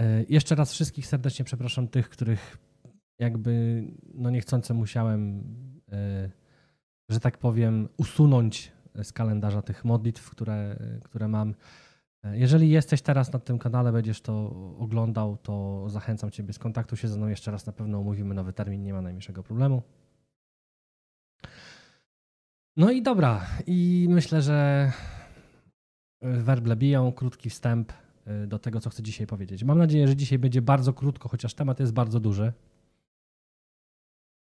E, 0.00 0.24
jeszcze 0.28 0.54
raz 0.54 0.72
wszystkich 0.72 1.06
serdecznie 1.06 1.44
przepraszam 1.44 1.88
tych, 1.88 2.08
których 2.08 2.58
jakby 3.18 3.84
no 4.14 4.30
niechcący 4.30 4.74
musiałem, 4.74 5.44
e, 5.92 6.30
że 7.08 7.20
tak 7.20 7.38
powiem, 7.38 7.88
usunąć 7.96 8.72
z 9.02 9.12
kalendarza 9.12 9.62
tych 9.62 9.84
modlitw, 9.84 10.30
które, 10.30 10.76
które 11.04 11.28
mam. 11.28 11.54
E, 12.22 12.38
jeżeli 12.38 12.70
jesteś 12.70 13.02
teraz 13.02 13.32
na 13.32 13.38
tym 13.38 13.58
kanale, 13.58 13.92
będziesz 13.92 14.20
to 14.20 14.50
oglądał, 14.78 15.36
to 15.36 15.84
zachęcam 15.88 16.30
Ciebie, 16.30 16.52
skontaktuj 16.52 16.98
się 16.98 17.08
ze 17.08 17.16
mną 17.16 17.26
jeszcze 17.26 17.50
raz, 17.50 17.66
na 17.66 17.72
pewno 17.72 18.00
umówimy 18.00 18.34
nowy 18.34 18.52
termin, 18.52 18.82
nie 18.82 18.92
ma 18.92 19.02
najmniejszego 19.02 19.42
problemu. 19.42 19.82
No 22.76 22.90
i 22.90 23.02
dobra, 23.02 23.46
i 23.66 24.06
myślę, 24.10 24.42
że 24.42 24.92
werble 26.22 26.76
biją, 26.76 27.12
krótki 27.12 27.50
wstęp 27.50 27.92
do 28.46 28.58
tego, 28.58 28.80
co 28.80 28.90
chcę 28.90 29.02
dzisiaj 29.02 29.26
powiedzieć. 29.26 29.64
Mam 29.64 29.78
nadzieję, 29.78 30.08
że 30.08 30.16
dzisiaj 30.16 30.38
będzie 30.38 30.62
bardzo 30.62 30.92
krótko, 30.92 31.28
chociaż 31.28 31.54
temat 31.54 31.80
jest 31.80 31.92
bardzo 31.92 32.20
duży. 32.20 32.52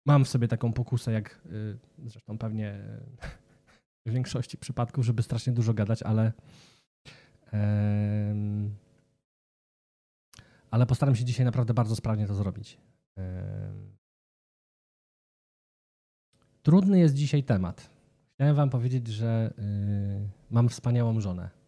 Mam 0.06 0.24
w 0.24 0.28
sobie 0.28 0.48
taką 0.48 0.72
pokusę, 0.72 1.12
jak 1.12 1.40
y, 1.46 1.78
zresztą 2.06 2.38
pewnie 2.38 2.78
w 4.06 4.12
większości 4.12 4.58
przypadków, 4.58 5.04
żeby 5.04 5.22
strasznie 5.22 5.52
dużo 5.52 5.74
gadać, 5.74 6.02
ale 6.02 6.32
ale 10.70 10.86
postaram 10.86 11.16
się 11.16 11.24
dzisiaj 11.24 11.46
naprawdę 11.46 11.74
bardzo 11.74 11.96
sprawnie 11.96 12.26
to 12.26 12.34
zrobić. 12.34 12.78
Trudny 16.62 16.98
jest 16.98 17.14
dzisiaj 17.14 17.44
temat. 17.44 17.90
Chciałem 18.34 18.56
Wam 18.56 18.70
powiedzieć, 18.70 19.08
że 19.08 19.54
y, 19.58 20.28
mam 20.50 20.68
wspaniałą 20.68 21.20
żonę. 21.20 21.61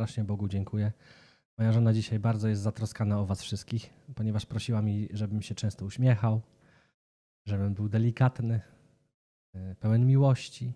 Strasznie 0.00 0.24
Bogu 0.24 0.48
dziękuję. 0.48 0.92
Moja 1.58 1.72
żona 1.72 1.92
dzisiaj 1.92 2.18
bardzo 2.18 2.48
jest 2.48 2.62
zatroskana 2.62 3.20
o 3.20 3.26
Was 3.26 3.42
wszystkich, 3.42 3.90
ponieważ 4.14 4.46
prosiła 4.46 4.82
mi, 4.82 5.08
żebym 5.12 5.42
się 5.42 5.54
często 5.54 5.84
uśmiechał, 5.84 6.40
żebym 7.46 7.74
był 7.74 7.88
delikatny, 7.88 8.60
y, 9.54 9.76
pełen 9.80 10.06
miłości, 10.06 10.72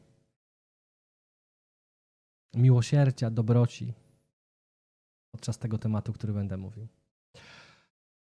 miłosierdzia, 2.55 3.31
dobroci 3.31 3.95
podczas 5.31 5.59
tego 5.59 5.79
tematu, 5.79 6.13
który 6.13 6.33
będę 6.33 6.57
mówił. 6.57 6.87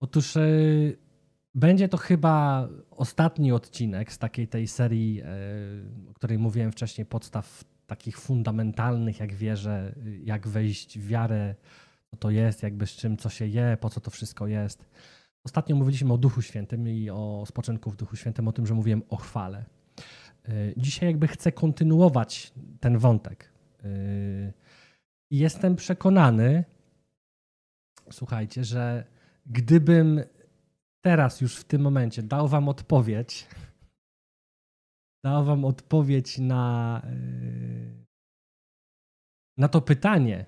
Otóż 0.00 0.36
y, 0.36 0.98
będzie 1.55 1.89
to 1.89 1.97
chyba 1.97 2.69
ostatni 2.91 3.53
odcinek 3.53 4.12
z 4.12 4.19
takiej 4.19 4.48
tej 4.48 4.69
serii, 4.69 5.20
e, 5.20 5.27
o 6.11 6.14
której 6.14 6.39
mówiłem 6.39 6.73
wcześniej, 6.73 7.06
podstaw 7.06 7.72
takich 7.93 8.19
fundamentalnych, 8.19 9.21
jak 9.21 9.35
wierzę, 9.35 9.95
jak 10.25 10.48
wejść 10.48 10.98
w 10.98 11.07
wiarę, 11.07 11.55
co 12.11 12.17
to 12.17 12.31
jest, 12.31 12.62
jakby 12.62 12.87
z 12.87 12.91
czym, 12.91 13.17
co 13.17 13.29
się 13.29 13.47
je, 13.47 13.77
po 13.81 13.91
co 13.91 14.01
to 14.01 14.11
wszystko 14.11 14.47
jest. 14.47 14.89
Ostatnio 15.45 15.77
mówiliśmy 15.77 16.13
o 16.13 16.19
Duchu 16.19 16.43
Świętym 16.43 16.89
i 16.89 17.11
o 17.11 17.45
spoczynku 17.47 17.91
w 17.91 17.97
Duchu 17.97 18.17
Świętym, 18.17 18.48
o 18.48 18.53
tym, 18.53 18.67
że 18.67 18.75
mówiłem 18.75 19.03
o 19.09 19.17
chwale. 19.17 19.65
E, 20.45 20.53
dzisiaj 20.77 21.09
jakby 21.09 21.29
chcę 21.29 21.53
kontynuować 21.53 22.53
ten 22.81 22.98
wątek. 22.98 23.53
I 25.31 25.39
jestem 25.39 25.77
przekonany, 25.77 26.65
słuchajcie, 28.13 28.65
że 28.65 29.05
gdybym 29.47 30.20
teraz 31.01 31.41
już 31.41 31.57
w 31.57 31.65
tym 31.65 31.83
momencie 31.83 32.23
dał 32.23 32.48
wam 32.48 32.69
odpowiedź, 32.69 33.47
dał 35.25 35.45
wam 35.45 35.65
odpowiedź 35.65 36.39
na, 36.39 37.03
yy, 37.05 37.72
na 39.56 39.69
to 39.69 39.81
pytanie, 39.81 40.47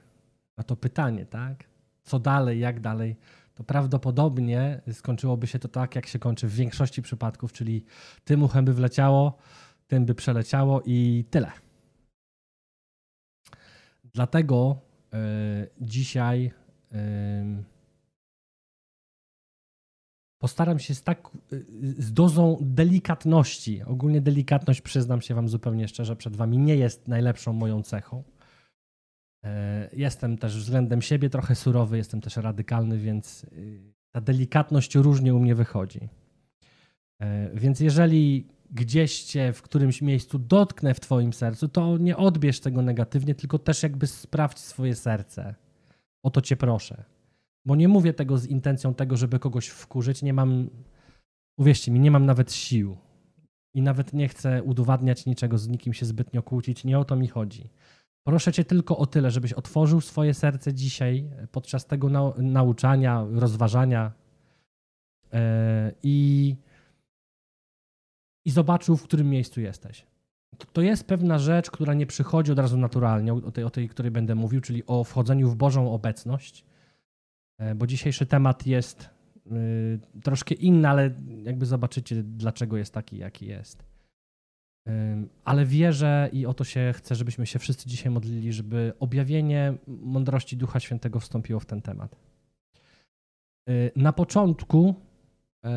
na 0.58 0.64
to 0.64 0.77
pytanie, 0.77 1.27
tak? 1.27 1.64
Co 2.02 2.19
dalej, 2.19 2.60
jak 2.60 2.80
dalej, 2.80 3.16
to 3.55 3.64
prawdopodobnie 3.64 4.80
skończyłoby 4.92 5.47
się 5.47 5.58
to 5.58 5.69
tak, 5.69 5.94
jak 5.94 6.06
się 6.06 6.19
kończy 6.19 6.48
w 6.48 6.55
większości 6.55 7.02
przypadków, 7.02 7.52
czyli 7.52 7.84
tym 8.25 8.42
uchem 8.42 8.64
by 8.64 8.75
wleciało, 8.75 9.38
tym 9.86 10.05
by 10.05 10.14
przeleciało 10.14 10.82
i 10.87 11.25
tyle. 11.31 11.53
Dlatego 14.04 14.81
yy, 15.12 15.19
dzisiaj 15.81 16.53
yy, 16.92 16.98
postaram 20.38 20.78
się 20.78 20.94
z 20.94 21.03
tak 21.03 21.31
z 21.98 22.12
dozą 22.12 22.59
delikatności, 22.60 23.82
ogólnie 23.82 24.21
delikatność 24.21 24.81
przyznam 24.81 25.21
się 25.21 25.34
wam 25.34 25.48
zupełnie 25.48 25.88
szczerze 25.88 26.16
przed 26.16 26.36
wami 26.36 26.59
nie 26.59 26.76
jest 26.76 27.09
najlepszą 27.09 27.53
moją 27.53 27.82
cechą. 27.82 28.22
E, 29.44 29.88
jestem 29.93 30.38
też 30.38 30.59
względem 30.59 31.03
siebie 31.03 31.31
trochę 31.31 31.55
surowy, 31.55 31.97
jestem 31.97 32.21
też 32.21 32.37
radykalny, 32.37 32.99
więc 32.99 33.44
y, 33.44 33.93
ta 34.10 34.21
delikatność 34.21 34.94
różnie 34.94 35.34
u 35.34 35.41
mnie 35.41 35.55
wychodzi. 35.55 36.09
E, 37.21 37.50
więc 37.54 37.81
jeżeli 37.81 38.49
gdzieś 38.71 39.22
cię 39.22 39.53
w 39.53 39.62
którymś 39.62 40.03
miejscu 40.03 40.38
dotknę 40.38 40.94
w 40.94 41.00
twoim 41.00 41.33
sercu, 41.33 41.69
to 41.69 41.99
nie 41.99 42.16
odbierz 42.16 42.60
tego 42.60 42.83
negatywnie, 42.83 43.34
tylko 43.34 43.59
też 43.59 43.83
jakby 43.83 44.06
sprawdź 44.06 44.59
swoje 44.59 44.94
serce. 44.94 45.54
O 46.22 46.31
to 46.31 46.41
cię 46.41 46.56
proszę. 46.56 47.04
Bo 47.65 47.77
nie 47.77 47.88
mówię 47.88 48.12
tego 48.12 48.38
z 48.38 48.47
intencją 48.47 48.94
tego, 48.94 49.16
żeby 49.16 49.38
kogoś 49.38 49.69
wkurzyć. 49.69 50.22
Nie 50.22 50.33
mam, 50.33 50.71
uwierzcie 51.59 51.93
mi, 51.93 52.00
nie 52.00 52.10
mam 52.10 52.27
nawet 52.27 52.53
sił. 52.53 52.97
I 53.75 53.83
nawet 53.83 54.12
nie 54.12 54.28
chcę 54.28 54.62
udowadniać 54.62 55.27
niczego, 55.27 55.59
z 55.59 55.69
nikim 55.69 55.93
się 55.93 56.06
zbytnio 56.06 56.43
kłócić. 56.43 56.84
Nie 56.84 56.99
o 56.99 57.04
to 57.04 57.16
mi 57.16 57.28
chodzi. 57.28 57.71
Proszę 58.24 58.52
cię 58.52 58.64
tylko 58.64 58.98
o 58.98 59.06
tyle, 59.06 59.30
żebyś 59.30 59.52
otworzył 59.52 60.00
swoje 60.00 60.34
serce 60.34 60.74
dzisiaj 60.74 61.30
podczas 61.52 61.86
tego 61.86 62.08
nau 62.08 62.34
nauczania, 62.38 63.26
rozważania 63.32 64.12
yy, 65.32 65.38
i, 66.02 66.56
i 68.44 68.50
zobaczył, 68.50 68.96
w 68.96 69.02
którym 69.02 69.30
miejscu 69.30 69.60
jesteś. 69.60 70.06
To, 70.58 70.66
to 70.72 70.82
jest 70.82 71.06
pewna 71.06 71.38
rzecz, 71.38 71.70
która 71.70 71.94
nie 71.94 72.06
przychodzi 72.06 72.52
od 72.52 72.58
razu 72.58 72.76
naturalnie, 72.76 73.34
o 73.34 73.50
tej, 73.50 73.64
o 73.64 73.70
tej, 73.70 73.88
której 73.88 74.10
będę 74.10 74.34
mówił, 74.34 74.60
czyli 74.60 74.86
o 74.86 75.04
wchodzeniu 75.04 75.50
w 75.50 75.56
Bożą 75.56 75.92
obecność 75.92 76.64
E, 77.58 77.74
bo 77.74 77.86
dzisiejszy 77.86 78.26
temat 78.26 78.66
jest 78.66 79.10
y, 79.46 80.20
troszkę 80.22 80.54
inny, 80.54 80.88
ale 80.88 81.10
jakby 81.44 81.66
zobaczycie, 81.66 82.22
dlaczego 82.22 82.76
jest 82.76 82.94
taki, 82.94 83.18
jaki 83.18 83.46
jest. 83.46 83.84
Ale 85.45 85.67
wierzę 85.67 86.28
i 86.33 86.47
o 86.47 86.55
to 86.55 86.65
się 86.65 86.93
chcę, 86.97 87.15
żebyśmy 87.15 87.47
się 87.47 87.59
wszyscy 87.59 87.89
dzisiaj 87.89 88.12
modlili, 88.12 88.53
żeby 88.53 88.93
objawienie 89.00 89.75
mądrości 89.87 90.56
Ducha 90.56 90.81
Świętego 90.81 91.21
wstąpiło 91.21 91.61
w 91.61 91.67
ten 91.67 91.83
temat. 91.83 92.17
Y, 93.69 93.93
na 93.97 94.12
początku 94.12 94.95
y, 95.65 95.69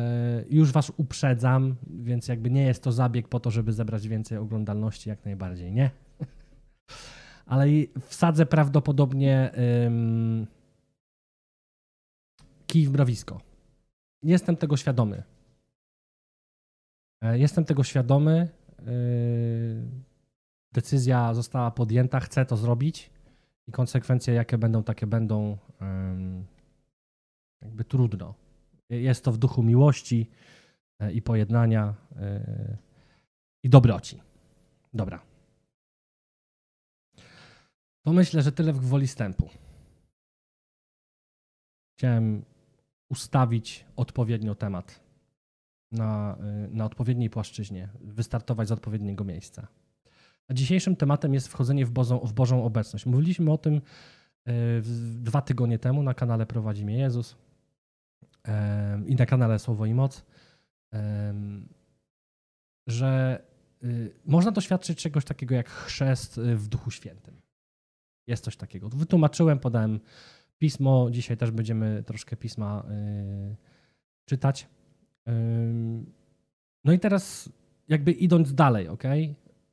już 0.50 0.72
Was 0.72 0.92
uprzedzam, 0.96 1.76
więc 1.86 2.28
jakby 2.28 2.50
nie 2.50 2.62
jest 2.62 2.82
to 2.82 2.92
zabieg 2.92 3.28
po 3.28 3.40
to, 3.40 3.50
żeby 3.50 3.72
zebrać 3.72 4.08
więcej 4.08 4.38
oglądalności, 4.38 5.08
jak 5.08 5.24
najbardziej, 5.24 5.72
nie? 5.72 5.90
Ale 7.46 7.66
wsadzę 8.00 8.46
prawdopodobnie 8.46 9.50
kij 12.66 12.86
w 12.86 12.90
mrowisko. 12.90 13.40
Jestem 14.22 14.56
tego 14.56 14.76
świadomy. 14.76 15.22
E, 17.22 17.38
jestem 17.38 17.64
tego 17.64 17.84
świadomy. 17.84 18.48
E, 18.78 18.92
decyzja 20.72 21.34
została 21.34 21.70
podjęta, 21.70 22.20
chcę 22.20 22.46
to 22.46 22.56
zrobić 22.56 23.10
i 23.66 23.72
konsekwencje, 23.72 24.34
jakie 24.34 24.58
będą, 24.58 24.82
takie 24.82 25.06
będą. 25.06 25.58
Jakby 27.62 27.84
trudno. 27.84 28.34
Jest 28.90 29.24
to 29.24 29.32
w 29.32 29.38
duchu 29.38 29.62
miłości 29.62 30.30
e, 31.00 31.12
i 31.12 31.22
pojednania 31.22 31.94
i 33.62 33.68
dobroci. 33.68 34.20
Dobra. 34.94 35.22
To 38.04 38.12
myślę, 38.12 38.42
że 38.42 38.52
tyle 38.52 38.72
w 38.72 38.80
gwoli 38.80 39.06
wstępu. 39.06 39.48
Chciałem 41.96 42.44
ustawić 43.08 43.84
odpowiednio 43.96 44.54
temat 44.54 45.07
na, 45.92 46.38
y, 46.66 46.74
na 46.74 46.84
odpowiedniej 46.84 47.30
płaszczyźnie, 47.30 47.88
wystartować 48.00 48.68
z 48.68 48.72
odpowiedniego 48.72 49.24
miejsca. 49.24 49.68
A 50.48 50.54
dzisiejszym 50.54 50.96
tematem 50.96 51.34
jest 51.34 51.48
wchodzenie 51.48 51.86
w 51.86 51.90
Bożą, 51.90 52.18
w 52.18 52.32
Bożą 52.32 52.64
obecność. 52.64 53.06
Mówiliśmy 53.06 53.52
o 53.52 53.58
tym 53.58 53.74
y, 53.74 53.80
dwa 55.20 55.42
tygodnie 55.42 55.78
temu 55.78 56.02
na 56.02 56.14
kanale 56.14 56.46
Prowadzi 56.46 56.84
mnie 56.84 56.98
Jezus 56.98 57.36
i 59.06 59.14
na 59.14 59.26
kanale 59.26 59.58
Słowo 59.58 59.86
i 59.86 59.94
Moc, 59.94 60.24
że 62.86 63.42
y, 63.84 64.12
można 64.24 64.50
doświadczyć 64.50 65.02
czegoś 65.02 65.24
takiego 65.24 65.54
jak 65.54 65.68
chrzest 65.70 66.40
w 66.40 66.68
Duchu 66.68 66.90
Świętym. 66.90 67.40
Jest 68.26 68.44
coś 68.44 68.56
takiego. 68.56 68.88
Wytłumaczyłem, 68.88 69.58
podałem 69.58 70.00
Pismo, 70.58 71.10
dzisiaj 71.10 71.36
też 71.36 71.50
będziemy 71.50 72.02
troszkę 72.06 72.36
pisma 72.36 72.84
czytać. 74.24 74.68
No 76.84 76.92
i 76.92 76.98
teraz 76.98 77.52
jakby 77.88 78.12
idąc 78.12 78.54
dalej, 78.54 78.88
ok? 78.88 79.02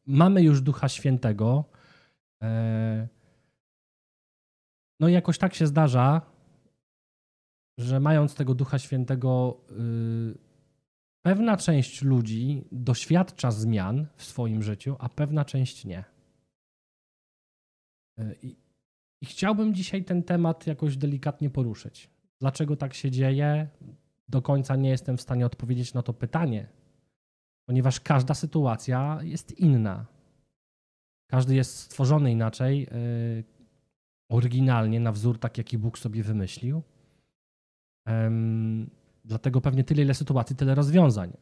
Mamy 0.06 0.42
już 0.42 0.62
Ducha 0.62 0.90
Świętego. 0.90 1.66
Yy, 2.42 2.48
no 5.00 5.08
i 5.08 5.14
jakoś 5.14 5.38
tak 5.38 5.54
się 5.54 5.68
zdarza, 5.68 6.22
że 7.78 8.00
mając 8.00 8.36
tego 8.36 8.56
Ducha 8.56 8.80
Świętego, 8.80 9.62
yy, 9.70 10.38
pewna 11.22 11.58
część 11.58 12.02
ludzi 12.02 12.68
doświadcza 12.72 13.52
zmian 13.52 14.08
w 14.16 14.24
swoim 14.24 14.64
życiu, 14.64 14.96
a 15.00 15.10
pewna 15.10 15.46
część 15.46 15.86
nie. 15.86 16.04
Yy, 18.18 18.36
I, 18.42 18.56
I 19.22 19.26
chciałbym 19.26 19.74
dzisiaj 19.74 20.04
ten 20.04 20.24
temat 20.24 20.68
jakoś 20.68 20.98
delikatnie 20.98 21.50
poruszyć. 21.50 22.10
Dlaczego 22.40 22.76
tak 22.76 22.94
się 22.94 23.12
dzieje? 23.12 23.68
Do 24.30 24.42
końca 24.42 24.76
nie 24.76 24.90
jestem 24.90 25.18
w 25.18 25.22
stanie 25.22 25.46
odpowiedzieć 25.46 25.94
na 25.94 26.02
to 26.02 26.14
pytanie, 26.14 26.68
ponieważ 27.66 28.00
każda 28.00 28.34
sytuacja 28.34 29.20
jest 29.22 29.60
inna. 29.60 30.06
Każdy 31.28 31.56
jest 31.56 31.78
stworzony 31.78 32.32
inaczej, 32.32 32.80
yy, 32.80 33.44
oryginalnie, 34.30 35.00
na 35.00 35.12
wzór 35.12 35.40
tak, 35.40 35.58
jaki 35.58 35.78
Bóg 35.78 35.98
sobie 35.98 36.24
wymyślił. 36.24 36.82
Dlatego 39.26 39.62
pewnie 39.62 39.84
tyle, 39.84 40.02
ile 40.02 40.14
sytuacji, 40.14 40.56
tyle 40.56 40.76
rozwiązań. 40.76 41.38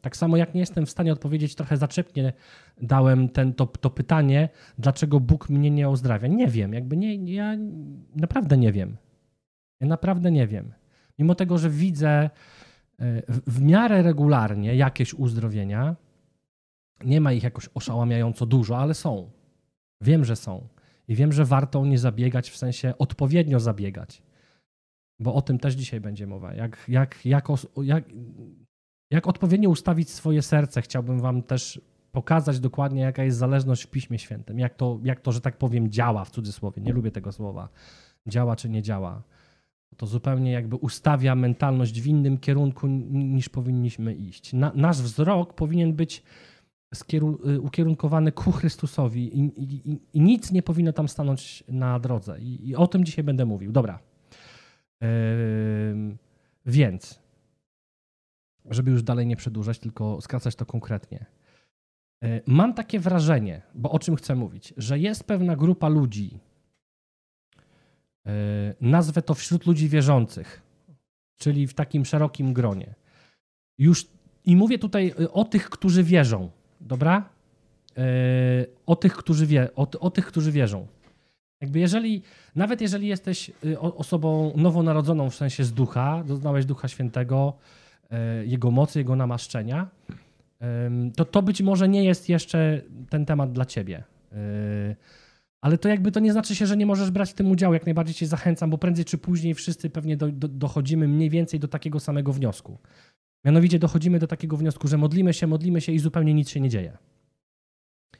Tak 0.00 0.16
samo 0.16 0.36
jak 0.36 0.54
nie 0.54 0.60
jestem 0.60 0.86
w 0.86 0.90
stanie 0.90 1.12
odpowiedzieć, 1.12 1.54
trochę 1.54 1.76
zaczepnie 1.76 2.32
dałem 2.82 3.28
ten, 3.28 3.54
to, 3.54 3.66
to 3.66 3.90
pytanie, 3.90 4.48
dlaczego 4.78 5.20
Bóg 5.20 5.48
mnie 5.48 5.70
nie 5.70 5.90
uzdrawia. 5.90 6.28
Nie 6.28 6.48
wiem, 6.48 6.72
jakby 6.72 6.96
nie, 6.96 7.34
ja 7.34 7.56
naprawdę 8.16 8.56
nie 8.56 8.72
wiem. 8.72 8.96
Ja 9.80 9.86
naprawdę 9.86 10.30
nie 10.30 10.46
wiem. 10.46 10.72
Mimo 11.18 11.34
tego, 11.34 11.58
że 11.58 11.70
widzę 11.70 12.08
e, 12.10 12.30
w 13.46 13.62
miarę 13.62 14.02
regularnie 14.02 14.76
jakieś 14.76 15.14
uzdrowienia, 15.14 15.96
nie 17.04 17.20
ma 17.20 17.32
ich 17.32 17.42
jakoś 17.42 17.68
oszałamiająco 17.74 18.46
dużo, 18.46 18.78
ale 18.78 18.94
są. 18.94 19.30
Wiem, 20.00 20.24
że 20.24 20.36
są. 20.36 20.68
I 21.08 21.14
wiem, 21.14 21.32
że 21.32 21.44
warto 21.44 21.80
o 21.80 21.86
nie 21.86 21.98
zabiegać, 21.98 22.50
w 22.50 22.56
sensie 22.56 22.94
odpowiednio 22.98 23.60
zabiegać. 23.60 24.22
Bo 25.18 25.34
o 25.34 25.42
tym 25.42 25.58
też 25.58 25.74
dzisiaj 25.74 26.00
będzie 26.00 26.26
mowa. 26.26 26.54
Jak, 26.54 26.84
jak, 26.88 27.26
jak, 27.26 27.48
jak, 27.82 28.04
jak 29.10 29.26
odpowiednio 29.26 29.70
ustawić 29.70 30.10
swoje 30.10 30.42
serce, 30.42 30.82
chciałbym 30.82 31.20
Wam 31.20 31.42
też 31.42 31.80
pokazać 32.12 32.60
dokładnie, 32.60 33.02
jaka 33.02 33.24
jest 33.24 33.38
zależność 33.38 33.82
w 33.82 33.90
Piśmie 33.90 34.18
Świętym. 34.18 34.58
Jak 34.58 34.74
to, 34.74 35.00
jak 35.02 35.20
to 35.20 35.32
że 35.32 35.40
tak 35.40 35.58
powiem, 35.58 35.90
działa 35.90 36.24
w 36.24 36.30
cudzysłowie. 36.30 36.82
Nie 36.82 36.92
lubię 36.92 37.10
tego 37.10 37.32
słowa. 37.32 37.68
Działa 38.26 38.56
czy 38.56 38.68
nie 38.68 38.82
działa. 38.82 39.22
To 39.96 40.06
zupełnie 40.06 40.52
jakby 40.52 40.76
ustawia 40.76 41.34
mentalność 41.34 42.00
w 42.00 42.06
innym 42.06 42.38
kierunku 42.38 42.86
niż 42.86 43.48
powinniśmy 43.48 44.14
iść. 44.14 44.52
Na, 44.52 44.72
nasz 44.74 45.02
wzrok 45.02 45.54
powinien 45.54 45.92
być 45.92 46.22
Y, 47.46 47.60
ukierunkowany 47.60 48.32
ku 48.32 48.52
Chrystusowi 48.52 49.38
i, 49.38 49.62
i, 49.62 50.00
i, 50.12 50.20
nic 50.20 50.52
nie 50.52 50.62
powinno 50.62 50.92
tam 50.92 51.08
stanąć 51.08 51.64
na 51.68 52.00
drodze. 52.00 52.40
I, 52.40 52.68
i 52.68 52.76
o 52.76 52.86
tym 52.86 53.04
dzisiaj 53.04 53.24
będę 53.24 53.44
mówił. 53.44 53.72
Dobra. 53.72 53.98
Yy, 55.00 55.08
więc, 56.66 57.20
żeby 58.70 58.90
już 58.90 59.02
dalej 59.02 59.26
nie 59.26 59.36
przedłużać, 59.36 59.78
tylko 59.78 60.20
skracać 60.20 60.56
to 60.56 60.66
konkretnie. 60.66 61.26
Yy, 62.22 62.42
mam 62.46 62.74
takie 62.74 63.00
wrażenie, 63.00 63.62
bo 63.74 63.90
o 63.90 63.98
czym 63.98 64.16
chcę 64.16 64.34
mówić, 64.34 64.74
że 64.76 64.98
jest 64.98 65.24
pewna 65.24 65.56
grupa 65.56 65.88
ludzi, 65.88 66.38
nazwę 68.80 69.22
to 69.22 69.34
wśród 69.34 69.66
ludzi 69.66 69.88
wierzących, 69.88 70.62
czyli 71.36 71.66
w 71.66 71.74
takim 71.74 72.04
szerokim 72.04 72.52
gronie. 72.52 72.94
Już 73.78 74.06
i 74.44 74.56
mówię 74.56 74.78
tutaj 74.78 75.14
y, 75.20 75.32
o 75.32 75.44
tych, 75.44 75.70
którzy 75.70 76.04
wierzą 76.04 76.50
dobra? 76.80 77.28
E, 77.96 78.02
o 78.86 78.96
tych, 78.96 79.16
którzy 79.16 79.46
wie, 79.46 79.68
o, 79.76 79.86
o 80.00 80.10
tych, 80.10 80.26
którzy 80.26 80.52
wierzą. 80.52 80.86
Jakby 81.60 81.78
jeżeli, 81.78 82.22
nawet 82.56 82.80
jeżeli 82.80 83.08
jesteś 83.08 83.50
osobą 83.80 84.52
nowonarodzoną 84.56 85.30
w 85.30 85.34
sensie 85.34 85.64
z 85.64 85.72
ducha, 85.72 86.24
doznałeś 86.26 86.64
Ducha 86.64 86.88
Świętego, 86.88 87.52
e, 88.10 88.46
Jego 88.46 88.70
mocy, 88.70 88.98
Jego 88.98 89.16
namaszczenia, 89.16 89.88
to 91.16 91.24
to 91.24 91.42
być 91.42 91.62
może 91.62 91.88
nie 91.88 92.04
jest 92.04 92.28
jeszcze 92.28 92.82
ten 93.10 93.26
temat 93.26 93.52
dla 93.52 93.64
ciebie. 93.64 94.04
Ale 95.64 95.78
to 95.78 95.88
jakby 95.88 96.12
to 96.12 96.20
nie 96.20 96.32
znaczy 96.32 96.54
się, 96.54 96.66
że 96.66 96.76
nie 96.76 96.86
możesz 96.86 97.10
brać 97.10 97.30
w 97.30 97.34
tym 97.34 97.50
udziału. 97.50 97.74
Jak 97.74 97.86
najbardziej 97.86 98.14
cię 98.14 98.26
zachęcam, 98.26 98.70
bo 98.70 98.78
prędzej 98.78 99.04
czy 99.04 99.18
później 99.18 99.54
wszyscy 99.54 99.90
pewnie 99.90 100.16
do, 100.16 100.32
do, 100.32 100.48
dochodzimy 100.48 101.08
mniej 101.08 101.30
więcej 101.30 101.60
do 101.60 101.68
takiego 101.68 102.00
samego 102.00 102.32
wniosku. 102.32 102.78
Mianowicie 103.44 103.78
dochodzimy 103.78 104.18
do 104.18 104.26
takiego 104.26 104.56
wniosku, 104.56 104.88
że 104.88 104.98
modlimy 104.98 105.34
się, 105.34 105.46
modlimy 105.46 105.80
się 105.80 105.92
i 105.92 105.98
zupełnie 105.98 106.34
nic 106.34 106.50
się 106.50 106.60
nie 106.60 106.68
dzieje. 106.68 106.98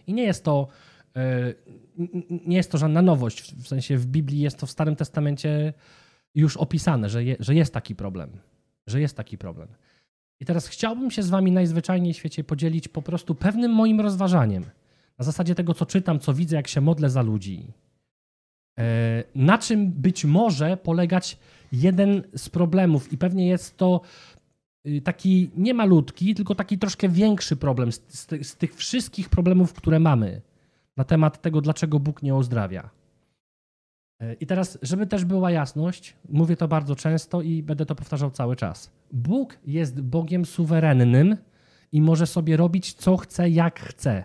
I 0.07 0.15
nie 0.15 0.23
jest 0.23 0.45
to, 0.45 0.69
e, 1.17 1.55
nie 2.47 2.57
jest 2.57 2.71
to 2.71 2.79
żadna 2.79 3.03
nowość. 3.03 3.55
W 3.55 3.69
sensie 3.69 3.97
w 3.97 4.07
Biblii 4.07 4.41
jest 4.41 4.59
to 4.59 4.67
w 4.67 4.71
Starym 4.71 4.97
Testamencie 4.97 5.73
już 6.35 6.57
opisane, 6.57 7.09
że, 7.09 7.25
je, 7.25 7.37
że 7.41 7.55
jest 7.55 7.75
taki 7.75 7.95
problem. 7.95 8.31
Że 8.87 9.01
jest 9.01 9.17
taki 9.17 9.39
problem. 9.39 9.69
I 10.41 10.45
teraz 10.45 10.67
chciałbym 10.67 11.11
się 11.11 11.23
z 11.23 11.31
wami 11.31 11.53
najzwyczajniej 11.53 12.15
w 12.15 12.17
świecie 12.17 12.45
podzielić 12.45 12.89
po 12.89 13.03
prostu 13.03 13.35
pewnym 13.35 13.73
moim 13.75 14.01
rozważaniem. 14.01 14.65
Na 15.19 15.25
zasadzie 15.25 15.55
tego, 15.55 15.75
co 15.75 15.87
czytam, 15.87 16.21
co 16.21 16.35
widzę, 16.35 16.57
jak 16.57 16.69
się 16.69 16.81
modlę 16.81 17.11
za 17.11 17.23
ludzi. 17.23 17.73
E, 18.79 19.25
na 19.35 19.59
czym 19.59 19.93
być 19.93 20.25
może 20.25 20.77
polegać 20.77 21.39
jeden 21.73 22.23
z 22.37 22.49
problemów, 22.49 23.13
i 23.13 23.19
pewnie 23.19 23.49
jest 23.49 23.77
to 23.77 24.01
Y, 24.87 25.01
taki 25.01 25.51
nie 25.57 25.75
malutki, 25.75 26.35
tylko 26.35 26.55
taki 26.55 26.79
troszkę 26.79 27.09
większy 27.09 27.57
problem 27.57 27.93
z, 27.93 28.03
z, 28.09 28.47
z, 28.47 28.57
tych 28.57 28.75
wszystkich 28.75 29.29
problemów, 29.29 29.73
które 29.73 30.01
mamy 30.01 30.41
na 30.97 31.05
temat 31.05 31.43
tego, 31.43 31.61
dlaczego 31.61 32.01
Bóg 32.01 32.23
nie 32.23 32.35
uzdrawia. 32.35 32.91
Y, 34.23 34.37
I 34.41 34.47
teraz, 34.47 34.79
żeby 34.83 35.07
też 35.07 35.25
była 35.25 35.51
jasność, 35.51 36.17
mówię 36.29 36.57
to 36.57 36.69
bardzo 36.69 36.97
często 36.97 37.43
i 37.43 37.63
będę 37.63 37.87
to 37.87 37.95
powtarzał 37.95 38.31
cały 38.31 38.57
czas. 38.57 38.91
Bóg 39.13 39.59
jest 39.67 40.01
Bogiem 40.01 40.45
suwerennym 40.45 41.37
i 41.93 42.01
może 42.01 42.27
sobie 42.27 42.57
robić 42.57 42.93
co 42.93 43.17
chce, 43.17 43.51
jak 43.51 43.81
chce. 43.81 44.25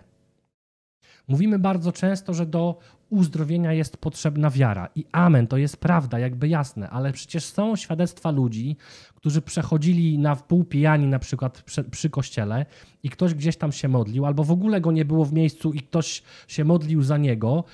Mówimy 1.30 1.58
bardzo 1.58 1.92
często, 1.92 2.34
że 2.34 2.46
do 2.46 2.78
uzdrowienia 3.10 3.72
jest 3.72 3.96
potrzebna 3.96 4.50
wiara. 4.50 4.88
I 4.94 5.04
amen, 5.12 5.46
to 5.46 5.56
jest 5.56 5.76
prawda, 5.76 6.18
jakby 6.18 6.48
jasne, 6.48 6.90
ale 6.90 7.12
przecież 7.12 7.44
są 7.44 7.76
świadectwa 7.76 8.30
ludzi, 8.30 8.76
którzy 9.14 9.42
przechodzili 9.42 10.18
na 10.18 10.34
wpół 10.34 10.64
pijani 10.64 11.06
na 11.06 11.18
przykład 11.18 11.62
przy, 11.62 11.84
przy, 11.84 12.10
kościele 12.10 12.66
i 13.02 13.10
ktoś 13.10 13.34
gdzieś 13.34 13.56
tam 13.56 13.72
się 13.72 13.88
modlił, 13.88 14.26
albo 14.26 14.44
w 14.44 14.50
ogóle 14.50 14.80
go 14.80 14.92
nie 14.92 15.04
było 15.04 15.24
w 15.24 15.32
miejscu 15.32 15.72
i 15.72 15.80
ktoś 15.80 16.22
się 16.48 16.64
modlił 16.64 17.02
za 17.02 17.18
niego 17.18 17.64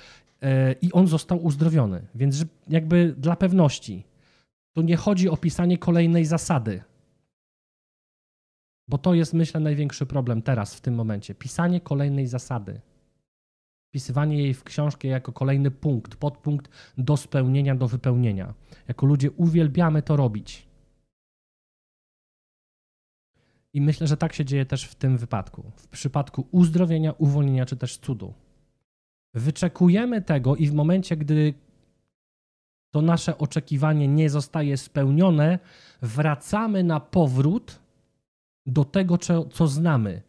yy, 0.41 0.49
i 0.81 0.91
on 0.91 1.07
został 1.07 1.45
uzdrowiony. 1.45 2.01
Więc 2.15 2.45
jakby 2.69 3.15
dla 3.17 3.35
pewności, 3.35 4.03
to 4.73 4.81
nie 4.81 4.97
chodzi 4.97 5.29
o 5.29 5.37
pisanie 5.37 5.77
kolejnej 5.77 6.25
zasady. 6.25 6.83
Bo 8.87 8.97
to 8.97 9.13
jest, 9.13 9.33
myślę, 9.33 9.59
największy 9.59 10.05
problem 10.05 10.41
teraz, 10.41 10.75
w 10.75 10.81
tym 10.81 10.95
momencie. 10.95 11.35
Pisanie 11.35 11.81
kolejnej 11.81 12.27
zasady 12.27 12.81
wpisywanie 13.97 14.37
jej 14.37 14.53
w 14.53 14.63
książkę 14.63 15.07
jako 15.07 15.33
kolejny 15.33 15.71
punkt, 15.71 16.15
podpunkt 16.15 16.71
do 16.97 17.17
spełnienia, 17.17 17.75
do 17.75 17.87
wypełnienia. 17.87 18.53
Jako 18.87 19.05
ludzie 19.05 19.31
uwielbiamy 19.31 20.01
to 20.01 20.15
robić. 20.15 20.67
I 23.73 23.81
myślę, 23.81 24.07
że 24.07 24.17
tak 24.17 24.33
się 24.33 24.45
dzieje 24.45 24.65
też 24.65 24.83
w 24.83 24.95
tym 24.95 25.17
wypadku. 25.17 25.71
W 25.75 25.87
przypadku 25.87 26.47
uzdrowienia, 26.51 27.11
uwolnienia 27.17 27.65
czy 27.65 27.77
też 27.77 27.97
cudu. 27.97 28.33
Wyczekujemy 29.33 30.21
tego 30.21 30.55
i 30.55 30.67
w 30.67 30.73
momencie, 30.73 31.17
gdy 31.17 31.53
to 32.91 33.01
nasze 33.01 33.37
oczekiwanie 33.37 34.07
nie 34.07 34.29
zostaje 34.29 34.77
spełnione, 34.77 35.59
wracamy 36.01 36.83
na 36.83 36.99
powrót 36.99 37.79
do 38.65 38.85
tego, 38.85 39.17
co, 39.51 39.67
znamy, 39.67 40.21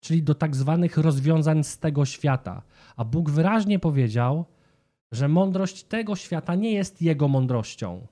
czyli 0.00 0.22
do 0.22 0.34
tak 0.34 0.56
zwanych 0.56 0.96
rozwiązań 0.96 1.64
z 1.64 1.78
tego 1.78 2.04
świata. 2.04 2.62
A 2.96 3.04
Bóg 3.04 3.30
wyraźnie 3.30 3.78
powiedział, 3.78 4.44
że 5.12 5.28
mądrość 5.28 5.84
tego 5.84 6.16
świata 6.16 6.54
nie 6.54 6.72
jest 6.72 7.02
jego 7.02 7.28
mądrością. 7.28 8.06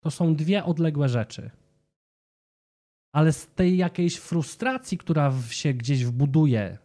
To 0.00 0.10
są 0.10 0.34
dwie 0.34 0.64
odległe 0.64 1.08
rzeczy. 1.08 1.50
Ale 3.12 3.32
z 3.32 3.46
tej 3.46 3.76
jakiejś 3.76 4.16
frustracji, 4.16 4.98
która 4.98 5.32
się 5.50 5.74
gdzieś 5.74 6.04
wbuduje, 6.04 6.78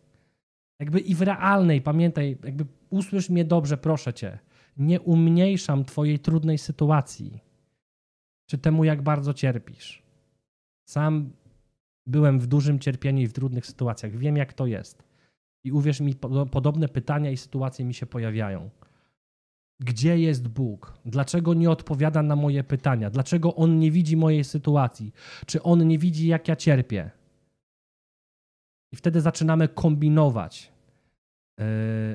jakby 0.79 0.99
i 0.99 1.15
w 1.15 1.21
realnej, 1.21 1.81
pamiętaj, 1.81 2.37
jakby 2.43 2.65
usłysz 2.89 3.29
mnie 3.29 3.45
dobrze, 3.45 3.77
proszę 3.77 4.13
cię, 4.13 4.39
nie 4.77 5.01
umniejszam 5.01 5.85
twojej 5.85 6.19
trudnej 6.19 6.57
sytuacji, 6.57 7.39
czy 8.49 8.57
temu, 8.57 8.83
jak 8.83 9.01
bardzo 9.01 9.33
cierpisz. 9.33 10.03
Sam 10.85 11.31
byłem 12.05 12.39
w 12.39 12.47
dużym 12.47 12.79
cierpieniu 12.79 13.21
i 13.21 13.27
w 13.27 13.33
trudnych 13.33 13.65
sytuacjach. 13.65 14.17
Wiem, 14.17 14.37
jak 14.37 14.53
to 14.53 14.65
jest. 14.65 15.03
I 15.63 15.71
uwierz 15.71 15.99
mi, 15.99 16.15
podobne 16.51 16.87
pytania 16.87 17.31
i 17.31 17.37
sytuacje 17.37 17.85
mi 17.85 17.93
się 17.93 18.05
pojawiają. 18.05 18.69
Gdzie 19.79 20.19
jest 20.19 20.47
Bóg? 20.47 20.93
Dlaczego 21.05 21.53
nie 21.53 21.71
odpowiada 21.71 22.23
na 22.23 22.35
moje 22.35 22.63
pytania? 22.63 23.09
Dlaczego 23.09 23.55
On 23.55 23.79
nie 23.79 23.91
widzi 23.91 24.17
mojej 24.17 24.43
sytuacji? 24.43 25.13
Czy 25.45 25.63
On 25.63 25.87
nie 25.87 25.99
widzi, 25.99 26.27
jak 26.27 26.47
ja 26.47 26.55
cierpię? 26.55 27.11
I 28.91 28.95
wtedy 28.95 29.21
zaczynamy 29.21 29.67
kombinować. 29.67 30.71
E, 31.59 31.63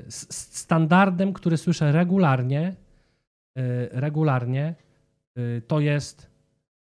z 0.09 0.35
standardem, 0.57 1.33
który 1.33 1.57
słyszę 1.57 1.93
regularnie, 1.93 2.77
e, 3.57 4.01
regularnie, 4.01 4.75
y, 5.39 5.63
to 5.67 5.81
jest 5.81 6.31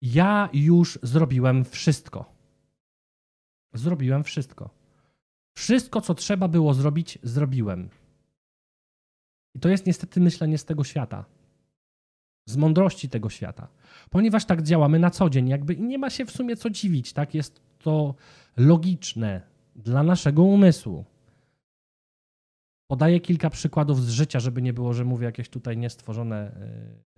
ja 0.02 0.48
już 0.52 0.98
zrobiłem 1.02 1.64
wszystko. 1.64 2.32
Zrobiłem 3.72 4.24
wszystko. 4.24 4.70
Wszystko, 5.54 6.00
co 6.00 6.14
trzeba 6.14 6.48
było 6.48 6.74
zrobić, 6.74 7.18
zrobiłem. 7.22 7.88
I 9.54 9.60
to 9.60 9.68
jest 9.68 9.86
niestety 9.86 10.20
myślenie 10.20 10.58
z 10.58 10.64
tego 10.64 10.84
świata. 10.84 11.24
Z 12.46 12.56
mądrości 12.56 13.08
tego 13.08 13.30
świata. 13.30 13.68
Ponieważ 14.10 14.44
tak 14.44 14.62
działamy 14.62 14.98
na 14.98 15.10
co 15.10 15.30
dzień, 15.30 15.48
jakby 15.48 15.76
nie 15.76 15.98
ma 15.98 16.10
się 16.10 16.24
w 16.24 16.30
sumie 16.30 16.56
co 16.56 16.70
dziwić, 16.70 17.12
tak? 17.12 17.34
Jest 17.34 17.60
to 17.78 18.14
logiczne 18.56 19.42
dla 19.76 20.02
naszego 20.02 20.42
umysłu. 20.42 21.04
Podaję 22.90 23.20
kilka 23.20 23.50
przykładów 23.50 24.02
z 24.02 24.08
życia, 24.08 24.40
żeby 24.40 24.62
nie 24.62 24.72
było, 24.72 24.92
że 24.92 25.04
mówię 25.04 25.26
jakieś 25.26 25.48
tutaj 25.48 25.76
niestworzone, 25.76 26.52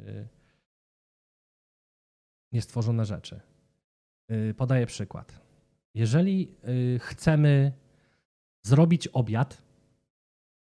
y, 0.00 0.02
y, 0.02 0.28
niestworzone 2.52 3.04
rzeczy. 3.04 3.40
Y, 4.30 4.54
podaję 4.54 4.86
przykład. 4.86 5.40
Jeżeli 5.94 6.54
chcemy 6.98 7.72
zrobić 8.66 9.08
obiad, 9.08 9.62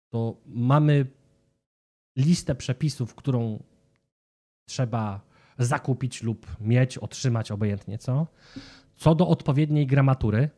to 0.10 0.38
mamy 0.46 1.06
listę 2.18 2.56
przepisów, 2.56 3.16
którą 3.16 3.64
trzeba 4.66 5.22
zakupić 5.58 6.24
lub 6.24 6.56
mieć, 6.60 6.98
otrzymać, 6.98 7.52
obojętnie 7.52 7.98
co. 7.98 8.28
Co 8.96 9.16
do 9.16 9.28
odpowiedniej 9.28 9.88
gramatury, 9.88 10.50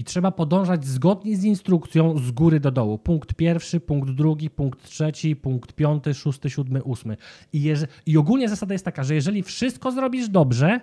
i 0.00 0.04
trzeba 0.04 0.30
podążać 0.30 0.86
zgodnie 0.86 1.36
z 1.36 1.44
instrukcją 1.44 2.18
z 2.18 2.30
góry 2.30 2.60
do 2.60 2.70
dołu. 2.70 2.98
Punkt 2.98 3.34
pierwszy, 3.34 3.80
punkt 3.80 4.10
drugi, 4.10 4.50
punkt 4.50 4.82
trzeci, 4.82 5.36
punkt 5.36 5.72
piąty, 5.72 6.14
szósty, 6.14 6.50
siódmy, 6.50 6.82
ósmy. 6.82 7.16
I, 7.52 7.60
jeż- 7.62 7.86
I 8.06 8.16
ogólnie 8.16 8.48
zasada 8.48 8.74
jest 8.74 8.84
taka, 8.84 9.04
że 9.04 9.14
jeżeli 9.14 9.42
wszystko 9.42 9.92
zrobisz 9.92 10.28
dobrze, 10.28 10.80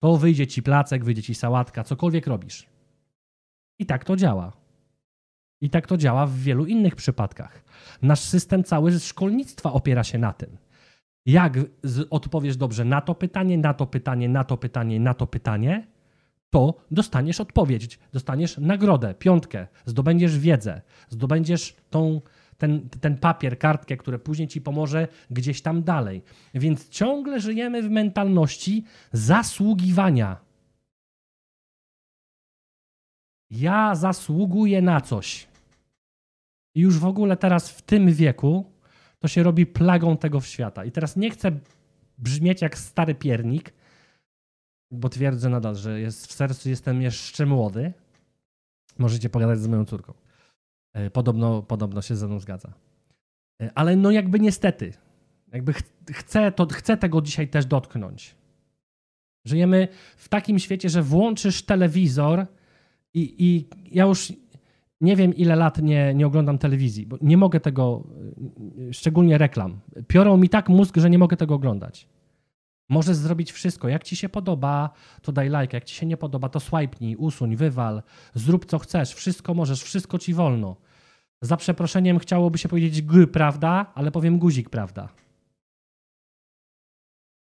to 0.00 0.16
wyjdzie 0.16 0.46
ci 0.46 0.62
placek, 0.62 1.04
wyjdzie 1.04 1.22
ci 1.22 1.34
sałatka, 1.34 1.84
cokolwiek 1.84 2.26
robisz. 2.26 2.66
I 3.78 3.86
tak 3.86 4.04
to 4.04 4.16
działa. 4.16 4.52
I 5.60 5.70
tak 5.70 5.86
to 5.86 5.96
działa 5.96 6.26
w 6.26 6.34
wielu 6.34 6.66
innych 6.66 6.96
przypadkach. 6.96 7.64
Nasz 8.02 8.20
system 8.20 8.64
cały 8.64 8.98
szkolnictwa 8.98 9.72
opiera 9.72 10.04
się 10.04 10.18
na 10.18 10.32
tym. 10.32 10.56
Jak 11.26 11.58
odpowiesz 12.10 12.56
dobrze 12.56 12.84
na 12.84 13.00
to 13.00 13.14
pytanie, 13.14 13.58
na 13.58 13.74
to 13.74 13.86
pytanie, 13.86 14.28
na 14.28 14.44
to 14.44 14.56
pytanie, 14.56 15.00
na 15.00 15.14
to 15.14 15.26
pytanie, 15.26 15.86
to 16.50 16.74
dostaniesz 16.90 17.40
odpowiedź, 17.40 17.98
dostaniesz 18.12 18.58
nagrodę, 18.58 19.14
piątkę, 19.14 19.66
zdobędziesz 19.86 20.38
wiedzę, 20.38 20.80
zdobędziesz 21.08 21.76
tą, 21.90 22.20
ten, 22.58 22.88
ten 23.00 23.18
papier, 23.18 23.58
kartkę, 23.58 23.96
które 23.96 24.18
później 24.18 24.48
ci 24.48 24.60
pomoże 24.60 25.08
gdzieś 25.30 25.62
tam 25.62 25.82
dalej. 25.82 26.22
Więc 26.54 26.88
ciągle 26.88 27.40
żyjemy 27.40 27.82
w 27.82 27.90
mentalności 27.90 28.84
zasługiwania. 29.12 30.47
Ja 33.50 33.94
zasługuję 33.94 34.82
na 34.82 35.00
coś. 35.00 35.48
I 36.74 36.80
już 36.80 36.98
w 36.98 37.04
ogóle 37.04 37.36
teraz 37.36 37.70
w 37.70 37.82
tym 37.82 38.12
wieku 38.12 38.72
to 39.18 39.28
się 39.28 39.42
robi 39.42 39.66
plagą 39.66 40.16
tego 40.16 40.40
świata. 40.40 40.84
I 40.84 40.92
teraz 40.92 41.16
nie 41.16 41.30
chcę 41.30 41.52
brzmieć 42.18 42.62
jak 42.62 42.78
stary 42.78 43.14
piernik, 43.14 43.72
bo 44.90 45.08
twierdzę 45.08 45.48
nadal, 45.48 45.76
że 45.76 46.00
jest, 46.00 46.26
w 46.26 46.32
sercu 46.32 46.68
jestem 46.68 47.02
jeszcze 47.02 47.46
młody. 47.46 47.92
Możecie 48.98 49.28
pogadać 49.28 49.58
z 49.58 49.66
moją 49.66 49.84
córką. 49.84 50.14
E, 50.94 51.10
podobno, 51.10 51.62
podobno 51.62 52.02
się 52.02 52.16
ze 52.16 52.26
mną 52.26 52.40
zgadza. 52.40 52.72
E, 53.62 53.70
ale 53.74 53.96
no 53.96 54.10
jakby 54.10 54.40
niestety, 54.40 54.92
jakby 55.52 55.72
ch 55.72 55.82
chcę, 56.12 56.52
to, 56.52 56.66
chcę 56.66 56.96
tego 56.96 57.22
dzisiaj 57.22 57.48
też 57.48 57.66
dotknąć. 57.66 58.34
Żyjemy 59.44 59.88
w 60.16 60.28
takim 60.28 60.58
świecie, 60.58 60.88
że 60.88 61.02
włączysz 61.02 61.62
telewizor 61.62 62.46
i, 63.14 63.34
i 63.38 63.68
ja 63.96 64.04
już 64.04 64.32
nie 65.00 65.16
wiem 65.16 65.34
ile 65.34 65.56
lat 65.56 65.82
nie, 65.82 66.14
nie 66.14 66.26
oglądam 66.26 66.58
telewizji, 66.58 67.06
bo 67.06 67.16
nie 67.20 67.36
mogę 67.36 67.60
tego, 67.60 68.04
szczególnie 68.92 69.38
reklam. 69.38 69.80
Piorą 70.08 70.36
mi 70.36 70.48
tak 70.48 70.68
mózg, 70.68 70.96
że 70.96 71.10
nie 71.10 71.18
mogę 71.18 71.36
tego 71.36 71.54
oglądać. 71.54 72.08
Możesz 72.88 73.16
zrobić 73.16 73.52
wszystko. 73.52 73.88
Jak 73.88 74.04
ci 74.04 74.16
się 74.16 74.28
podoba, 74.28 74.90
to 75.22 75.32
daj 75.32 75.46
like. 75.46 75.76
Jak 75.76 75.84
ci 75.84 75.94
się 75.94 76.06
nie 76.06 76.16
podoba, 76.16 76.48
to 76.48 76.60
swipenij, 76.60 77.16
usuń, 77.16 77.56
wywal, 77.56 78.02
zrób 78.34 78.66
co 78.66 78.78
chcesz. 78.78 79.14
Wszystko 79.14 79.54
możesz, 79.54 79.82
wszystko 79.82 80.18
ci 80.18 80.34
wolno. 80.34 80.76
Za 81.42 81.56
przeproszeniem 81.56 82.18
chciałoby 82.18 82.58
się 82.58 82.68
powiedzieć 82.68 83.02
g, 83.02 83.26
prawda, 83.26 83.92
ale 83.94 84.10
powiem 84.10 84.38
guzik, 84.38 84.70
prawda. 84.70 85.08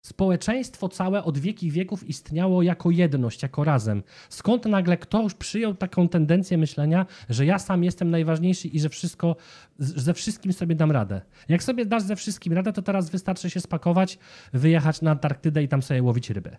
Społeczeństwo 0.03 0.89
całe 0.89 1.25
od 1.25 1.39
wieki 1.39 1.71
wieków 1.71 2.09
istniało 2.09 2.63
jako 2.63 2.91
jedność, 2.91 3.43
jako 3.43 3.65
razem. 3.65 4.03
Skąd 4.29 4.65
nagle 4.65 4.97
ktoś 4.97 5.35
przyjął 5.35 5.75
taką 5.75 6.09
tendencję 6.09 6.59
myślenia, 6.59 7.07
że 7.29 7.47
ja 7.47 7.59
sam 7.59 7.85
jestem 7.85 8.11
najważniejszy 8.11 8.69
i 8.69 8.81
że 8.81 8.89
wszystko, 8.89 9.37
ze 9.79 10.15
wszystkim 10.15 10.53
sobie 10.53 10.75
dam 10.75 10.91
radę? 10.91 11.21
Jak 11.49 11.63
sobie 11.63 11.87
dasz 11.87 12.03
ze 12.03 12.17
wszystkim 12.17 12.53
radę, 12.53 12.73
to 12.73 12.83
teraz 12.83 13.11
wystarczy 13.11 13.51
się 13.51 13.61
spakować, 13.61 14.19
wyjechać 14.53 15.03
na 15.03 15.11
Antarktydę 15.11 15.63
i 15.63 15.69
tam 15.69 15.83
sobie 15.83 16.03
łowić 16.03 16.31
ryby. 16.31 16.57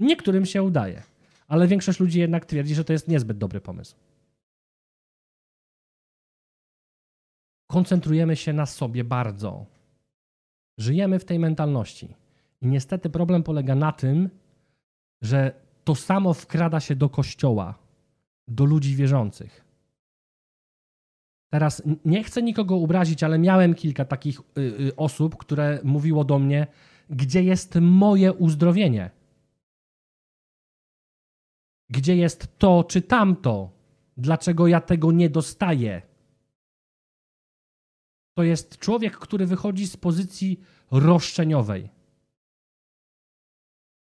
Niektórym 0.00 0.46
się 0.46 0.62
udaje, 0.62 1.02
ale 1.48 1.66
większość 1.68 2.00
ludzi 2.00 2.20
jednak 2.20 2.46
twierdzi, 2.46 2.74
że 2.74 2.84
to 2.84 2.92
jest 2.92 3.08
niezbyt 3.08 3.38
dobry 3.38 3.60
pomysł. 3.60 3.96
Koncentrujemy 7.66 8.36
się 8.36 8.52
na 8.52 8.66
sobie 8.66 9.04
bardzo. 9.04 9.66
Żyjemy 10.78 11.18
w 11.18 11.24
tej 11.24 11.38
mentalności. 11.38 12.19
I 12.62 12.66
niestety 12.66 13.10
problem 13.10 13.42
polega 13.42 13.74
na 13.74 13.92
tym, 13.92 14.30
że 15.22 15.52
to 15.84 15.94
samo 15.94 16.34
wkrada 16.34 16.80
się 16.80 16.96
do 16.96 17.08
kościoła, 17.08 17.78
do 18.48 18.64
ludzi 18.64 18.96
wierzących. 18.96 19.64
Teraz 21.50 21.82
nie 22.04 22.24
chcę 22.24 22.42
nikogo 22.42 22.76
obrazić, 22.76 23.22
ale 23.22 23.38
miałem 23.38 23.74
kilka 23.74 24.04
takich 24.04 24.40
y, 24.40 24.60
y, 24.60 24.96
osób, 24.96 25.36
które 25.36 25.80
mówiło 25.84 26.24
do 26.24 26.38
mnie, 26.38 26.66
gdzie 27.10 27.42
jest 27.42 27.74
moje 27.80 28.32
uzdrowienie? 28.32 29.10
Gdzie 31.90 32.16
jest 32.16 32.58
to 32.58 32.84
czy 32.84 33.02
tamto? 33.02 33.70
Dlaczego 34.16 34.66
ja 34.66 34.80
tego 34.80 35.12
nie 35.12 35.30
dostaję? 35.30 36.02
To 38.34 38.42
jest 38.42 38.78
człowiek, 38.78 39.16
który 39.18 39.46
wychodzi 39.46 39.86
z 39.86 39.96
pozycji 39.96 40.60
roszczeniowej. 40.90 41.88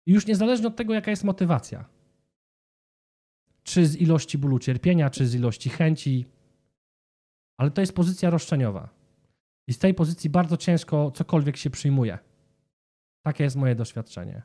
Już 0.07 0.26
niezależnie 0.26 0.66
od 0.66 0.76
tego, 0.76 0.95
jaka 0.95 1.11
jest 1.11 1.25
motywacja. 1.25 1.85
Czy 3.62 3.87
z 3.87 3.97
ilości 3.97 4.38
bólu 4.38 4.59
cierpienia, 4.59 5.11
czy 5.11 5.26
z 5.26 5.35
ilości 5.35 5.71
chęci, 5.71 6.26
ale 7.59 7.71
to 7.71 7.80
jest 7.80 7.95
pozycja 7.95 8.30
roszczeniowa. 8.30 8.88
I 9.69 9.73
z 9.73 9.78
tej 9.78 9.95
pozycji 9.95 10.30
bardzo 10.30 10.57
ciężko 10.57 11.11
cokolwiek 11.11 11.57
się 11.57 11.71
przyjmuje. 11.71 12.19
Takie 13.23 13.45
jest 13.45 13.57
moje 13.57 13.75
doświadczenie. 13.75 14.42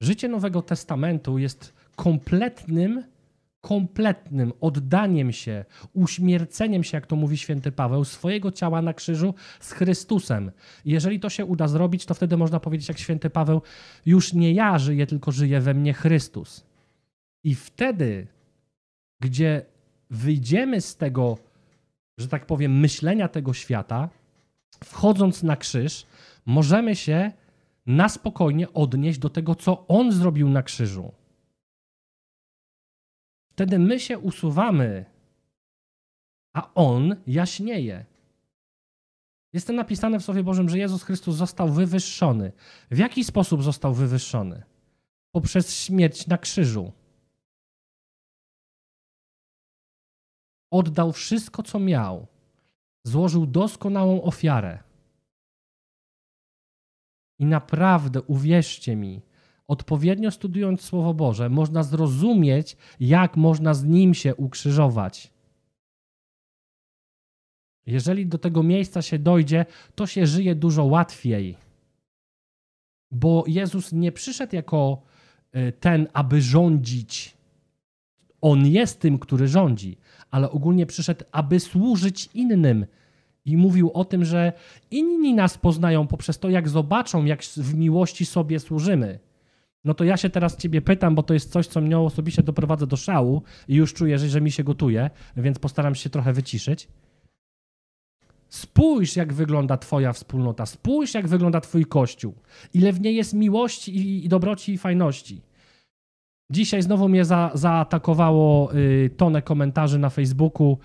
Życie 0.00 0.28
Nowego 0.28 0.62
Testamentu 0.62 1.38
jest 1.38 1.72
kompletnym 1.96 3.04
kompletnym 3.66 4.52
oddaniem 4.60 5.32
się, 5.32 5.64
uśmierceniem 5.92 6.84
się, 6.84 6.96
jak 6.96 7.06
to 7.06 7.16
mówi 7.16 7.36
święty 7.36 7.72
Paweł, 7.72 8.04
swojego 8.04 8.52
ciała 8.52 8.82
na 8.82 8.94
krzyżu 8.94 9.34
z 9.60 9.72
Chrystusem. 9.72 10.50
Jeżeli 10.84 11.20
to 11.20 11.30
się 11.30 11.44
uda 11.44 11.68
zrobić, 11.68 12.06
to 12.06 12.14
wtedy 12.14 12.36
można 12.36 12.60
powiedzieć, 12.60 12.88
jak 12.88 12.98
święty 12.98 13.30
Paweł, 13.30 13.62
już 14.06 14.32
nie 14.32 14.52
ja 14.52 14.78
żyję, 14.78 15.06
tylko 15.06 15.32
żyje 15.32 15.60
we 15.60 15.74
mnie 15.74 15.94
Chrystus. 15.94 16.64
I 17.44 17.54
wtedy, 17.54 18.26
gdzie 19.20 19.62
wyjdziemy 20.10 20.80
z 20.80 20.96
tego, 20.96 21.38
że 22.18 22.28
tak 22.28 22.46
powiem, 22.46 22.80
myślenia 22.80 23.28
tego 23.28 23.54
świata, 23.54 24.08
wchodząc 24.84 25.42
na 25.42 25.56
krzyż, 25.56 26.06
możemy 26.46 26.96
się 26.96 27.32
na 27.86 28.08
spokojnie 28.08 28.72
odnieść 28.72 29.18
do 29.18 29.30
tego, 29.30 29.54
co 29.54 29.86
On 29.88 30.12
zrobił 30.12 30.48
na 30.48 30.62
krzyżu. 30.62 31.12
Wtedy 33.56 33.78
my 33.78 34.00
się 34.00 34.18
usuwamy, 34.18 35.04
a 36.54 36.74
On 36.74 37.16
jaśnieje. 37.26 38.04
Jest 39.52 39.66
to 39.66 39.72
napisane 39.72 40.20
w 40.20 40.24
Słowie 40.24 40.42
Bożym, 40.42 40.68
że 40.68 40.78
Jezus 40.78 41.02
Chrystus 41.02 41.36
został 41.36 41.68
wywyższony. 41.68 42.52
W 42.90 42.98
jaki 42.98 43.24
sposób 43.24 43.62
został 43.62 43.94
wywyższony? 43.94 44.62
Poprzez 45.32 45.74
śmierć 45.74 46.26
na 46.26 46.38
krzyżu. 46.38 46.92
Oddał 50.70 51.12
wszystko, 51.12 51.62
co 51.62 51.80
miał. 51.80 52.26
Złożył 53.04 53.46
doskonałą 53.46 54.22
ofiarę. 54.22 54.82
I 57.38 57.46
naprawdę, 57.46 58.22
uwierzcie 58.22 58.96
mi, 58.96 59.22
odpowiednio 59.68 60.30
studiując 60.30 60.80
Słowo 60.80 61.14
Boże, 61.14 61.48
można 61.48 61.82
zrozumieć, 61.82 62.76
jak 63.00 63.36
można 63.36 63.74
z 63.74 63.84
nim 63.84 64.14
się 64.14 64.34
ukrzyżować. 64.34 65.36
jeżeli 67.86 68.26
do 68.26 68.38
tego 68.38 68.62
miejsca 68.62 69.02
się 69.02 69.18
dojdzie, 69.18 69.66
to 69.94 70.06
się 70.06 70.26
żyje 70.26 70.54
dużo 70.54 70.84
łatwiej. 70.84 71.56
Bo 73.10 73.44
Jezus 73.46 73.92
nie 73.92 74.12
przyszedł 74.12 74.56
jako 74.56 75.02
y, 75.56 75.72
ten, 75.72 76.08
aby 76.12 76.40
rządzić. 76.40 77.36
On 78.40 78.66
jest 78.66 79.00
tym, 79.00 79.18
który 79.18 79.48
rządzi, 79.48 79.98
ale 80.30 80.50
ogólnie 80.50 80.86
przyszedł, 80.86 81.24
aby 81.32 81.60
służyć 81.60 82.28
innym. 82.34 82.86
I 83.44 83.56
mówił 83.56 83.90
o 83.94 84.04
tym, 84.04 84.24
że 84.24 84.52
inni 84.90 85.34
nas 85.34 85.58
poznają 85.58 86.06
poprzez 86.06 86.38
to, 86.38 86.50
jak 86.50 86.68
zobaczą, 86.68 87.24
jak 87.24 87.42
w 87.42 87.74
miłości 87.74 88.26
sobie 88.26 88.60
służymy. 88.60 89.18
No 89.86 89.94
to 89.94 90.04
ja 90.04 90.16
się 90.16 90.30
teraz 90.30 90.56
ciebie 90.56 90.82
pytam, 90.82 91.14
bo 91.14 91.22
to 91.22 91.34
jest 91.34 91.52
coś, 91.52 91.66
co 91.66 91.80
mnie 91.80 91.98
osobiście 91.98 92.42
doprowadza 92.42 92.86
do 92.86 92.96
szału 92.96 93.42
i 93.68 93.74
już 93.74 93.94
czuję, 93.94 94.18
że, 94.18 94.40
mi 94.40 94.50
się 94.50 94.64
gotuje, 94.64 95.10
więc 95.36 95.58
postaram 95.58 95.94
się 95.94 96.10
trochę 96.10 96.32
wyciszyć. 96.32 96.88
Spójrz, 98.48 99.16
jak 99.16 99.32
wygląda 99.32 99.76
Twoja 99.76 100.12
wspólnota, 100.12 100.66
spójrz, 100.66 101.14
jak 101.14 101.28
wygląda 101.28 101.60
Twój 101.60 101.84
kościół, 101.84 102.34
ile 102.74 102.92
w 102.92 103.00
niej 103.00 103.16
jest 103.16 103.34
miłości 103.34 103.96
i, 103.96 104.24
i 104.24 104.28
dobroci 104.28 104.72
i 104.72 104.78
fajności. 104.78 105.40
Dzisiaj 106.50 106.82
znowu 106.82 107.08
mnie 107.08 107.24
za, 107.24 107.50
zaatakowało 107.54 108.74
y, 108.74 109.10
tonę 109.16 109.42
komentarzy 109.42 109.98
na 109.98 110.10
Facebooku. 110.10 110.78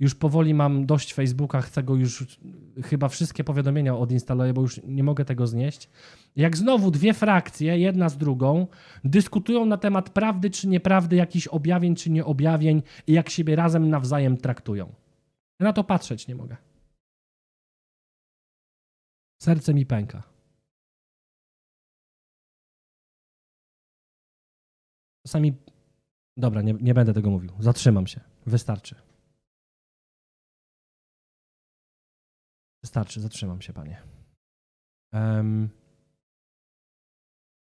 Już 0.00 0.14
powoli 0.14 0.54
mam 0.54 0.86
dość 0.86 1.14
Facebooka, 1.14 1.60
chcę 1.60 1.82
go 1.82 1.94
już 1.94 2.38
chyba 2.84 3.08
wszystkie 3.08 3.44
powiadomienia 3.44 3.96
odinstaluję, 3.96 4.52
bo 4.52 4.60
już 4.60 4.80
nie 4.84 5.04
mogę 5.04 5.24
tego 5.24 5.46
znieść. 5.46 5.90
Jak 6.36 6.56
znowu 6.56 6.90
dwie 6.90 7.14
frakcje, 7.14 7.78
jedna 7.78 8.08
z 8.08 8.16
drugą, 8.18 8.66
dyskutują 9.04 9.66
na 9.66 9.76
temat 9.76 10.10
prawdy 10.10 10.50
czy 10.50 10.68
nieprawdy, 10.68 11.16
jakichś 11.16 11.46
objawień 11.46 11.94
czy 11.94 12.10
nieobjawień 12.10 12.82
i 13.06 13.12
jak 13.12 13.28
siebie 13.28 13.56
razem 13.56 13.90
nawzajem 13.90 14.36
traktują. 14.36 14.94
Na 15.60 15.72
to 15.72 15.84
patrzeć 15.84 16.28
nie 16.28 16.34
mogę. 16.34 16.56
Serce 19.42 19.74
mi 19.74 19.86
pęka. 19.86 20.22
Czasami. 25.26 25.52
Dobra, 26.36 26.62
nie, 26.62 26.74
nie 26.74 26.94
będę 26.94 27.14
tego 27.14 27.30
mówił. 27.30 27.50
Zatrzymam 27.58 28.06
się. 28.06 28.20
Wystarczy. 28.46 29.07
Wystarczy, 32.98 33.20
zatrzymam 33.20 33.60
się, 33.60 33.72
panie. 33.72 34.02
Um, 35.12 35.68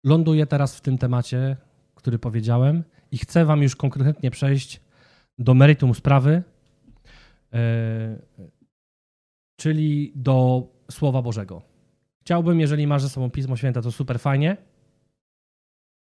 ląduję 0.03 0.45
teraz 0.45 0.75
w 0.75 0.81
tym 0.81 0.97
temacie, 0.97 1.57
który 1.95 2.19
powiedziałem, 2.19 2.83
i 3.11 3.17
chcę 3.17 3.45
wam 3.45 3.63
już 3.63 3.75
konkretnie 3.75 4.31
przejść 4.31 4.81
do 5.37 5.53
meritum 5.53 5.95
sprawy, 5.95 6.43
yy, 7.51 7.59
czyli 9.59 10.11
do 10.15 10.67
Słowa 10.91 11.21
Bożego. 11.21 11.61
Chciałbym, 12.21 12.59
jeżeli 12.59 12.87
masz 12.87 13.01
ze 13.01 13.09
sobą 13.09 13.29
Pismo 13.29 13.55
Święte, 13.55 13.81
to 13.81 13.91
super 13.91 14.19
fajnie. 14.19 14.57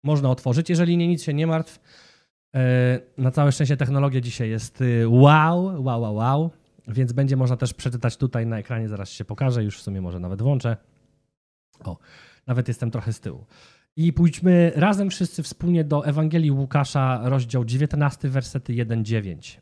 Można 0.03 0.31
otworzyć. 0.31 0.71
Jeżeli 0.71 0.97
nie, 0.97 1.09
nic 1.09 1.23
się 1.23 1.35
nie 1.35 1.47
martw. 1.47 1.81
E, 2.55 3.01
na 3.19 3.31
całe 3.31 3.53
szczęście 3.53 3.77
technologia 3.77 4.21
dzisiaj 4.21 4.51
jest 4.51 4.81
y, 4.81 5.09
wow, 5.09 5.83
wow, 5.85 6.01
wow, 6.01 6.15
wow. 6.15 6.51
Więc 6.89 7.13
będzie 7.13 7.37
można 7.37 7.57
też 7.57 7.75
przeczytać 7.75 8.17
tutaj 8.17 8.47
na 8.47 8.59
ekranie, 8.59 8.89
zaraz 8.89 9.11
się 9.11 9.25
pokażę, 9.25 9.65
już 9.65 9.79
w 9.79 9.83
sumie 9.83 10.01
może 10.01 10.21
nawet 10.21 10.43
włączę. 10.43 10.77
O, 11.85 11.99
nawet 12.47 12.69
jestem 12.69 12.91
trochę 12.91 13.13
z 13.13 13.21
tyłu. 13.21 13.47
I 13.97 14.13
pójdźmy 14.13 14.73
razem 14.77 15.11
wszyscy 15.11 15.43
wspólnie 15.43 15.85
do 15.85 16.07
Ewangelii 16.07 16.51
Łukasza, 16.51 17.21
rozdział 17.25 17.65
19, 17.65 18.29
wersety 18.29 18.73
1-9. 18.73 19.61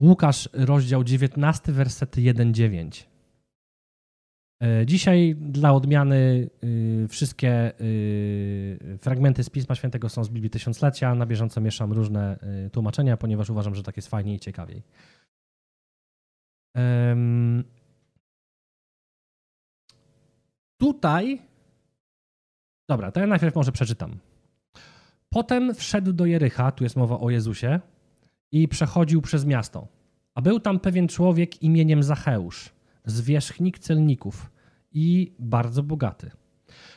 Łukasz, 0.00 0.48
rozdział 0.52 1.04
19, 1.04 1.72
wersety 1.72 2.20
1-9. 2.20 3.04
E, 4.62 4.86
dzisiaj 4.86 5.36
dla 5.40 5.72
odmiany 5.72 6.50
y, 6.64 7.06
wszystkie 7.08 7.80
y, 7.80 8.98
fragmenty 9.00 9.44
z 9.44 9.50
Pisma 9.50 9.74
Świętego 9.74 10.08
są 10.08 10.24
z 10.24 10.28
Biblii 10.28 10.50
Tysiąclecia. 10.50 11.14
Na 11.14 11.26
bieżąco 11.26 11.60
mieszam 11.60 11.92
różne 11.92 12.38
y, 12.66 12.70
tłumaczenia, 12.70 13.16
ponieważ 13.16 13.50
uważam, 13.50 13.74
że 13.74 13.82
tak 13.82 13.96
jest 13.96 14.08
fajniej 14.08 14.36
i 14.36 14.40
ciekawiej. 14.40 14.82
Tutaj. 20.78 21.42
Dobra, 22.88 23.12
to 23.12 23.20
ja 23.20 23.26
najpierw 23.26 23.54
może 23.54 23.72
przeczytam. 23.72 24.18
Potem 25.28 25.74
wszedł 25.74 26.12
do 26.12 26.26
Jericha, 26.26 26.72
tu 26.72 26.84
jest 26.84 26.96
mowa 26.96 27.18
o 27.18 27.30
Jezusie, 27.30 27.80
i 28.52 28.68
przechodził 28.68 29.22
przez 29.22 29.44
miasto. 29.44 29.88
A 30.34 30.42
był 30.42 30.60
tam 30.60 30.80
pewien 30.80 31.08
człowiek 31.08 31.62
imieniem 31.62 32.02
Zacheusz, 32.02 32.70
zwierzchnik 33.06 33.78
celników 33.78 34.50
i 34.92 35.34
bardzo 35.38 35.82
bogaty. 35.82 36.30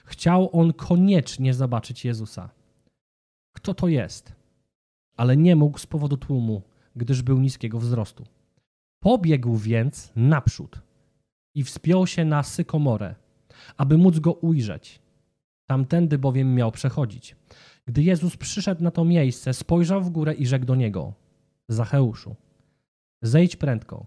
Chciał 0.06 0.50
on 0.60 0.74
koniecznie 0.74 1.54
zobaczyć 1.54 2.06
Jezusa. 2.06 2.50
Kto 3.56 3.74
to 3.74 3.88
jest? 3.88 4.36
Ale 5.18 5.38
nie 5.38 5.56
mógł 5.56 5.78
z 5.78 5.86
powodu 5.86 6.18
tłumu, 6.18 6.62
gdyż 6.96 7.22
był 7.22 7.40
niskiego 7.40 7.80
wzrostu. 7.80 8.26
Pobiegł 9.00 9.58
więc 9.58 10.12
naprzód 10.16 10.82
i 11.56 11.64
wspiął 11.64 12.08
się 12.08 12.26
na 12.26 12.44
sykomorę, 12.44 13.16
aby 13.78 13.98
móc 13.98 14.20
go 14.20 14.34
ujrzeć. 14.34 15.02
Tamtędy 15.68 16.18
bowiem 16.18 16.56
miał 16.56 16.72
przechodzić. 16.72 17.36
Gdy 17.86 18.04
Jezus 18.04 18.38
przyszedł 18.38 18.84
na 18.84 18.92
to 18.92 19.06
miejsce, 19.06 19.54
spojrzał 19.54 20.02
w 20.02 20.10
górę 20.10 20.34
i 20.34 20.48
rzekł 20.48 20.66
do 20.66 20.76
niego: 20.76 21.14
Zacheuszu, 21.68 22.36
zejdź 23.22 23.56
prędko, 23.56 24.06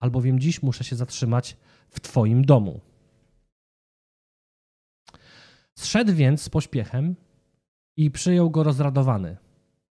albowiem 0.00 0.40
dziś 0.40 0.62
muszę 0.62 0.84
się 0.84 0.96
zatrzymać 0.96 1.56
w 1.90 2.00
Twoim 2.00 2.44
domu. 2.44 2.80
Zszedł 5.78 6.14
więc 6.14 6.42
z 6.42 6.48
pośpiechem 6.48 7.16
i 7.96 8.10
przyjął 8.10 8.50
go 8.50 8.62
rozradowany. 8.62 9.36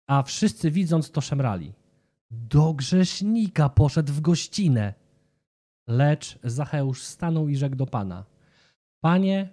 A 0.06 0.22
wszyscy 0.22 0.70
widząc 0.70 1.10
to 1.10 1.20
szemrali. 1.20 1.72
Do 2.30 2.74
grzesznika 2.74 3.68
poszedł 3.68 4.12
w 4.12 4.20
gościnę. 4.20 4.94
Lecz 5.88 6.38
Zacheusz 6.44 7.02
stanął 7.02 7.48
i 7.48 7.56
rzekł 7.56 7.76
do 7.76 7.86
Pana. 7.86 8.24
Panie, 9.00 9.48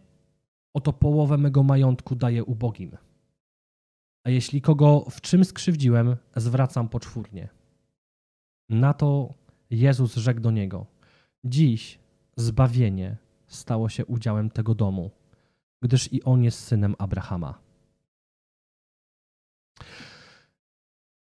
oto 0.74 0.94
połowę 0.94 1.38
mego 1.38 1.64
majątku 1.64 2.16
daję 2.16 2.44
ubogim. 2.44 2.98
A 4.24 4.30
jeśli 4.30 4.62
kogo 4.62 5.06
w 5.10 5.22
czym 5.22 5.46
skrzywdziłem, 5.46 6.16
zwracam 6.36 6.90
poczwórnie. 6.90 7.50
Na 8.70 8.94
to 8.94 9.34
Jezus 9.74 10.16
rzekł 10.16 10.40
do 10.40 10.52
niego: 10.52 10.86
Dziś 11.44 12.00
zbawienie 12.36 13.18
stało 13.48 13.90
się 13.90 14.06
udziałem 14.06 14.50
tego 14.50 14.76
domu, 14.76 15.12
gdyż 15.82 16.14
i 16.14 16.24
on 16.24 16.44
jest 16.44 16.60
synem 16.60 16.96
Abrahama. 16.98 17.60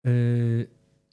Yy, 0.03 0.67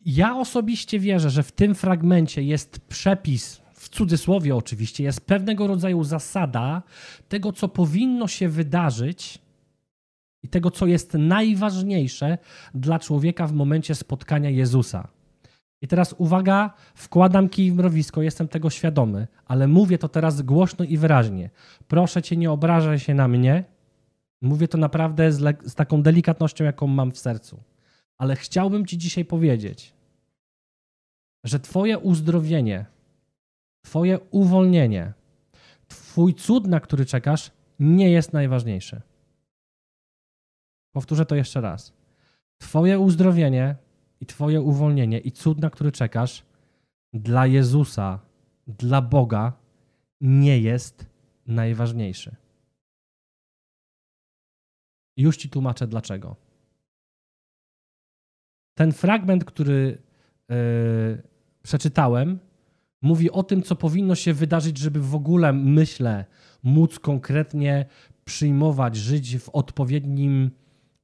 ja 0.04 0.36
osobiście 0.36 0.98
wierzę, 0.98 1.30
że 1.30 1.42
w 1.42 1.52
tym 1.52 1.74
fragmencie 1.74 2.42
jest 2.42 2.78
przepis, 2.78 3.62
w 3.74 3.88
cudzysłowie 3.88 4.56
oczywiście, 4.56 5.04
jest 5.04 5.26
pewnego 5.26 5.66
rodzaju 5.66 6.04
zasada 6.04 6.82
tego, 7.28 7.52
co 7.52 7.68
powinno 7.68 8.28
się 8.28 8.48
wydarzyć 8.48 9.38
i 10.42 10.48
tego, 10.48 10.70
co 10.70 10.86
jest 10.86 11.14
najważniejsze 11.14 12.38
dla 12.74 12.98
człowieka 12.98 13.46
w 13.46 13.52
momencie 13.52 13.94
spotkania 13.94 14.50
Jezusa. 14.50 15.08
I 15.82 15.88
teraz 15.88 16.14
uwaga, 16.18 16.74
wkładam 16.94 17.48
kij 17.48 17.70
w 17.72 17.74
mrowisko, 17.74 18.22
jestem 18.22 18.48
tego 18.48 18.70
świadomy, 18.70 19.26
ale 19.44 19.68
mówię 19.68 19.98
to 19.98 20.08
teraz 20.08 20.42
głośno 20.42 20.84
i 20.84 20.96
wyraźnie. 20.96 21.50
Proszę 21.88 22.22
cię, 22.22 22.36
nie 22.36 22.50
obrażaj 22.50 22.98
się 22.98 23.14
na 23.14 23.28
mnie. 23.28 23.64
Mówię 24.42 24.68
to 24.68 24.78
naprawdę 24.78 25.32
z, 25.32 25.70
z 25.70 25.74
taką 25.74 26.02
delikatnością, 26.02 26.64
jaką 26.64 26.86
mam 26.86 27.12
w 27.12 27.18
sercu. 27.18 27.62
Ale 28.18 28.36
chciałbym 28.36 28.86
ci 28.86 28.98
dzisiaj 28.98 29.24
powiedzieć, 29.24 29.94
że 31.44 31.60
twoje 31.60 31.98
uzdrowienie, 31.98 32.86
twoje 33.84 34.18
uwolnienie, 34.30 35.12
twój 35.88 36.34
cud, 36.34 36.66
na 36.66 36.80
który 36.80 37.06
czekasz, 37.06 37.50
nie 37.80 38.10
jest 38.10 38.32
najważniejszy. 38.32 39.00
Powtórzę 40.92 41.26
to 41.26 41.34
jeszcze 41.34 41.60
raz. 41.60 41.92
Twoje 42.58 42.98
uzdrowienie 42.98 43.76
i 44.22 44.26
Twoje 44.26 44.61
uwolnienie 44.61 45.18
i 45.18 45.32
cud, 45.32 45.61
na 45.61 45.70
który 45.70 45.92
czekasz, 45.92 46.44
dla 47.12 47.46
Jezusa, 47.46 48.18
dla 48.66 49.02
Boga 49.02 49.52
nie 50.20 50.58
jest 50.61 51.06
najważniejszy. 51.46 52.37
Już 55.16 55.37
Ci 55.37 55.50
tłumaczę 55.50 55.87
dlaczego. 55.87 56.37
Ten 58.74 58.92
fragment, 58.92 59.44
który 59.44 60.02
yy, 60.48 61.22
przeczytałem, 61.62 62.38
mówi 63.02 63.30
o 63.30 63.42
tym, 63.42 63.62
co 63.62 63.76
powinno 63.76 64.14
się 64.14 64.35
wydarzyć, 64.35 64.78
żeby 64.78 65.00
w 65.00 65.14
ogóle, 65.14 65.52
myślę, 65.52 66.24
móc 66.62 66.98
konkretnie 66.98 67.87
przyjmować, 68.24 68.96
żyć 68.96 69.38
w 69.38 69.48
odpowiednim 69.48 70.50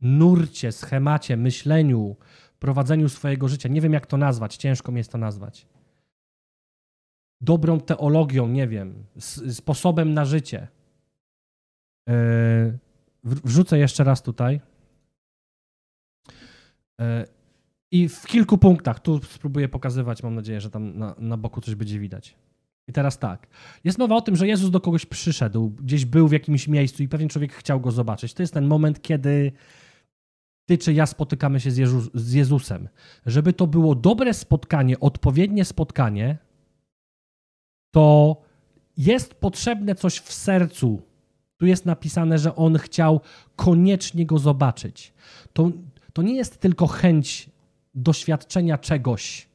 nurcie, 0.01 0.73
schemacie, 0.73 1.37
myśleniu, 1.37 2.17
prowadzeniu 2.59 3.09
swojego 3.09 3.49
życia. 3.49 3.69
Nie 3.69 3.81
wiem, 3.81 3.93
jak 3.93 4.07
to 4.07 4.17
nazwać, 4.17 4.57
ciężko 4.57 4.93
mi 4.93 4.99
jest 4.99 5.13
to 5.13 5.19
nazwać. 5.19 5.67
dobrą 7.41 7.81
teologią, 7.81 8.49
nie 8.49 8.69
wiem, 8.69 9.05
sposobem 9.51 10.15
na 10.15 10.25
życie. 10.25 10.69
E, 12.09 12.79
wrzucę 13.25 13.79
jeszcze 13.79 14.05
raz 14.05 14.23
tutaj. 14.23 14.61
E, 17.01 17.27
I 17.91 18.09
w 18.09 18.27
kilku 18.27 18.59
punktach, 18.59 19.01
tu 19.01 19.21
spróbuję 19.23 19.69
pokazywać, 19.69 20.23
mam 20.23 20.35
nadzieję, 20.35 20.61
że 20.61 20.71
tam 20.71 20.99
na, 20.99 21.15
na 21.19 21.37
boku 21.37 21.61
coś 21.61 21.75
będzie 21.75 21.99
widać. 21.99 22.37
I 22.89 22.93
teraz 22.93 23.19
tak. 23.19 23.47
Jest 23.85 23.99
mowa 23.99 24.17
o 24.17 24.21
tym, 24.21 24.37
że 24.37 24.49
Jezus 24.49 24.71
do 24.71 24.81
kogoś 24.81 25.07
przyszedł, 25.07 25.71
gdzieś 25.71 26.05
był 26.05 26.29
w 26.29 26.33
jakimś 26.33 26.69
miejscu 26.69 27.03
i 27.03 27.09
pewien 27.09 27.29
człowiek 27.29 27.53
chciał 27.53 27.81
go 27.81 27.91
zobaczyć. 27.91 28.35
To 28.35 28.43
jest 28.43 28.55
ten 28.55 28.67
moment, 28.67 29.03
kiedy 29.03 29.53
ty 30.69 30.79
czy 30.79 30.93
ja 30.93 31.07
spotykamy 31.07 31.61
się 31.61 31.71
z, 31.71 32.11
z 32.15 32.33
Jezusem. 32.33 32.89
Żeby 33.27 33.53
to 33.53 33.67
było 33.67 33.95
dobre 33.95 34.35
spotkanie, 34.35 35.01
odpowiednie 35.01 35.65
spotkanie, 35.65 36.39
to 37.91 38.37
jest 38.97 39.35
potrzebne 39.35 39.95
coś 39.95 40.19
w 40.19 40.33
sercu. 40.33 41.03
Tu 41.57 41.67
jest 41.67 41.87
napisane, 41.87 42.39
że 42.39 42.57
on 42.57 42.79
chciał 42.79 43.21
koniecznie 43.57 44.27
go 44.27 44.39
zobaczyć. 44.39 45.13
To, 45.53 45.71
to 46.13 46.23
nie 46.23 46.37
jest 46.37 46.61
tylko 46.61 46.87
chęć 46.87 47.51
doświadczenia 47.95 48.79
czegoś, 48.79 49.49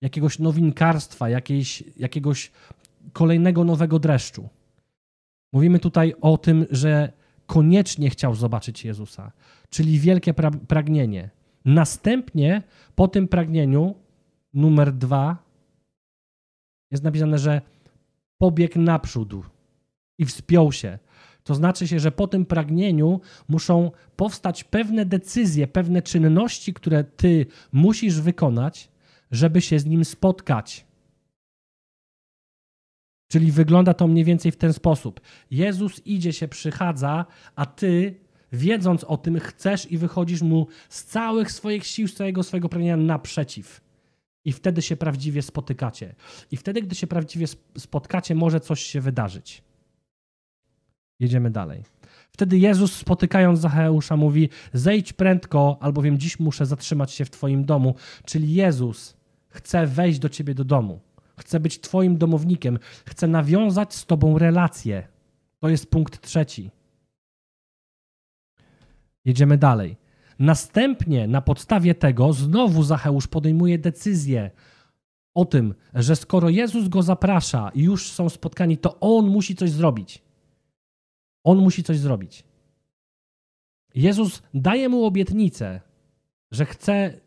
jakiegoś 0.00 0.38
nowinkarstwa, 0.38 1.28
jakiejś, 1.28 1.84
jakiegoś 1.96 2.50
kolejnego 3.12 3.64
nowego 3.64 3.98
dreszczu. 3.98 4.48
Mówimy 5.52 5.78
tutaj 5.78 6.14
o 6.20 6.38
tym, 6.38 6.66
że 6.70 7.12
koniecznie 7.48 8.10
chciał 8.10 8.34
zobaczyć 8.34 8.84
Jezusa, 8.84 9.32
czyli 9.70 9.98
wielkie 9.98 10.34
pra 10.34 10.50
pragnienie. 10.50 11.30
Następnie 11.64 12.62
po 12.94 13.08
tym 13.08 13.28
pragnieniu, 13.28 13.94
numer 14.54 14.92
dwa, 14.92 15.36
jest 16.90 17.04
napisane, 17.04 17.38
że 17.38 17.60
pobiegł 18.38 18.78
naprzód 18.78 19.34
i 20.18 20.24
wspiął 20.24 20.72
się. 20.72 20.98
To 21.44 21.54
znaczy 21.54 21.88
się, 21.88 22.00
że 22.00 22.12
po 22.12 22.26
tym 22.26 22.46
pragnieniu 22.46 23.20
muszą 23.48 23.90
powstać 24.16 24.64
pewne 24.64 25.06
decyzje, 25.06 25.66
pewne 25.66 26.02
czynności, 26.02 26.74
które 26.74 27.04
ty 27.04 27.46
musisz 27.72 28.20
wykonać, 28.20 28.90
żeby 29.30 29.60
się 29.60 29.78
z 29.78 29.86
nim 29.86 30.04
spotkać. 30.04 30.87
Czyli 33.28 33.52
wygląda 33.52 33.94
to 33.94 34.08
mniej 34.08 34.24
więcej 34.24 34.52
w 34.52 34.56
ten 34.56 34.72
sposób. 34.72 35.20
Jezus 35.50 36.06
idzie 36.06 36.32
się, 36.32 36.48
przychadza, 36.48 37.26
a 37.56 37.66
ty, 37.66 38.14
wiedząc 38.52 39.04
o 39.04 39.16
tym, 39.16 39.40
chcesz 39.40 39.92
i 39.92 39.98
wychodzisz 39.98 40.42
mu 40.42 40.66
z 40.88 41.04
całych 41.04 41.52
swoich 41.52 41.86
sił, 41.86 42.08
z 42.08 42.14
całego 42.14 42.42
swojego 42.42 42.68
pragnienia 42.68 42.96
naprzeciw. 42.96 43.80
I 44.44 44.52
wtedy 44.52 44.82
się 44.82 44.96
prawdziwie 44.96 45.42
spotykacie. 45.42 46.14
I 46.50 46.56
wtedy, 46.56 46.82
gdy 46.82 46.94
się 46.94 47.06
prawdziwie 47.06 47.46
spotkacie, 47.78 48.34
może 48.34 48.60
coś 48.60 48.82
się 48.82 49.00
wydarzyć. 49.00 49.62
Jedziemy 51.20 51.50
dalej. 51.50 51.82
Wtedy 52.30 52.58
Jezus, 52.58 52.96
spotykając 52.96 53.60
Zacheusza, 53.60 54.16
mówi: 54.16 54.48
Zejdź 54.72 55.12
prędko, 55.12 55.78
albowiem 55.80 56.18
dziś 56.18 56.38
muszę 56.38 56.66
zatrzymać 56.66 57.12
się 57.12 57.24
w 57.24 57.30
Twoim 57.30 57.64
domu. 57.64 57.94
Czyli 58.24 58.54
Jezus 58.54 59.16
chce 59.48 59.86
wejść 59.86 60.18
do 60.18 60.28
Ciebie 60.28 60.54
do 60.54 60.64
domu. 60.64 61.00
Chce 61.38 61.60
być 61.60 61.80
Twoim 61.80 62.18
domownikiem. 62.18 62.78
Chce 63.06 63.26
nawiązać 63.26 63.94
z 63.94 64.06
Tobą 64.06 64.38
relację. 64.38 65.08
To 65.58 65.68
jest 65.68 65.90
punkt 65.90 66.20
trzeci. 66.20 66.70
Jedziemy 69.24 69.58
dalej. 69.58 69.96
Następnie 70.38 71.28
na 71.28 71.40
podstawie 71.40 71.94
tego 71.94 72.32
znowu 72.32 72.82
Zacheusz 72.82 73.26
podejmuje 73.26 73.78
decyzję 73.78 74.50
o 75.34 75.44
tym, 75.44 75.74
że 75.94 76.16
skoro 76.16 76.48
Jezus 76.48 76.88
go 76.88 77.02
zaprasza 77.02 77.70
i 77.74 77.82
już 77.82 78.10
są 78.12 78.28
spotkani, 78.28 78.78
to 78.78 79.00
on 79.00 79.26
musi 79.26 79.56
coś 79.56 79.70
zrobić. 79.70 80.22
On 81.44 81.58
musi 81.58 81.84
coś 81.84 81.98
zrobić. 81.98 82.44
Jezus 83.94 84.42
daje 84.54 84.88
mu 84.88 85.04
obietnicę, 85.04 85.80
że 86.50 86.66
chce 86.66 87.20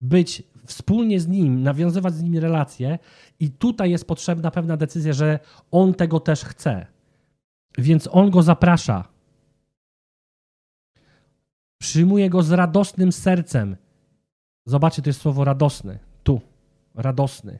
być 0.00 0.42
wspólnie 0.66 1.20
z 1.20 1.28
nim, 1.28 1.62
nawiązywać 1.62 2.14
z 2.14 2.22
nim 2.22 2.38
relacje, 2.38 2.98
i 3.40 3.50
tutaj 3.50 3.90
jest 3.90 4.06
potrzebna 4.06 4.50
pewna 4.50 4.76
decyzja, 4.76 5.12
że 5.12 5.38
on 5.70 5.94
tego 5.94 6.20
też 6.20 6.44
chce. 6.44 6.86
Więc 7.78 8.08
on 8.12 8.30
go 8.30 8.42
zaprasza. 8.42 9.08
Przyjmuje 11.78 12.30
go 12.30 12.42
z 12.42 12.50
radosnym 12.50 13.12
sercem. 13.12 13.76
Zobaczcie, 14.66 15.02
to 15.02 15.08
jest 15.08 15.20
słowo 15.20 15.44
radosny. 15.44 15.98
Tu, 16.22 16.40
radosny. 16.94 17.58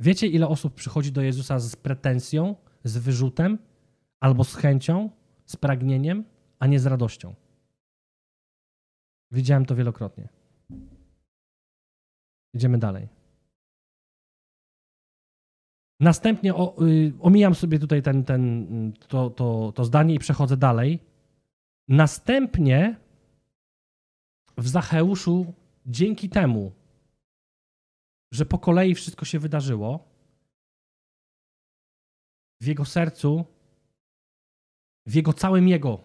Wiecie, 0.00 0.26
ile 0.26 0.48
osób 0.48 0.74
przychodzi 0.74 1.12
do 1.12 1.22
Jezusa 1.22 1.58
z 1.58 1.76
pretensją, 1.76 2.56
z 2.84 2.98
wyrzutem, 2.98 3.58
albo 4.20 4.44
z 4.44 4.54
chęcią, 4.54 5.10
z 5.46 5.56
pragnieniem, 5.56 6.24
a 6.58 6.66
nie 6.66 6.80
z 6.80 6.86
radością? 6.86 7.34
Widziałem 9.34 9.66
to 9.66 9.74
wielokrotnie. 9.74 10.28
Idziemy 12.54 12.78
dalej. 12.78 13.08
Następnie 16.00 16.54
o, 16.54 16.76
y, 16.82 17.12
omijam 17.20 17.54
sobie 17.54 17.78
tutaj 17.78 18.02
ten, 18.02 18.24
ten, 18.24 18.42
to, 19.08 19.30
to, 19.30 19.72
to 19.74 19.84
zdanie 19.84 20.14
i 20.14 20.18
przechodzę 20.18 20.56
dalej. 20.56 21.00
Następnie 21.88 22.96
w 24.56 24.68
Zacheuszu, 24.68 25.54
dzięki 25.86 26.28
temu, 26.28 26.72
że 28.32 28.46
po 28.46 28.58
kolei 28.58 28.94
wszystko 28.94 29.24
się 29.24 29.38
wydarzyło, 29.38 30.08
w 32.60 32.66
jego 32.66 32.84
sercu, 32.84 33.44
w 35.06 35.14
jego 35.14 35.32
całym 35.32 35.68
jego, 35.68 36.00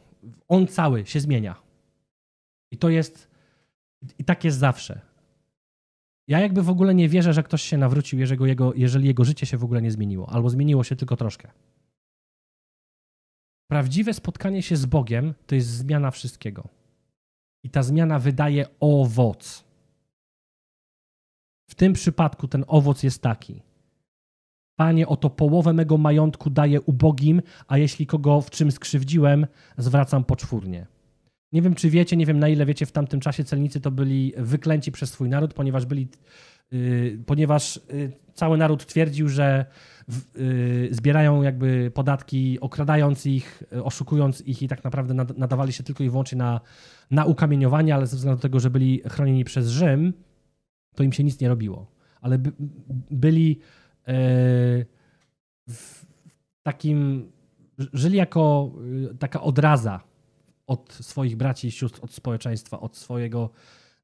on 0.48 0.68
cały 0.68 1.06
się 1.06 1.20
zmienia. 1.20 1.68
I 2.71 2.77
to 2.77 2.89
jest, 2.89 3.29
i 4.19 4.23
tak 4.23 4.43
jest 4.43 4.58
zawsze. 4.58 5.01
Ja 6.27 6.39
jakby 6.39 6.63
w 6.63 6.69
ogóle 6.69 6.95
nie 6.95 7.10
wierzę, 7.10 7.34
że 7.34 7.43
ktoś 7.43 7.62
się 7.62 7.77
nawrócił, 7.77 8.19
jeżeli 8.19 8.43
jego, 8.45 8.73
jeżeli 8.75 9.08
jego 9.08 9.25
życie 9.25 9.45
się 9.45 9.58
w 9.58 9.63
ogóle 9.63 9.82
nie 9.82 9.91
zmieniło, 9.91 10.29
albo 10.29 10.49
zmieniło 10.49 10.84
się 10.84 10.95
tylko 10.95 11.17
troszkę. 11.17 11.51
Prawdziwe 13.67 14.13
spotkanie 14.13 14.62
się 14.63 14.75
z 14.75 14.86
Bogiem 14.86 15.34
to 15.47 15.55
jest 15.55 15.67
zmiana 15.67 16.12
wszystkiego. 16.12 16.67
I 17.63 17.69
ta 17.69 17.84
zmiana 17.84 18.19
wydaje 18.19 18.65
owoc. 18.79 19.63
W 21.69 21.75
tym 21.75 21.93
przypadku 21.93 22.47
ten 22.47 22.65
owoc 22.67 23.03
jest 23.03 23.21
taki. 23.21 23.62
Panie, 24.75 25.08
oto 25.08 25.29
połowę 25.29 25.73
mego 25.73 25.97
majątku 25.97 26.49
daję 26.49 26.82
ubogim, 26.82 27.41
a 27.67 27.77
jeśli 27.77 28.08
kogo 28.08 28.41
w 28.41 28.49
czym 28.49 28.71
skrzywdziłem, 28.71 29.47
zwracam 29.77 30.23
poczwórnie. 30.23 30.88
Nie 31.51 31.62
wiem, 31.62 31.75
czy 31.75 31.89
wiecie, 31.89 32.17
nie 32.17 32.25
wiem 32.25 32.39
na 32.39 32.47
ile 32.47 32.65
wiecie, 32.65 32.85
w 32.85 32.91
tamtym 32.91 33.19
czasie 33.19 33.43
celnicy 33.43 33.81
to 33.81 33.91
byli 33.91 34.33
wyklęci 34.38 34.91
przez 34.91 35.12
swój 35.12 35.29
naród, 35.29 35.53
ponieważ 35.53 35.85
byli, 35.85 36.07
yy, 36.71 37.19
ponieważ 37.25 37.79
yy, 37.93 38.12
cały 38.33 38.57
naród 38.57 38.85
twierdził, 38.85 39.29
że 39.29 39.65
yy, 40.35 40.88
zbierają 40.91 41.41
jakby 41.41 41.91
podatki, 41.93 42.59
okradając 42.59 43.25
ich, 43.25 43.63
oszukując 43.83 44.41
ich 44.41 44.62
i 44.62 44.67
tak 44.67 44.83
naprawdę 44.83 45.13
nadawali 45.13 45.73
się 45.73 45.83
tylko 45.83 46.03
i 46.03 46.09
wyłącznie 46.09 46.38
na, 46.38 46.62
na 47.12 47.25
ukamieniowanie, 47.25 47.95
ale 47.95 48.07
ze 48.07 48.17
względu 48.17 48.38
na 48.38 48.41
tego, 48.41 48.59
że 48.59 48.69
byli 48.69 49.01
chronieni 49.09 49.43
przez 49.43 49.67
Rzym, 49.67 50.13
to 50.95 51.03
im 51.03 51.13
się 51.13 51.23
nic 51.23 51.39
nie 51.39 51.49
robiło. 51.49 51.91
Ale 52.21 52.38
by, 52.38 52.51
byli 53.12 53.49
yy, 53.49 54.85
w 55.67 56.05
takim, 56.63 57.31
żyli 57.93 58.17
jako 58.17 58.71
yy, 58.83 59.15
taka 59.19 59.41
odraza 59.41 60.09
od 60.69 60.93
swoich 60.93 61.36
braci 61.36 61.67
i 61.67 61.71
sióstr, 61.71 61.99
od 62.03 62.13
społeczeństwa, 62.13 62.79
od 62.79 62.97
swojego, 62.97 63.49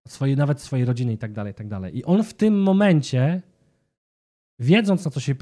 od 0.05 0.11
swojej, 0.11 0.37
nawet 0.37 0.61
swojej 0.61 0.85
rodziny 0.85 1.13
i 1.13 1.17
tak 1.17 1.33
dalej, 1.33 1.51
i 1.51 1.55
tak 1.55 1.67
dalej. 1.67 1.97
I 1.97 2.03
on 2.03 2.23
w 2.23 2.33
tym 2.33 2.61
momencie, 2.61 3.41
wiedząc 4.59 5.05
na 5.05 5.11
co 5.11 5.19
się 5.19 5.35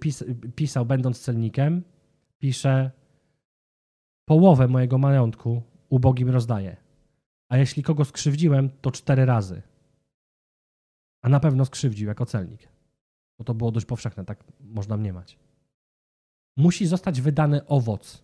pis, 0.00 0.24
pisał, 0.56 0.86
będąc 0.86 1.20
celnikiem, 1.20 1.82
pisze 2.38 2.90
połowę 4.24 4.68
mojego 4.68 4.98
majątku 4.98 5.62
ubogim 5.88 6.30
rozdaję. 6.30 6.76
A 7.48 7.56
jeśli 7.56 7.82
kogo 7.82 8.04
skrzywdziłem, 8.04 8.70
to 8.80 8.90
cztery 8.90 9.24
razy. 9.24 9.62
A 11.22 11.28
na 11.28 11.40
pewno 11.40 11.64
skrzywdził 11.64 12.08
jako 12.08 12.26
celnik. 12.26 12.68
Bo 13.38 13.44
to 13.44 13.54
było 13.54 13.72
dość 13.72 13.86
powszechne, 13.86 14.24
tak 14.24 14.44
można 14.60 14.96
mniemać. 14.96 15.38
Musi 16.56 16.86
zostać 16.86 17.20
wydany 17.20 17.66
owoc 17.66 18.23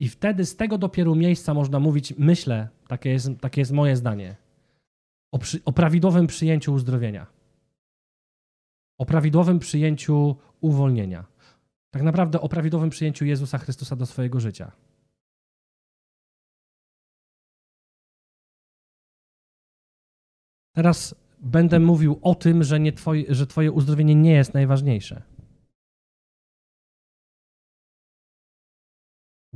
I 0.00 0.08
wtedy 0.08 0.44
z 0.44 0.56
tego 0.56 0.78
dopiero 0.78 1.14
miejsca 1.14 1.54
można 1.54 1.80
mówić, 1.80 2.14
myślę, 2.18 2.68
takie 2.88 3.10
jest, 3.10 3.30
takie 3.40 3.60
jest 3.60 3.72
moje 3.72 3.96
zdanie, 3.96 4.36
o, 5.32 5.38
przy, 5.38 5.64
o 5.64 5.72
prawidłowym 5.72 6.26
przyjęciu 6.26 6.72
uzdrowienia. 6.72 7.26
O 8.98 9.06
prawidłowym 9.06 9.58
przyjęciu 9.58 10.36
uwolnienia. 10.60 11.24
Tak 11.90 12.02
naprawdę 12.02 12.40
o 12.40 12.48
prawidłowym 12.48 12.90
przyjęciu 12.90 13.24
Jezusa 13.24 13.58
Chrystusa 13.58 13.96
do 13.96 14.06
swojego 14.06 14.40
życia. 14.40 14.72
Teraz 20.72 21.14
będę 21.38 21.80
mówił 21.80 22.18
o 22.22 22.34
tym, 22.34 22.64
że, 22.64 22.80
nie 22.80 22.92
że 23.28 23.46
Twoje 23.46 23.72
uzdrowienie 23.72 24.14
nie 24.14 24.32
jest 24.32 24.54
najważniejsze. 24.54 25.22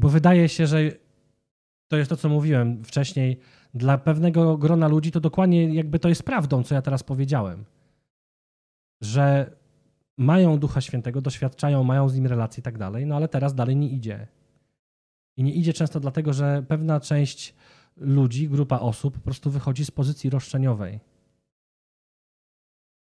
Bo 0.00 0.08
wydaje 0.08 0.48
się, 0.48 0.66
że 0.66 0.78
to 1.88 1.96
jest 1.96 2.10
to, 2.10 2.16
co 2.16 2.28
mówiłem 2.28 2.84
wcześniej. 2.84 3.40
Dla 3.74 3.98
pewnego 3.98 4.58
grona 4.58 4.88
ludzi 4.88 5.10
to 5.10 5.20
dokładnie 5.20 5.74
jakby 5.74 5.98
to 5.98 6.08
jest 6.08 6.22
prawdą, 6.22 6.62
co 6.62 6.74
ja 6.74 6.82
teraz 6.82 7.02
powiedziałem. 7.02 7.64
Że 9.00 9.56
mają 10.18 10.58
Ducha 10.58 10.80
Świętego, 10.80 11.20
doświadczają, 11.20 11.84
mają 11.84 12.08
z 12.08 12.14
nim 12.14 12.26
relacje 12.26 12.60
i 12.60 12.62
tak 12.62 12.78
dalej, 12.78 13.06
no 13.06 13.16
ale 13.16 13.28
teraz 13.28 13.54
dalej 13.54 13.76
nie 13.76 13.88
idzie. 13.88 14.26
I 15.36 15.42
nie 15.42 15.52
idzie 15.52 15.72
często 15.72 16.00
dlatego, 16.00 16.32
że 16.32 16.64
pewna 16.68 17.00
część 17.00 17.54
ludzi, 17.96 18.48
grupa 18.48 18.78
osób 18.78 19.14
po 19.14 19.20
prostu 19.20 19.50
wychodzi 19.50 19.84
z 19.84 19.90
pozycji 19.90 20.30
roszczeniowej. 20.30 21.00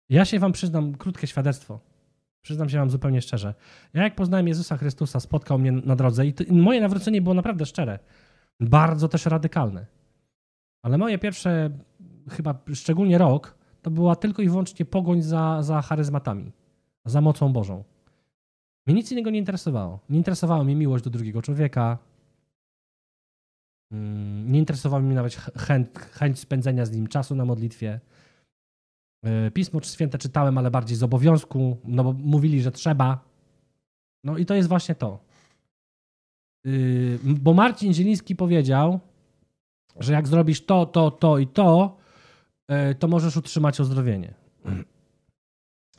Ja 0.09 0.25
się 0.25 0.39
wam 0.39 0.51
przyznam, 0.51 0.95
krótkie 0.95 1.27
świadectwo. 1.27 1.90
Przyznam 2.41 2.69
się 2.69 2.77
wam 2.77 2.89
zupełnie 2.89 3.21
szczerze. 3.21 3.53
Ja 3.93 4.03
jak 4.03 4.15
poznałem 4.15 4.47
Jezusa 4.47 4.77
Chrystusa, 4.77 5.19
spotkał 5.19 5.59
mnie 5.59 5.71
na 5.71 5.95
drodze 5.95 6.25
i, 6.25 6.33
to, 6.33 6.43
i 6.43 6.51
moje 6.51 6.81
nawrócenie 6.81 7.21
było 7.21 7.35
naprawdę 7.35 7.65
szczere. 7.65 7.99
Bardzo 8.59 9.07
też 9.07 9.25
radykalne. 9.25 9.85
Ale 10.83 10.97
moje 10.97 11.19
pierwsze, 11.19 11.69
chyba 12.29 12.59
szczególnie 12.73 13.17
rok, 13.17 13.57
to 13.81 13.91
była 13.91 14.15
tylko 14.15 14.41
i 14.41 14.49
wyłącznie 14.49 14.85
pogoń 14.85 15.21
za, 15.21 15.63
za 15.63 15.81
charyzmatami, 15.81 16.51
za 17.05 17.21
mocą 17.21 17.53
Bożą. 17.53 17.83
Mnie 18.87 18.95
nic 18.95 19.11
innego 19.11 19.29
nie 19.29 19.39
interesowało. 19.39 19.99
Nie 20.09 20.17
interesowała 20.17 20.63
mnie 20.63 20.75
miłość 20.75 21.03
do 21.03 21.09
drugiego 21.09 21.41
człowieka. 21.41 21.97
Mm, 23.91 24.51
nie 24.51 24.59
interesowała 24.59 25.03
mnie 25.03 25.15
nawet 25.15 25.35
chęć, 25.35 25.87
chęć 26.11 26.39
spędzenia 26.39 26.85
z 26.85 26.91
nim 26.91 27.07
czasu 27.07 27.35
na 27.35 27.45
modlitwie. 27.45 27.99
E, 29.23 29.51
Pismo 29.51 29.81
Święte 29.81 30.17
czytałem, 30.17 30.57
ale 30.57 30.71
bardziej 30.71 30.97
z 30.97 31.03
obowiązku, 31.03 31.77
no 31.83 32.03
bo 32.03 32.13
mówili, 32.13 32.61
że 32.61 32.71
trzeba. 32.71 33.23
No 34.23 34.37
i 34.37 34.45
to 34.45 34.55
jest 34.55 34.69
właśnie 34.69 34.95
to. 34.95 35.19
Y, 36.67 37.19
bo 37.23 37.53
Marcin 37.53 37.93
Zieliński 37.93 38.35
powiedział, 38.35 38.99
że 39.99 40.13
jak 40.13 40.27
zrobisz 40.27 40.65
to, 40.65 40.85
to, 40.85 41.11
to 41.11 41.37
i 41.37 41.47
to, 41.47 41.97
e, 42.67 42.95
to 42.95 43.07
możesz 43.07 43.37
utrzymać 43.37 43.79
ozdrowienie. 43.79 44.33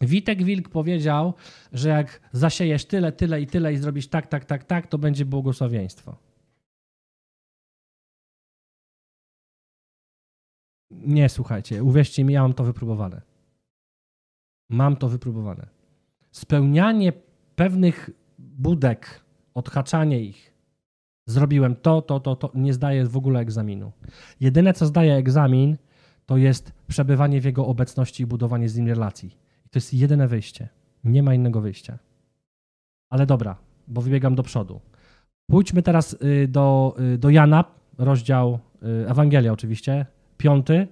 Witek 0.01 0.43
Wilk 0.43 0.69
powiedział, 0.69 1.35
że 1.73 1.89
jak 1.89 2.21
zasiejesz 2.33 2.85
tyle, 2.85 3.13
tyle 3.13 3.41
i 3.41 3.47
tyle 3.47 3.73
i 3.73 3.77
zrobisz 3.77 4.09
tak, 4.09 4.27
tak, 4.27 4.45
tak, 4.45 4.65
tak, 4.65 4.87
to 4.87 4.99
będzie 4.99 5.25
błogosławieństwo. 5.25 6.17
Nie, 10.93 11.29
słuchajcie, 11.29 11.85
uwierzcie 11.85 12.25
mi, 12.25 12.35
ja 12.35 12.43
mam 12.43 12.55
to 12.55 12.65
wypróbowane. 12.65 13.23
Mam 14.71 14.97
to 14.97 15.09
wypróbowane. 15.09 15.67
Spełnianie 16.31 17.13
pewnych 17.57 18.11
budek, 18.39 19.21
odhaczanie 19.55 20.21
ich. 20.21 20.53
Zrobiłem 21.27 21.77
to, 21.77 22.03
to, 22.03 22.21
to, 22.21 22.37
to. 22.37 22.51
Nie 22.55 22.73
zdaję 22.73 23.07
w 23.07 23.17
ogóle 23.17 23.41
egzaminu. 23.41 23.93
Jedyne, 24.41 24.73
co 24.73 24.87
zdaje 24.87 25.15
egzamin, 25.15 25.77
to 26.27 26.37
jest 26.37 26.73
przebywanie 26.89 27.41
w 27.41 27.45
jego 27.45 27.67
obecności 27.67 28.23
i 28.23 28.27
budowanie 28.27 28.69
z 28.69 28.77
nim 28.77 28.89
relacji. 28.89 29.37
To 29.71 29.77
jest 29.77 29.95
jedyne 29.95 30.29
wyjście. 30.29 30.69
Nie 31.05 31.23
ma 31.23 31.35
innego 31.35 31.61
wyjścia. 31.61 31.99
Ale 33.11 33.27
dobra, 33.27 33.57
bo 33.89 34.01
wybiegam 34.01 34.35
do 34.35 34.43
przodu. 34.43 34.81
Pójdźmy 35.51 35.83
teraz 35.83 36.17
y, 36.23 36.49
do, 36.49 36.97
y, 37.15 37.19
do 37.19 37.31
Jana, 37.31 37.65
rozdział 37.99 38.59
y, 38.83 39.09
Ewangelia 39.09 39.53
oczywiście, 39.53 40.07
piąty. 40.43 40.89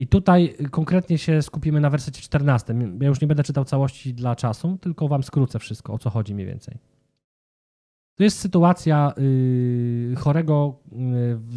I 0.00 0.06
tutaj 0.06 0.56
konkretnie 0.70 1.18
się 1.18 1.42
skupimy 1.42 1.80
na 1.80 1.90
wersecie 1.90 2.22
14. 2.22 2.74
Ja 3.00 3.08
już 3.08 3.20
nie 3.20 3.26
będę 3.26 3.42
czytał 3.42 3.64
całości 3.64 4.14
dla 4.14 4.36
czasu, 4.36 4.78
tylko 4.80 5.08
wam 5.08 5.22
skrócę 5.22 5.58
wszystko, 5.58 5.92
o 5.92 5.98
co 5.98 6.10
chodzi 6.10 6.34
mniej 6.34 6.46
więcej. 6.46 6.78
To 8.14 8.24
jest 8.24 8.38
sytuacja 8.38 9.14
chorego 10.16 10.78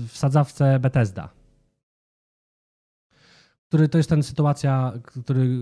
w 0.08 0.12
sadzawce 0.12 0.80
Bethesda. 0.80 1.30
Który 3.68 3.90
to 3.90 3.98
jest 3.98 4.10
ten 4.10 4.24
sytuacja, 4.24 4.94
który 5.04 5.60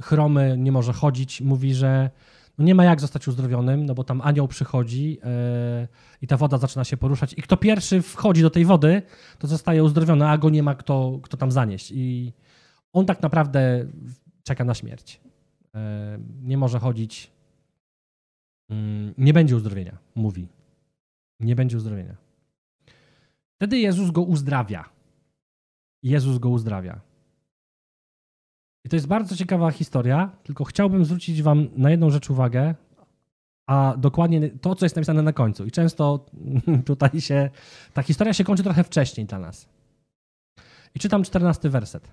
chromy 0.00 0.54
nie 0.58 0.72
może 0.72 0.92
chodzić, 0.92 1.40
mówi, 1.40 1.74
że 1.74 2.10
no 2.58 2.64
nie 2.64 2.74
ma 2.74 2.84
jak 2.84 3.00
zostać 3.00 3.28
uzdrowionym, 3.28 3.86
no 3.86 3.94
bo 3.94 4.04
tam 4.04 4.20
anioł 4.20 4.48
przychodzi 4.48 5.10
yy, 5.10 5.88
i 6.22 6.26
ta 6.26 6.36
woda 6.36 6.58
zaczyna 6.58 6.84
się 6.84 6.96
poruszać 6.96 7.32
i 7.32 7.42
kto 7.42 7.56
pierwszy 7.56 8.02
wchodzi 8.02 8.42
do 8.42 8.50
tej 8.50 8.64
wody, 8.64 9.02
to 9.38 9.46
zostaje 9.46 9.84
uzdrowiony, 9.84 10.28
a 10.28 10.38
go 10.38 10.50
nie 10.50 10.62
ma 10.62 10.74
kto, 10.74 11.18
kto 11.22 11.36
tam 11.36 11.52
zanieść. 11.52 11.92
I 11.94 12.32
on 12.92 13.06
tak 13.06 13.22
naprawdę 13.22 13.86
czeka 14.42 14.64
na 14.64 14.74
śmierć. 14.74 15.20
Yy, 15.74 15.80
nie 16.42 16.58
może 16.58 16.78
chodzić. 16.78 17.30
Yy, 18.68 18.76
nie 19.18 19.32
będzie 19.32 19.56
uzdrowienia, 19.56 19.98
mówi. 20.14 20.48
Nie 21.40 21.56
będzie 21.56 21.76
uzdrowienia. 21.76 22.16
Wtedy 23.56 23.78
Jezus 23.78 24.10
go 24.10 24.22
uzdrawia. 24.22 24.84
Jezus 26.02 26.38
go 26.38 26.48
uzdrawia. 26.48 27.00
I 28.84 28.88
to 28.88 28.96
jest 28.96 29.06
bardzo 29.06 29.36
ciekawa 29.36 29.70
historia, 29.70 30.30
tylko 30.42 30.64
chciałbym 30.64 31.04
zwrócić 31.04 31.42
Wam 31.42 31.68
na 31.76 31.90
jedną 31.90 32.10
rzecz 32.10 32.30
uwagę, 32.30 32.74
a 33.66 33.94
dokładnie 33.98 34.50
to, 34.50 34.74
co 34.74 34.84
jest 34.84 34.96
napisane 34.96 35.22
na 35.22 35.32
końcu. 35.32 35.64
I 35.64 35.70
często 35.70 36.26
tutaj 36.84 37.20
się, 37.20 37.50
ta 37.92 38.02
historia 38.02 38.32
się 38.32 38.44
kończy 38.44 38.62
trochę 38.62 38.84
wcześniej 38.84 39.26
dla 39.26 39.38
nas. 39.38 39.68
I 40.94 40.98
czytam 41.00 41.22
czternasty 41.22 41.70
werset. 41.70 42.12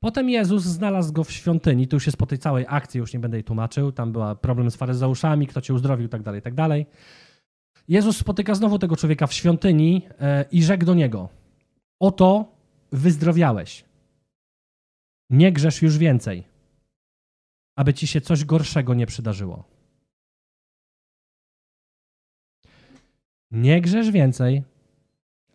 Potem 0.00 0.30
Jezus 0.30 0.62
znalazł 0.62 1.12
go 1.12 1.24
w 1.24 1.32
świątyni, 1.32 1.88
tu 1.88 1.96
już 1.96 2.06
jest 2.06 2.18
po 2.18 2.26
tej 2.26 2.38
całej 2.38 2.64
akcji, 2.68 2.98
już 2.98 3.12
nie 3.12 3.20
będę 3.20 3.36
jej 3.36 3.44
tłumaczył, 3.44 3.92
tam 3.92 4.12
była 4.12 4.34
problem 4.34 4.70
z 4.70 4.76
faryzeuszami, 4.76 5.46
kto 5.46 5.60
cię 5.60 5.74
uzdrowił, 5.74 6.08
tak 6.08 6.22
dalej, 6.22 6.42
tak 6.42 6.54
dalej. 6.54 6.86
Jezus 7.88 8.16
spotyka 8.16 8.54
znowu 8.54 8.78
tego 8.78 8.96
człowieka 8.96 9.26
w 9.26 9.32
świątyni 9.32 10.02
e, 10.20 10.44
i 10.52 10.62
rzekł 10.62 10.84
do 10.84 10.94
niego, 10.94 11.28
oto 12.00 12.52
wyzdrowiałeś, 12.92 13.84
nie 15.30 15.52
grzesz 15.52 15.82
już 15.82 15.98
więcej, 15.98 16.44
aby 17.76 17.94
ci 17.94 18.06
się 18.06 18.20
coś 18.20 18.44
gorszego 18.44 18.94
nie 18.94 19.06
przydarzyło. 19.06 19.64
Nie 23.50 23.80
grzesz 23.80 24.10
więcej, 24.10 24.62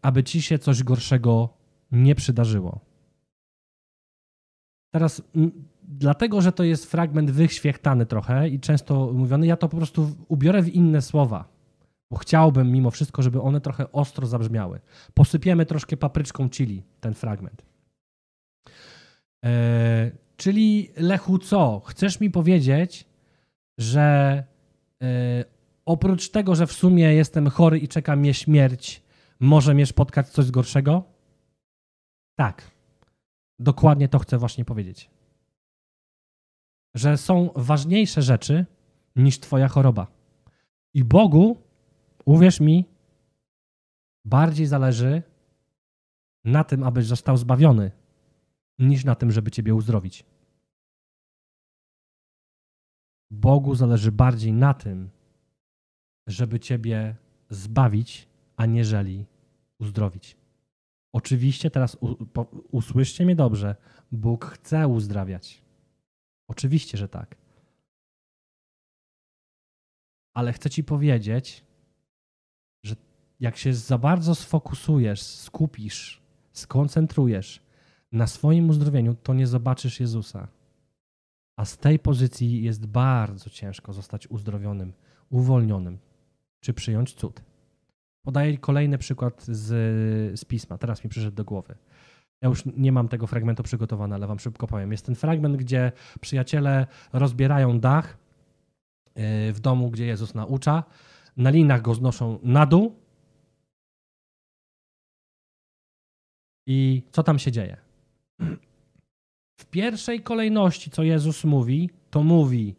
aby 0.01 0.23
ci 0.23 0.41
się 0.41 0.59
coś 0.59 0.83
gorszego 0.83 1.49
nie 1.91 2.15
przydarzyło. 2.15 2.79
Teraz, 4.93 5.21
dlatego, 5.83 6.41
że 6.41 6.51
to 6.51 6.63
jest 6.63 6.91
fragment 6.91 7.31
wyświechtany 7.31 8.05
trochę 8.05 8.49
i 8.49 8.59
często 8.59 9.13
mówiony, 9.13 9.47
ja 9.47 9.57
to 9.57 9.69
po 9.69 9.77
prostu 9.77 10.15
ubiorę 10.27 10.61
w 10.61 10.69
inne 10.69 11.01
słowa, 11.01 11.47
bo 12.11 12.17
chciałbym 12.17 12.71
mimo 12.71 12.91
wszystko, 12.91 13.21
żeby 13.21 13.41
one 13.41 13.61
trochę 13.61 13.91
ostro 13.91 14.27
zabrzmiały. 14.27 14.79
Posypiemy 15.13 15.65
troszkę 15.65 15.97
papryczką 15.97 16.49
chili 16.49 16.83
ten 16.99 17.13
fragment. 17.13 17.65
E, 19.43 20.11
czyli 20.37 20.89
Lechu, 20.97 21.39
co? 21.39 21.81
Chcesz 21.85 22.19
mi 22.19 22.29
powiedzieć, 22.29 23.05
że 23.77 24.43
e, 25.03 25.45
oprócz 25.85 26.29
tego, 26.29 26.55
że 26.55 26.67
w 26.67 26.73
sumie 26.73 27.13
jestem 27.13 27.49
chory 27.49 27.79
i 27.79 27.87
czeka 27.87 28.15
mnie 28.15 28.33
śmierć, 28.33 29.03
może 29.39 29.73
mnie 29.73 29.85
spotkać 29.85 30.29
coś 30.29 30.51
gorszego? 30.51 31.03
Tak. 32.35 32.71
Dokładnie 33.59 34.09
to 34.09 34.19
chcę 34.19 34.37
właśnie 34.37 34.65
powiedzieć. 34.65 35.09
Że 36.95 37.17
są 37.17 37.49
ważniejsze 37.55 38.21
rzeczy 38.21 38.65
niż 39.15 39.39
Twoja 39.39 39.67
choroba. 39.67 40.07
I 40.93 41.03
Bogu, 41.03 41.57
uwierz 42.25 42.59
mi, 42.59 42.85
bardziej 44.25 44.65
zależy 44.65 45.21
na 46.45 46.63
tym, 46.63 46.83
abyś 46.83 47.05
został 47.05 47.37
zbawiony, 47.37 47.91
niż 48.79 49.05
na 49.05 49.15
tym, 49.15 49.31
żeby 49.31 49.51
Ciebie 49.51 49.75
uzdrowić. 49.75 50.25
Bogu 53.31 53.75
zależy 53.75 54.11
bardziej 54.11 54.53
na 54.53 54.73
tym, 54.73 55.09
żeby 56.27 56.59
Ciebie 56.59 57.15
zbawić, 57.49 58.27
aniżeli 58.55 59.25
uzdrowić. 59.79 60.37
Oczywiście 61.13 61.71
teraz 61.71 61.97
usłyszcie 62.71 63.25
mnie 63.25 63.35
dobrze. 63.35 63.75
Bóg 64.11 64.45
chce 64.45 64.87
uzdrawiać. 64.87 65.63
Oczywiście, 66.47 66.97
że 66.97 67.07
tak. 67.09 67.35
Ale 70.33 70.53
chcę 70.53 70.69
Ci 70.69 70.83
powiedzieć, 70.83 71.65
że 72.85 72.95
jak 73.39 73.57
się 73.57 73.73
za 73.73 73.97
bardzo 73.97 74.35
sfokusujesz, 74.35 75.21
skupisz, 75.21 76.21
skoncentrujesz 76.51 77.62
na 78.13 78.27
swoim 78.27 78.69
uzdrowieniu, 78.69 79.15
to 79.15 79.33
nie 79.33 79.47
zobaczysz 79.47 79.99
Jezusa. 79.99 80.47
A 81.57 81.65
z 81.65 81.77
tej 81.77 81.99
pozycji 81.99 82.63
jest 82.63 82.85
bardzo 82.85 83.49
ciężko 83.49 83.93
zostać 83.93 84.27
uzdrowionym, 84.27 84.93
uwolnionym, 85.29 85.97
czy 86.59 86.73
przyjąć 86.73 87.13
cud. 87.13 87.41
Podaję 88.25 88.57
kolejny 88.57 88.97
przykład 88.97 89.43
z, 89.43 89.69
z 90.39 90.45
pisma. 90.45 90.77
Teraz 90.77 91.03
mi 91.03 91.09
przyszedł 91.09 91.35
do 91.35 91.43
głowy. 91.43 91.75
Ja 92.41 92.49
już 92.49 92.63
nie 92.65 92.91
mam 92.91 93.07
tego 93.07 93.27
fragmentu 93.27 93.63
przygotowane, 93.63 94.15
ale 94.15 94.27
wam 94.27 94.39
szybko 94.39 94.67
powiem. 94.67 94.91
Jest 94.91 95.05
ten 95.05 95.15
fragment, 95.15 95.57
gdzie 95.57 95.91
przyjaciele 96.21 96.87
rozbierają 97.13 97.79
dach 97.79 98.17
y, 99.17 99.53
w 99.53 99.59
domu, 99.59 99.89
gdzie 99.89 100.05
Jezus 100.05 100.33
naucza. 100.33 100.83
Na 101.37 101.49
linach 101.49 101.81
go 101.81 101.93
znoszą 101.93 102.39
na 102.43 102.65
dół. 102.65 102.95
I 106.67 107.03
co 107.11 107.23
tam 107.23 107.39
się 107.39 107.51
dzieje? 107.51 107.82
W 109.59 109.65
pierwszej 109.65 110.21
kolejności, 110.21 110.91
co 110.91 111.03
Jezus 111.03 111.43
mówi, 111.43 111.89
to 112.09 112.23
mówi: 112.23 112.75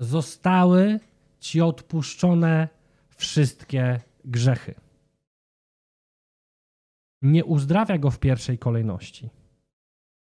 Zostały 0.00 1.00
ci 1.40 1.60
odpuszczone 1.60 2.68
wszystkie 3.16 4.00
grzechy. 4.24 4.74
Nie 7.22 7.44
uzdrawia 7.44 7.98
go 7.98 8.10
w 8.10 8.18
pierwszej 8.18 8.58
kolejności. 8.58 9.30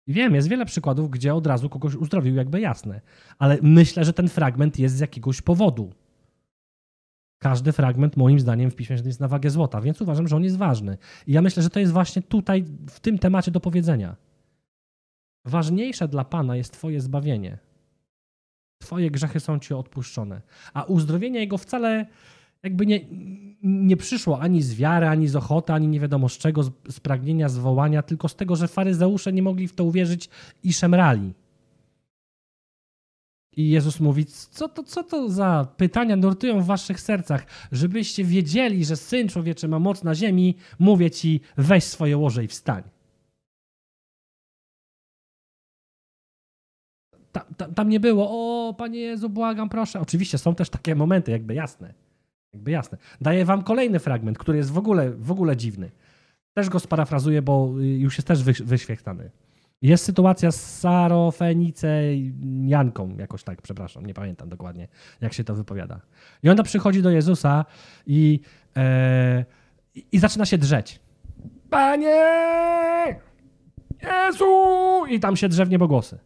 Wiem, 0.08 0.34
jest 0.34 0.48
wiele 0.48 0.66
przykładów, 0.66 1.10
gdzie 1.10 1.34
od 1.34 1.46
razu 1.46 1.68
kogoś 1.68 1.94
uzdrowił, 1.94 2.34
jakby 2.34 2.60
jasne, 2.60 3.00
ale 3.38 3.58
myślę, 3.62 4.04
że 4.04 4.12
ten 4.12 4.28
fragment 4.28 4.78
jest 4.78 4.96
z 4.96 5.00
jakiegoś 5.00 5.42
powodu. 5.42 5.92
Każdy 7.38 7.72
fragment, 7.72 8.16
moim 8.16 8.40
zdaniem, 8.40 8.70
w 8.70 8.76
Piśmie 8.76 8.96
jest 9.04 9.20
na 9.20 9.28
wagę 9.28 9.50
złota, 9.50 9.80
więc 9.80 10.00
uważam, 10.00 10.28
że 10.28 10.36
on 10.36 10.44
jest 10.44 10.56
ważny. 10.56 10.98
I 11.26 11.32
ja 11.32 11.42
myślę, 11.42 11.62
że 11.62 11.70
to 11.70 11.80
jest 11.80 11.92
właśnie 11.92 12.22
tutaj, 12.22 12.64
w 12.90 13.00
tym 13.00 13.18
temacie 13.18 13.50
do 13.50 13.60
powiedzenia. 13.60 14.16
Ważniejsze 15.46 16.08
dla 16.08 16.24
Pana 16.24 16.56
jest 16.56 16.72
Twoje 16.72 17.00
zbawienie. 17.00 17.58
Twoje 18.78 19.10
grzechy 19.10 19.40
są 19.40 19.58
Ci 19.58 19.74
odpuszczone. 19.74 20.42
A 20.74 20.82
uzdrowienie 20.82 21.40
Jego 21.40 21.58
wcale 21.58 22.06
jakby 22.62 22.86
nie, 22.86 23.00
nie 23.62 23.96
przyszło 23.96 24.40
ani 24.40 24.62
z 24.62 24.74
wiary, 24.74 25.06
ani 25.06 25.28
z 25.28 25.36
ochoty, 25.36 25.72
ani 25.72 25.88
nie 25.88 26.00
wiadomo 26.00 26.28
z 26.28 26.38
czego, 26.38 26.62
z, 26.62 27.00
pragnienia, 27.00 27.48
z 27.48 27.58
wołania, 27.58 28.02
tylko 28.02 28.28
z 28.28 28.36
tego, 28.36 28.56
że 28.56 28.68
faryzeusze 28.68 29.32
nie 29.32 29.42
mogli 29.42 29.68
w 29.68 29.74
to 29.74 29.84
uwierzyć 29.84 30.28
i 30.62 30.72
szemrali. 30.72 31.32
I 33.56 33.70
Jezus 33.70 34.00
mówi, 34.00 34.24
co 34.26 34.68
to, 34.68 34.82
co 34.82 35.02
to 35.02 35.30
za 35.30 35.68
pytania 35.76 36.16
nurtują 36.16 36.60
w 36.60 36.66
waszych 36.66 37.00
sercach, 37.00 37.46
żebyście 37.72 38.24
wiedzieli, 38.24 38.84
że 38.84 38.96
Syn 38.96 39.28
Człowieczy 39.28 39.68
ma 39.68 39.78
moc 39.78 40.04
na 40.04 40.14
ziemi, 40.14 40.54
mówię 40.78 41.10
ci, 41.10 41.40
weź 41.56 41.84
swoje 41.84 42.16
łoże 42.16 42.44
i 42.44 42.48
wstań. 42.48 42.82
Tam, 47.36 47.54
tam, 47.56 47.74
tam, 47.74 47.88
nie 47.88 48.00
było, 48.00 48.28
o 48.30 48.74
Panie 48.74 49.00
Jezu, 49.00 49.28
błagam, 49.28 49.68
proszę. 49.68 50.00
Oczywiście 50.00 50.38
są 50.38 50.54
też 50.54 50.70
takie 50.70 50.94
momenty, 50.94 51.30
jakby 51.30 51.54
jasne. 51.54 51.94
Jakby 52.52 52.70
jasne. 52.70 52.98
Daję 53.20 53.44
wam 53.44 53.62
kolejny 53.62 53.98
fragment, 53.98 54.38
który 54.38 54.58
jest 54.58 54.70
w 54.70 54.78
ogóle, 54.78 55.10
w 55.10 55.30
ogóle 55.30 55.56
dziwny. 55.56 55.90
Też 56.54 56.68
go 56.68 56.80
sparafrazuję, 56.80 57.42
bo 57.42 57.72
już 57.80 58.18
jest 58.18 58.28
też 58.28 58.42
wyświechtany. 58.42 59.30
Jest 59.82 60.04
sytuacja 60.04 60.52
z 60.52 60.78
Sarofenice 60.78 61.88
Janką, 62.64 63.16
jakoś 63.18 63.44
tak, 63.44 63.62
przepraszam, 63.62 64.06
nie 64.06 64.14
pamiętam 64.14 64.48
dokładnie, 64.48 64.88
jak 65.20 65.32
się 65.32 65.44
to 65.44 65.54
wypowiada. 65.54 66.00
I 66.42 66.50
ona 66.50 66.62
przychodzi 66.62 67.02
do 67.02 67.10
Jezusa 67.10 67.64
i, 68.06 68.40
e, 68.76 69.44
i 70.12 70.18
zaczyna 70.18 70.44
się 70.46 70.58
drzeć. 70.58 71.00
Panie! 71.70 73.20
Jezu! 74.02 75.06
I 75.08 75.20
tam 75.20 75.36
się 75.36 75.48
drze 75.48 75.66
w 75.66 75.70
niebogłosy. 75.70 76.18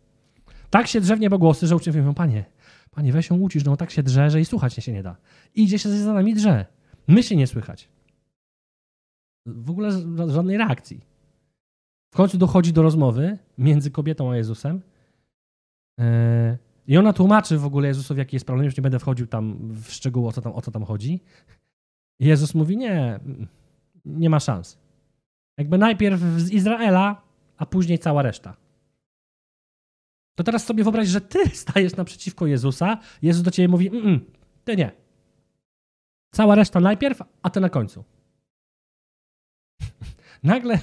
Tak 0.70 0.86
się 0.86 1.00
drze 1.00 1.16
w 1.16 1.20
że 1.62 1.76
uczniowie 1.76 2.00
mówią, 2.00 2.14
panie, 2.14 2.44
panie, 2.90 3.12
weź 3.12 3.30
ją 3.30 3.38
ucisz, 3.38 3.64
no 3.64 3.76
tak 3.76 3.90
się 3.90 4.02
drze, 4.02 4.30
że 4.30 4.40
i 4.40 4.44
słuchać 4.44 4.74
się 4.74 4.92
nie 4.92 5.02
da. 5.02 5.16
I 5.54 5.62
idzie 5.62 5.78
się 5.78 5.88
za 5.88 6.12
nami 6.12 6.34
drze. 6.34 6.66
My 7.08 7.22
się 7.22 7.36
nie 7.36 7.46
słychać. 7.46 7.88
W 9.46 9.70
ogóle 9.70 9.90
żadnej 10.28 10.56
reakcji. 10.56 11.00
W 12.14 12.16
końcu 12.16 12.38
dochodzi 12.38 12.72
do 12.72 12.82
rozmowy 12.82 13.38
między 13.58 13.90
kobietą 13.90 14.30
a 14.30 14.36
Jezusem. 14.36 14.82
E, 16.00 16.58
I 16.86 16.96
ona 16.98 17.12
tłumaczy 17.12 17.58
w 17.58 17.64
ogóle 17.64 17.88
Jezusowi, 17.88 18.18
jaki 18.18 18.36
jest 18.36 18.46
problem. 18.46 18.64
Już 18.64 18.76
nie 18.76 18.82
będę 18.82 18.98
wchodził 18.98 19.26
tam 19.26 19.74
w 19.74 19.92
szczegóły, 19.92 20.28
o 20.28 20.32
co 20.32 20.42
tam, 20.42 20.52
o 20.52 20.60
co 20.62 20.70
tam 20.70 20.84
chodzi. 20.84 21.20
I 22.20 22.26
Jezus 22.26 22.54
mówi: 22.54 22.76
Nie, 22.76 23.20
nie 24.04 24.30
ma 24.30 24.40
szans. 24.40 24.78
Jakby 25.58 25.78
najpierw 25.78 26.20
z 26.20 26.50
Izraela, 26.50 27.22
a 27.56 27.66
później 27.66 27.98
cała 27.98 28.22
reszta. 28.22 28.56
To 30.34 30.44
teraz 30.44 30.66
sobie 30.66 30.84
wyobraź, 30.84 31.08
że 31.08 31.20
ty 31.20 31.48
stajesz 31.64 31.96
naprzeciwko 31.96 32.46
Jezusa. 32.46 32.98
Jezus 33.22 33.42
do 33.42 33.50
ciebie 33.50 33.68
mówi: 33.68 33.88
mm, 33.88 34.20
Ty 34.64 34.76
nie. 34.76 34.92
Cała 36.34 36.54
reszta 36.54 36.80
najpierw, 36.80 37.22
a 37.42 37.50
ty 37.50 37.60
na 37.60 37.68
końcu. 37.68 38.04
Nagle 40.42 40.78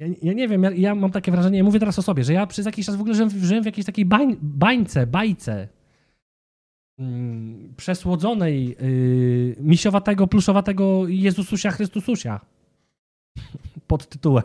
ja, 0.00 0.06
ja, 0.22 0.32
nie 0.32 0.48
wiem, 0.48 0.62
ja, 0.62 0.70
ja, 0.70 0.94
mam 0.94 1.10
takie 1.10 1.32
wrażenie, 1.32 1.58
ja 1.58 1.64
mówię 1.64 1.80
teraz 1.80 1.98
o 1.98 2.02
sobie, 2.02 2.24
że 2.24 2.32
ja 2.32 2.46
przez 2.46 2.66
jakiś 2.66 2.86
czas 2.86 2.96
w 2.96 3.00
ogóle 3.00 3.14
żyłem, 3.14 3.30
żyłem 3.30 3.62
w 3.62 3.66
jakiejś 3.66 3.86
takiej 3.86 4.04
bań, 4.04 4.36
bańce, 4.42 5.06
bajce 5.06 5.68
mm, 6.98 7.74
przesłodzonej, 7.76 8.68
yy, 8.68 9.56
misiowatego, 9.60 10.26
pluszowatego 10.26 11.08
Jezususia 11.08 11.70
Chrystususia 11.70 12.40
pod 13.88 14.08
tytułem. 14.08 14.44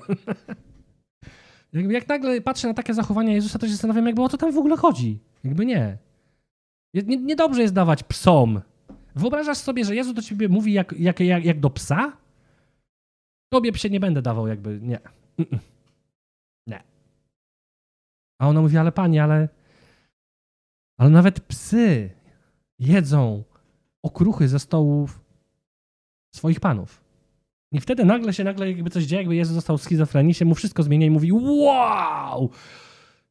Jakby 1.73 1.93
jak 1.93 2.07
nagle 2.07 2.41
patrzę 2.41 2.67
na 2.67 2.73
takie 2.73 2.93
zachowania 2.93 3.33
Jezusa, 3.33 3.59
to 3.59 3.65
się 3.65 3.71
zastanawiam, 3.71 4.05
jakby 4.05 4.21
o 4.21 4.29
co 4.29 4.37
tam 4.37 4.51
w 4.51 4.57
ogóle 4.57 4.77
chodzi. 4.77 5.19
Jakby 5.43 5.65
nie. 5.65 5.97
Niedobrze 7.03 7.57
nie 7.57 7.61
jest 7.61 7.73
dawać 7.73 8.03
psom. 8.03 8.61
Wyobrażasz 9.15 9.57
sobie, 9.57 9.85
że 9.85 9.95
Jezus 9.95 10.13
do 10.13 10.21
ciebie 10.21 10.49
mówi 10.49 10.73
jak, 10.73 10.93
jak, 10.99 11.19
jak, 11.19 11.45
jak 11.45 11.59
do 11.59 11.69
psa? 11.69 12.17
Tobie 13.53 13.71
psie 13.71 13.89
nie 13.89 13.99
będę 13.99 14.21
dawał 14.21 14.47
jakby, 14.47 14.79
nie. 14.81 14.99
Nie. 16.67 16.83
A 18.41 18.47
ona 18.47 18.61
mówi, 18.61 18.77
ale 18.77 18.91
pani, 18.91 19.19
ale, 19.19 19.49
ale 20.99 21.09
nawet 21.09 21.39
psy 21.39 22.09
jedzą 22.79 23.43
okruchy 24.03 24.47
ze 24.47 24.59
stołów 24.59 25.21
swoich 26.35 26.59
panów. 26.59 27.00
I 27.71 27.79
wtedy 27.79 28.05
nagle 28.05 28.33
się, 28.33 28.43
nagle 28.43 28.71
jakby 28.71 28.89
coś 28.89 29.03
dzieje, 29.03 29.21
jakby 29.21 29.35
Jezus 29.35 29.55
został 29.55 29.77
schizofrenii, 29.77 30.33
się 30.33 30.45
mu 30.45 30.55
wszystko 30.55 30.83
zmienia 30.83 31.05
i 31.05 31.09
mówi, 31.09 31.31
wow, 31.33 32.49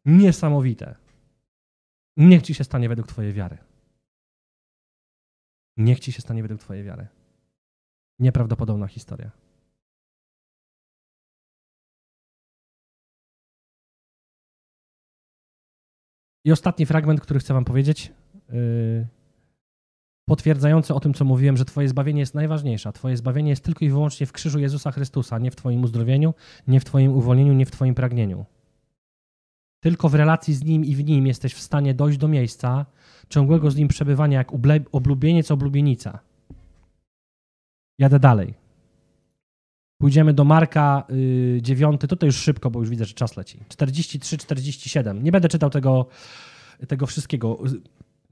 niesamowite. 0.04 0.94
Niech 2.16 2.42
ci 2.42 2.54
się 2.54 2.64
stanie 2.64 2.88
według 2.88 3.08
twojej 3.08 3.32
wiary. 3.32 3.58
Niech 5.76 6.00
ci 6.00 6.12
się 6.12 6.22
stanie 6.22 6.42
według 6.42 6.60
twojej 6.60 6.84
wiary. 6.84 7.06
Nieprawdopodobna 8.18 8.86
historia. 8.86 9.30
I 16.44 16.52
ostatni 16.52 16.86
fragment, 16.86 17.20
który 17.20 17.40
chcę 17.40 17.54
Wam 17.54 17.64
powiedzieć, 17.64 18.12
yy, 18.48 19.06
potwierdzający 20.30 20.94
o 20.94 21.00
tym, 21.00 21.14
co 21.14 21.24
mówiłem, 21.24 21.56
że 21.56 21.64
Twoje 21.64 21.88
zbawienie 21.88 22.20
jest 22.20 22.34
najważniejsze. 22.34 22.92
Twoje 22.92 23.16
zbawienie 23.16 23.50
jest 23.50 23.64
tylko 23.64 23.84
i 23.84 23.88
wyłącznie 23.88 24.26
w 24.26 24.32
krzyżu 24.32 24.58
Jezusa 24.58 24.92
Chrystusa, 24.92 25.38
nie 25.38 25.50
w 25.50 25.56
Twoim 25.56 25.82
uzdrowieniu, 25.82 26.34
nie 26.68 26.80
w 26.80 26.84
Twoim 26.84 27.12
uwolnieniu, 27.12 27.52
nie 27.52 27.66
w 27.66 27.70
Twoim 27.70 27.94
pragnieniu. 27.94 28.44
Tylko 29.80 30.08
w 30.08 30.14
relacji 30.14 30.54
z 30.54 30.64
Nim 30.64 30.84
i 30.84 30.96
w 30.96 31.04
Nim 31.04 31.26
jesteś 31.26 31.54
w 31.54 31.60
stanie 31.60 31.94
dojść 31.94 32.18
do 32.18 32.28
miejsca 32.28 32.86
ciągłego 33.28 33.70
z 33.70 33.76
Nim 33.76 33.88
przebywania, 33.88 34.38
jak 34.38 34.52
oblubieniec, 34.92 35.50
oblubienica. 35.50 36.18
Jadę 37.98 38.18
dalej. 38.18 38.54
Pójdziemy 40.00 40.34
do 40.34 40.44
Marka 40.44 41.04
y, 41.10 41.58
9, 41.62 42.00
tutaj 42.00 42.26
już 42.26 42.36
szybko, 42.36 42.70
bo 42.70 42.80
już 42.80 42.90
widzę, 42.90 43.04
że 43.04 43.14
czas 43.14 43.36
leci. 43.36 43.58
43, 43.68 44.38
47. 44.38 45.22
Nie 45.22 45.32
będę 45.32 45.48
czytał 45.48 45.70
tego, 45.70 46.06
tego 46.88 47.06
wszystkiego. 47.06 47.58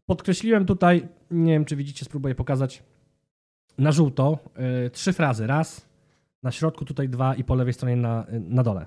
Podkreśliłem 0.09 0.67
tutaj, 0.67 1.09
nie 1.31 1.53
wiem 1.53 1.65
czy 1.65 1.77
widzicie, 1.77 2.05
spróbuję 2.05 2.35
pokazać 2.35 2.83
na 3.79 3.93
żółto 3.93 4.39
y, 4.87 4.91
trzy 4.91 5.13
frazy. 5.13 5.47
Raz, 5.47 5.87
na 6.43 6.53
środku 6.53 6.85
tutaj 6.85 7.09
dwa 7.09 7.35
i 7.35 7.45
po 7.45 7.55
lewej 7.55 7.73
stronie 7.73 7.97
na, 7.97 8.27
na 8.31 8.63
dole. 8.63 8.87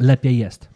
Lepiej 0.00 0.38
jest. 0.38 0.68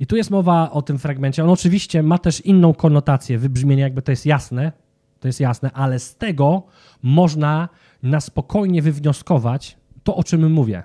I 0.00 0.06
tu 0.06 0.16
jest 0.16 0.30
mowa 0.30 0.70
o 0.70 0.82
tym 0.82 0.98
fragmencie. 0.98 1.44
On 1.44 1.50
oczywiście 1.50 2.02
ma 2.02 2.18
też 2.18 2.40
inną 2.40 2.74
konotację, 2.74 3.38
wybrzmienie, 3.38 3.82
jakby 3.82 4.02
to 4.02 4.12
jest 4.12 4.26
jasne, 4.26 4.72
to 5.20 5.28
jest 5.28 5.40
jasne, 5.40 5.70
ale 5.72 5.98
z 5.98 6.16
tego 6.16 6.62
można 7.02 7.68
na 8.02 8.20
spokojnie 8.20 8.82
wywnioskować, 8.82 9.76
to, 10.02 10.16
o 10.16 10.24
czym 10.24 10.52
mówię. 10.52 10.82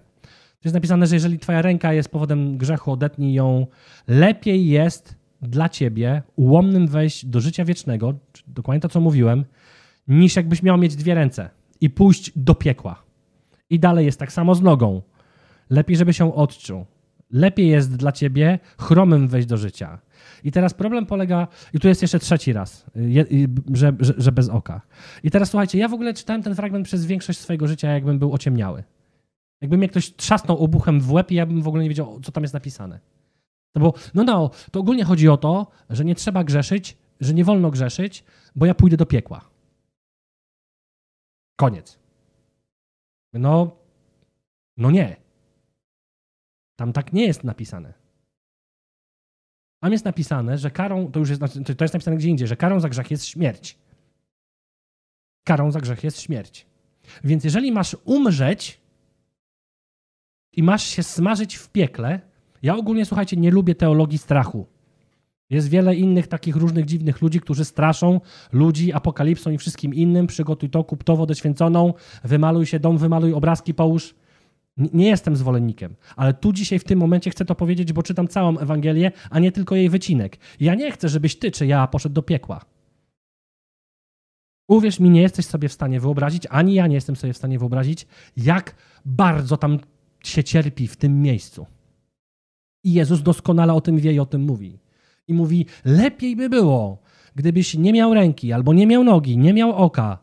To 0.61 0.67
jest 0.67 0.75
napisane, 0.75 1.07
że 1.07 1.15
jeżeli 1.15 1.39
twoja 1.39 1.61
ręka 1.61 1.93
jest 1.93 2.09
powodem 2.09 2.57
grzechu, 2.57 2.91
odetnij 2.91 3.33
ją. 3.33 3.67
Lepiej 4.07 4.67
jest 4.67 5.20
dla 5.41 5.69
ciebie 5.69 6.21
ułomnym 6.35 6.87
wejść 6.87 7.25
do 7.25 7.39
życia 7.39 7.65
wiecznego, 7.65 8.13
dokładnie 8.47 8.81
to, 8.81 8.89
co 8.89 9.01
mówiłem, 9.01 9.45
niż 10.07 10.35
jakbyś 10.35 10.63
miał 10.63 10.77
mieć 10.77 10.95
dwie 10.95 11.15
ręce 11.15 11.49
i 11.81 11.89
pójść 11.89 12.31
do 12.35 12.55
piekła. 12.55 13.03
I 13.69 13.79
dalej 13.79 14.05
jest 14.05 14.19
tak 14.19 14.31
samo 14.31 14.55
z 14.55 14.61
nogą. 14.61 15.01
Lepiej, 15.69 15.97
żeby 15.97 16.13
się 16.13 16.35
odczuł. 16.35 16.85
Lepiej 17.31 17.67
jest 17.67 17.95
dla 17.95 18.11
ciebie 18.11 18.59
chromym 18.77 19.27
wejść 19.27 19.47
do 19.47 19.57
życia. 19.57 19.99
I 20.43 20.51
teraz 20.51 20.73
problem 20.73 21.05
polega, 21.05 21.47
i 21.73 21.79
tu 21.79 21.87
jest 21.87 22.01
jeszcze 22.01 22.19
trzeci 22.19 22.53
raz, 22.53 22.85
że, 23.73 23.93
że, 23.99 24.13
że, 24.17 24.31
bez 24.31 24.49
oka. 24.49 24.81
I 25.23 25.31
teraz 25.31 25.49
słuchajcie, 25.49 25.77
ja 25.77 25.87
w 25.87 25.93
ogóle 25.93 26.13
czytałem 26.13 26.43
ten 26.43 26.55
fragment 26.55 26.85
przez 26.85 27.05
większość 27.05 27.39
swojego 27.39 27.67
życia, 27.67 27.91
jakbym 27.91 28.19
był 28.19 28.33
ociemniały. 28.33 28.83
Jakby 29.61 29.77
mnie 29.77 29.89
ktoś 29.89 30.15
trzasnął 30.15 30.57
obuchem 30.57 31.01
w 31.01 31.11
łeb 31.11 31.31
i 31.31 31.35
ja 31.35 31.45
bym 31.45 31.61
w 31.61 31.67
ogóle 31.67 31.83
nie 31.83 31.89
wiedział, 31.89 32.19
co 32.23 32.31
tam 32.31 32.43
jest 32.43 32.53
napisane. 32.53 32.99
No 33.75 33.81
bo, 33.81 33.93
no 34.13 34.23
no, 34.23 34.51
to 34.71 34.79
ogólnie 34.79 35.03
chodzi 35.03 35.29
o 35.29 35.37
to, 35.37 35.71
że 35.89 36.05
nie 36.05 36.15
trzeba 36.15 36.43
grzeszyć, 36.43 36.97
że 37.19 37.33
nie 37.33 37.43
wolno 37.43 37.71
grzeszyć, 37.71 38.23
bo 38.55 38.65
ja 38.65 38.75
pójdę 38.75 38.97
do 38.97 39.05
piekła. 39.05 39.49
Koniec. 41.59 41.99
No, 43.33 43.77
no 44.77 44.91
nie. 44.91 45.15
Tam 46.75 46.93
tak 46.93 47.13
nie 47.13 47.25
jest 47.25 47.43
napisane. 47.43 47.93
Tam 49.83 49.91
jest 49.91 50.05
napisane, 50.05 50.57
że 50.57 50.71
karą, 50.71 51.11
to 51.11 51.19
już 51.19 51.29
jest, 51.29 51.41
to 51.77 51.83
jest 51.83 51.93
napisane 51.93 52.17
gdzie 52.17 52.29
indziej, 52.29 52.47
że 52.47 52.57
karą 52.57 52.79
za 52.79 52.89
grzech 52.89 53.11
jest 53.11 53.25
śmierć. 53.25 53.77
Karą 55.43 55.71
za 55.71 55.81
grzech 55.81 56.03
jest 56.03 56.21
śmierć. 56.21 56.65
Więc 57.23 57.43
jeżeli 57.43 57.71
masz 57.71 57.97
umrzeć 58.05 58.81
i 60.53 60.63
masz 60.63 60.83
się 60.83 61.03
smażyć 61.03 61.55
w 61.55 61.69
piekle, 61.69 62.30
ja 62.61 62.75
ogólnie, 62.75 63.05
słuchajcie, 63.05 63.37
nie 63.37 63.51
lubię 63.51 63.75
teologii 63.75 64.17
strachu. 64.17 64.67
Jest 65.49 65.69
wiele 65.69 65.95
innych 65.95 66.27
takich 66.27 66.55
różnych 66.55 66.85
dziwnych 66.85 67.21
ludzi, 67.21 67.39
którzy 67.39 67.65
straszą 67.65 68.21
ludzi 68.51 68.93
apokalipsą 68.93 69.51
i 69.51 69.57
wszystkim 69.57 69.93
innym. 69.93 70.27
Przygotuj 70.27 70.69
to, 70.69 70.83
kup 70.83 71.03
to 71.03 71.15
wodę 71.15 71.35
święconą, 71.35 71.93
wymaluj 72.23 72.65
się 72.65 72.79
dom, 72.79 72.97
wymaluj 72.97 73.33
obrazki, 73.33 73.73
połóż. 73.73 74.15
Nie 74.77 75.07
jestem 75.07 75.35
zwolennikiem, 75.35 75.95
ale 76.15 76.33
tu 76.33 76.53
dzisiaj 76.53 76.79
w 76.79 76.83
tym 76.83 76.99
momencie 76.99 77.29
chcę 77.29 77.45
to 77.45 77.55
powiedzieć, 77.55 77.93
bo 77.93 78.03
czytam 78.03 78.27
całą 78.27 78.57
Ewangelię, 78.57 79.11
a 79.29 79.39
nie 79.39 79.51
tylko 79.51 79.75
jej 79.75 79.89
wycinek. 79.89 80.37
Ja 80.59 80.75
nie 80.75 80.91
chcę, 80.91 81.09
żebyś 81.09 81.39
ty 81.39 81.51
czy 81.51 81.65
ja 81.65 81.87
poszedł 81.87 82.15
do 82.15 82.21
piekła. 82.21 82.61
Uwierz 84.67 84.99
mi, 84.99 85.09
nie 85.09 85.21
jesteś 85.21 85.45
sobie 85.45 85.69
w 85.69 85.73
stanie 85.73 85.99
wyobrazić, 85.99 86.47
ani 86.49 86.73
ja 86.73 86.87
nie 86.87 86.95
jestem 86.95 87.15
sobie 87.15 87.33
w 87.33 87.37
stanie 87.37 87.59
wyobrazić, 87.59 88.07
jak 88.37 88.75
bardzo 89.05 89.57
tam 89.57 89.79
się 90.23 90.43
cierpi 90.43 90.87
w 90.87 90.97
tym 90.97 91.21
miejscu. 91.21 91.65
I 92.83 92.93
Jezus 92.93 93.21
doskonale 93.21 93.73
o 93.73 93.81
tym 93.81 93.97
wie 93.97 94.13
i 94.13 94.19
o 94.19 94.25
tym 94.25 94.41
mówi. 94.41 94.79
I 95.27 95.33
mówi: 95.33 95.65
Lepiej 95.85 96.35
by 96.35 96.49
było, 96.49 97.01
gdybyś 97.35 97.73
nie 97.77 97.93
miał 97.93 98.13
ręki, 98.13 98.53
albo 98.53 98.73
nie 98.73 98.87
miał 98.87 99.03
nogi, 99.03 99.37
nie 99.37 99.53
miał 99.53 99.71
oka, 99.71 100.19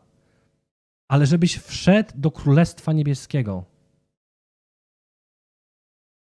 ale 1.07 1.25
żebyś 1.25 1.57
wszedł 1.57 2.11
do 2.15 2.31
Królestwa 2.31 2.93
Niebieskiego. 2.93 3.65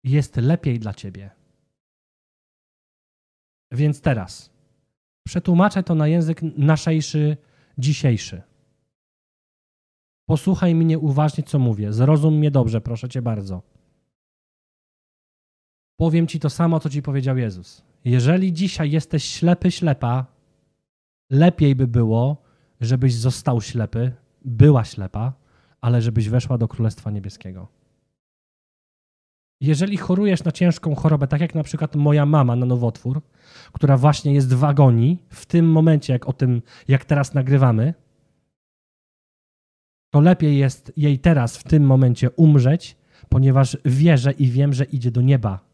Jest 0.04 0.36
lepiej 0.36 0.78
dla 0.78 0.94
ciebie. 0.94 1.30
Więc 3.72 4.00
teraz 4.00 4.50
przetłumaczę 5.26 5.82
to 5.82 5.94
na 5.94 6.08
język 6.08 6.42
naszejszy, 6.42 7.36
dzisiejszy. 7.78 8.42
Posłuchaj 10.26 10.74
mnie 10.74 10.98
uważnie, 10.98 11.44
co 11.44 11.58
mówię. 11.58 11.92
Zrozum 11.92 12.34
mnie 12.38 12.50
dobrze, 12.50 12.80
proszę 12.80 13.08
cię 13.08 13.22
bardzo. 13.22 13.73
Powiem 15.96 16.26
ci 16.26 16.40
to 16.40 16.50
samo, 16.50 16.80
co 16.80 16.90
ci 16.90 17.02
powiedział 17.02 17.36
Jezus. 17.38 17.82
Jeżeli 18.04 18.52
dzisiaj 18.52 18.90
jesteś 18.90 19.24
ślepy, 19.24 19.70
ślepa, 19.70 20.26
lepiej 21.30 21.74
by 21.74 21.86
było, 21.86 22.42
żebyś 22.80 23.14
został 23.14 23.60
ślepy, 23.60 24.12
była 24.44 24.84
ślepa, 24.84 25.32
ale 25.80 26.02
żebyś 26.02 26.28
weszła 26.28 26.58
do 26.58 26.68
Królestwa 26.68 27.10
Niebieskiego. 27.10 27.68
Jeżeli 29.60 29.96
chorujesz 29.96 30.44
na 30.44 30.52
ciężką 30.52 30.94
chorobę, 30.94 31.26
tak 31.26 31.40
jak 31.40 31.54
na 31.54 31.62
przykład 31.62 31.96
moja 31.96 32.26
mama 32.26 32.56
na 32.56 32.66
nowotwór, 32.66 33.22
która 33.72 33.96
właśnie 33.96 34.34
jest 34.34 34.54
w 34.54 34.64
agonii, 34.64 35.22
w 35.28 35.46
tym 35.46 35.70
momencie, 35.70 36.12
jak 36.12 36.28
o 36.28 36.32
tym, 36.32 36.62
jak 36.88 37.04
teraz 37.04 37.34
nagrywamy, 37.34 37.94
to 40.10 40.20
lepiej 40.20 40.58
jest 40.58 40.92
jej 40.96 41.18
teraz, 41.18 41.56
w 41.56 41.64
tym 41.64 41.82
momencie 41.86 42.30
umrzeć, 42.30 42.96
ponieważ 43.28 43.76
wierzę 43.84 44.32
i 44.32 44.48
wiem, 44.48 44.72
że 44.72 44.84
idzie 44.84 45.10
do 45.10 45.20
nieba. 45.20 45.73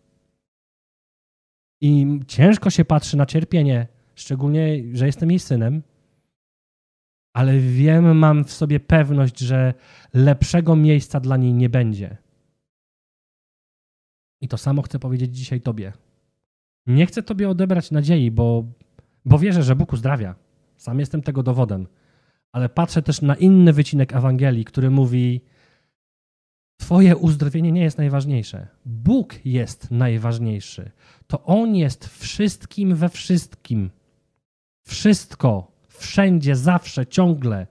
I 1.81 2.21
ciężko 2.27 2.71
się 2.71 2.85
patrzy 2.85 3.17
na 3.17 3.27
cierpienie, 3.27 3.87
szczególnie, 4.15 4.83
że 4.93 5.07
jestem 5.07 5.31
jej 5.31 5.39
synem, 5.39 5.83
ale 7.33 7.59
wiem, 7.59 8.19
mam 8.19 8.45
w 8.45 8.53
sobie 8.53 8.81
pewność, 8.81 9.39
że 9.39 9.75
lepszego 10.15 10.77
miejsca 10.77 11.21
dla 11.21 11.37
niej 11.37 11.55
nie 11.55 11.69
będzie. 11.69 12.17
I 14.41 14.49
to 14.49 14.59
samo 14.59 14.83
chcę 14.83 14.99
powiedzieć 14.99 15.37
dzisiaj 15.37 15.61
Tobie. 15.61 15.93
Nie 16.87 17.07
chcę 17.07 17.23
Tobie 17.23 17.49
odebrać 17.49 17.91
nadziei, 17.91 18.31
bo, 18.31 18.65
bo 19.25 19.39
wierzę, 19.39 19.63
że 19.63 19.77
Bóg 19.77 19.93
uzdrawia. 19.93 20.35
Sam 20.77 21.01
jestem 21.01 21.23
tego 21.23 21.43
dowodem. 21.43 21.87
Ale 22.53 22.69
patrzę 22.69 23.03
też 23.03 23.23
na 23.23 23.35
inny 23.35 23.73
wycinek 23.73 24.13
Ewangelii, 24.13 24.65
który 24.65 24.91
mówi: 24.91 25.41
Twoje 26.81 27.17
uzdrowienie 27.17 27.73
nie 27.73 27.83
jest 27.83 27.99
najważniejsze. 27.99 28.67
Bóg 28.87 29.35
jest 29.45 29.91
najważniejszy. 29.91 30.91
To 31.27 31.45
On 31.45 31.77
jest 31.77 32.09
wszystkim 32.09 32.95
we 32.95 33.09
wszystkim. 33.09 33.91
Wszystko, 34.83 35.73
wszędzie, 35.89 36.57
zawsze, 36.57 37.07
ciągle. 37.07 37.67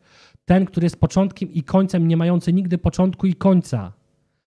Ten, 0.45 0.65
który 0.65 0.85
jest 0.85 0.99
początkiem 0.99 1.53
i 1.53 1.63
końcem, 1.63 2.07
nie 2.07 2.17
mający 2.17 2.53
nigdy 2.53 2.77
początku 2.77 3.27
i 3.27 3.33
końca. 3.33 3.93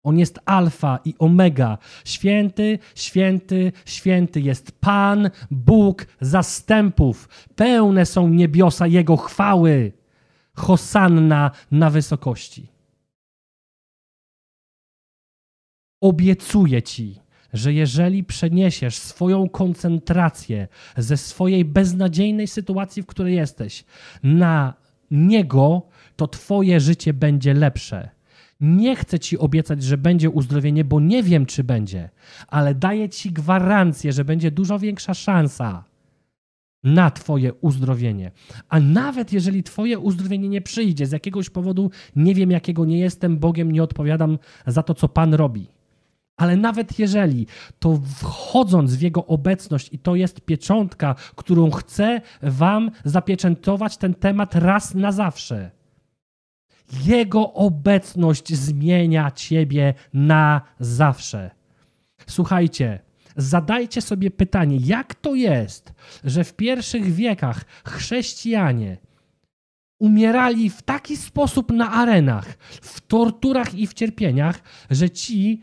On 0.03 0.19
jest 0.19 0.39
alfa 0.45 0.99
i 1.05 1.15
omega. 1.19 1.79
Święty, 2.05 2.79
święty, 2.95 3.73
święty 3.85 4.41
jest 4.41 4.73
Pan, 4.81 5.31
Bóg 5.51 6.07
zastępów. 6.21 7.29
Pełne 7.57 8.07
są 8.07 8.29
niebiosa 8.29 8.87
Jego 8.87 9.17
chwały. 9.17 9.93
Hosanna 10.55 11.51
na 11.71 11.91
wysokości. 11.91 12.76
Obiecuję 16.01 16.83
Ci, 16.83 17.21
że 17.53 17.73
jeżeli 17.73 18.25
przeniesiesz 18.25 18.99
swoją 18.99 19.49
koncentrację 19.49 20.69
ze 20.97 21.17
swojej 21.17 21.65
beznadziejnej 21.65 22.47
sytuacji, 22.47 23.03
w 23.03 23.07
której 23.07 23.35
jesteś, 23.35 23.85
na 24.23 24.75
Niego, 25.11 25.83
to 26.17 26.29
Twoje 26.29 26.81
życie 26.81 27.13
będzie 27.13 27.55
lepsze. 27.55 28.11
Nie 28.61 28.97
chcę 28.97 29.19
Ci 29.19 29.39
obiecać, 29.39 29.83
że 29.83 29.99
będzie 29.99 30.31
uzdrowienie, 30.31 30.85
bo 30.85 31.01
nie 31.01 31.23
wiem, 31.23 31.47
czy 31.47 31.65
będzie, 31.65 32.11
ale 32.49 32.75
daję 32.75 33.09
Ci 33.09 33.33
gwarancję, 33.33 34.13
że 34.13 34.25
będzie 34.25 34.51
dużo 34.51 34.79
większa 34.79 35.15
szansa 35.15 35.85
na 36.85 37.11
Twoje 37.11 37.55
uzdrowienie. 37.55 38.31
A 38.69 38.81
nawet 38.81 39.33
jeżeli 39.33 39.63
Twoje 39.63 39.99
uzdrowienie 39.99 40.49
nie 40.49 40.61
przyjdzie 40.61 41.07
z 41.07 41.13
jakiegoś 41.13 41.51
powodu, 41.51 41.91
nie 42.17 42.35
wiem 42.35 42.51
jakiego, 42.51 42.85
nie 42.85 42.99
jestem 42.99 43.39
Bogiem, 43.39 43.73
nie 43.73 43.83
odpowiadam 43.83 44.39
za 44.67 44.83
to, 44.83 44.95
co 44.95 45.09
Pan 45.09 45.35
robi. 45.35 45.76
Ale 46.37 46.57
nawet 46.57 46.99
jeżeli, 46.99 47.47
to 47.79 48.01
wchodząc 48.17 48.95
w 48.95 49.01
Jego 49.01 49.27
obecność, 49.27 49.93
i 49.93 49.99
to 49.99 50.15
jest 50.15 50.41
pieczątka, 50.41 51.15
którą 51.37 51.71
chcę 51.71 52.21
Wam 52.43 52.91
zapieczętować 53.05 53.97
ten 53.97 54.15
temat 54.15 54.55
raz 54.55 54.95
na 54.95 55.13
zawsze. 55.13 55.71
Jego 57.05 57.53
obecność 57.53 58.55
zmienia 58.55 59.31
Ciebie 59.31 59.95
na 60.13 60.61
zawsze. 60.81 61.51
Słuchajcie, 62.27 63.01
zadajcie 63.37 64.01
sobie 64.01 64.31
pytanie, 64.31 64.77
jak 64.81 65.15
to 65.15 65.35
jest, 65.35 65.93
że 66.25 66.45
w 66.45 66.55
pierwszych 66.55 67.15
wiekach 67.15 67.65
chrześcijanie 67.85 68.97
umierali 69.99 70.71
w 70.71 70.83
taki 70.83 71.17
sposób 71.17 71.73
na 71.73 71.91
arenach, 71.91 72.47
w 72.83 73.01
torturach 73.01 73.75
i 73.75 73.87
w 73.87 73.95
cierpieniach, 73.95 74.61
że 74.91 75.11
ci 75.11 75.63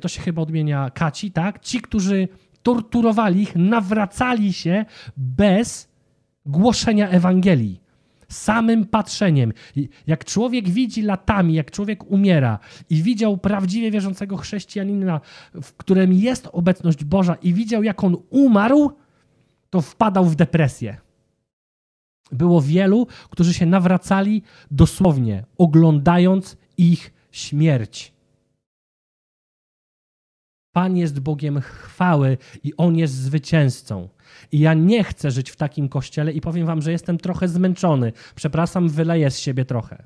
to 0.00 0.08
się 0.08 0.22
chyba 0.22 0.42
odmienia 0.42 0.90
kaci, 0.90 1.30
tak? 1.30 1.58
Ci, 1.58 1.80
którzy 1.80 2.28
torturowali 2.62 3.42
ich, 3.42 3.56
nawracali 3.56 4.52
się 4.52 4.84
bez 5.16 5.88
głoszenia 6.46 7.08
Ewangelii. 7.08 7.80
Samym 8.28 8.86
patrzeniem. 8.86 9.52
Jak 10.06 10.24
człowiek 10.24 10.68
widzi 10.68 11.02
latami, 11.02 11.54
jak 11.54 11.70
człowiek 11.70 12.10
umiera 12.10 12.58
i 12.90 13.02
widział 13.02 13.38
prawdziwie 13.38 13.90
wierzącego 13.90 14.36
chrześcijanina, 14.36 15.20
w 15.62 15.72
którym 15.72 16.12
jest 16.12 16.48
obecność 16.52 17.04
Boża, 17.04 17.34
i 17.34 17.54
widział, 17.54 17.82
jak 17.82 18.04
on 18.04 18.16
umarł, 18.30 18.92
to 19.70 19.80
wpadał 19.80 20.24
w 20.24 20.36
depresję. 20.36 20.96
Było 22.32 22.62
wielu, 22.62 23.06
którzy 23.30 23.54
się 23.54 23.66
nawracali 23.66 24.42
dosłownie, 24.70 25.44
oglądając 25.58 26.56
ich 26.78 27.12
śmierć. 27.30 28.13
Pan 30.74 30.96
jest 30.96 31.20
Bogiem 31.20 31.60
chwały 31.60 32.38
i 32.64 32.76
On 32.76 32.96
jest 32.96 33.14
zwycięzcą. 33.14 34.08
I 34.52 34.58
ja 34.58 34.74
nie 34.74 35.04
chcę 35.04 35.30
żyć 35.30 35.50
w 35.50 35.56
takim 35.56 35.88
kościele 35.88 36.32
i 36.32 36.40
powiem 36.40 36.66
wam, 36.66 36.82
że 36.82 36.92
jestem 36.92 37.18
trochę 37.18 37.48
zmęczony. 37.48 38.12
Przepraszam, 38.34 38.88
wyleję 38.88 39.30
z 39.30 39.38
siebie 39.38 39.64
trochę. 39.64 40.04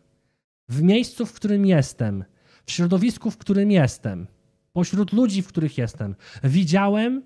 W 0.68 0.82
miejscu, 0.82 1.26
w 1.26 1.32
którym 1.32 1.66
jestem, 1.66 2.24
w 2.64 2.72
środowisku, 2.72 3.30
w 3.30 3.38
którym 3.38 3.70
jestem, 3.70 4.26
Pośród 4.72 5.12
ludzi, 5.12 5.42
w 5.42 5.48
których 5.48 5.78
jestem, 5.78 6.14
widziałem 6.44 7.22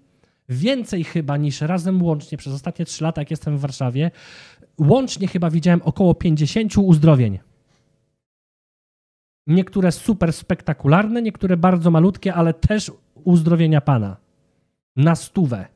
więcej 0.49 1.05
chyba 1.05 1.37
niż 1.37 1.61
razem 1.61 2.03
łącznie 2.03 2.39
przez 2.39 2.55
ostatnie 2.55 2.85
trzy 2.85 3.05
lata, 3.05 3.21
jak 3.21 3.31
jestem 3.31 3.59
w 3.59 3.61
Warszawie. 3.61 4.11
Łącznie 4.79 5.29
chyba 5.29 5.51
widziałem 5.51 5.83
około 5.83 6.15
50 6.15 6.79
uzdrowień. 6.79 7.39
Niektóre 9.47 9.93
super 9.93 10.33
spektakularne, 10.33 11.23
niektóre 11.23 11.57
bardzo 11.57 11.91
malutkie, 11.91 12.35
ale 12.35 12.55
też 12.55 12.93
uzdrowienia 13.25 13.81
Pana. 13.81 14.17
Na 14.97 15.15
stówę. 15.17 15.67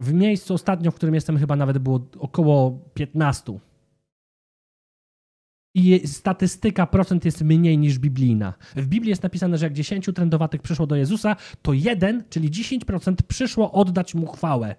W 0.00 0.12
miejscu 0.12 0.54
ostatnio, 0.54 0.90
w 0.90 0.94
którym 0.94 1.14
jestem, 1.14 1.38
chyba 1.38 1.56
nawet 1.56 1.78
było 1.78 2.06
około 2.18 2.70
15. 2.94 3.58
I 5.74 6.08
statystyka 6.08 6.86
procent 6.86 7.24
jest 7.24 7.42
mniej 7.42 7.78
niż 7.78 7.98
biblijna. 7.98 8.54
W 8.76 8.86
Biblii 8.86 9.10
jest 9.10 9.22
napisane, 9.22 9.58
że 9.58 9.66
jak 9.66 9.72
10 9.72 10.10
trędowatych 10.14 10.62
przyszło 10.62 10.86
do 10.86 10.96
Jezusa, 10.96 11.36
to 11.62 11.72
jeden, 11.72 12.24
czyli 12.30 12.50
10% 12.50 13.14
przyszło 13.28 13.72
oddać 13.72 14.14
mu 14.14 14.26
chwałę. 14.26 14.76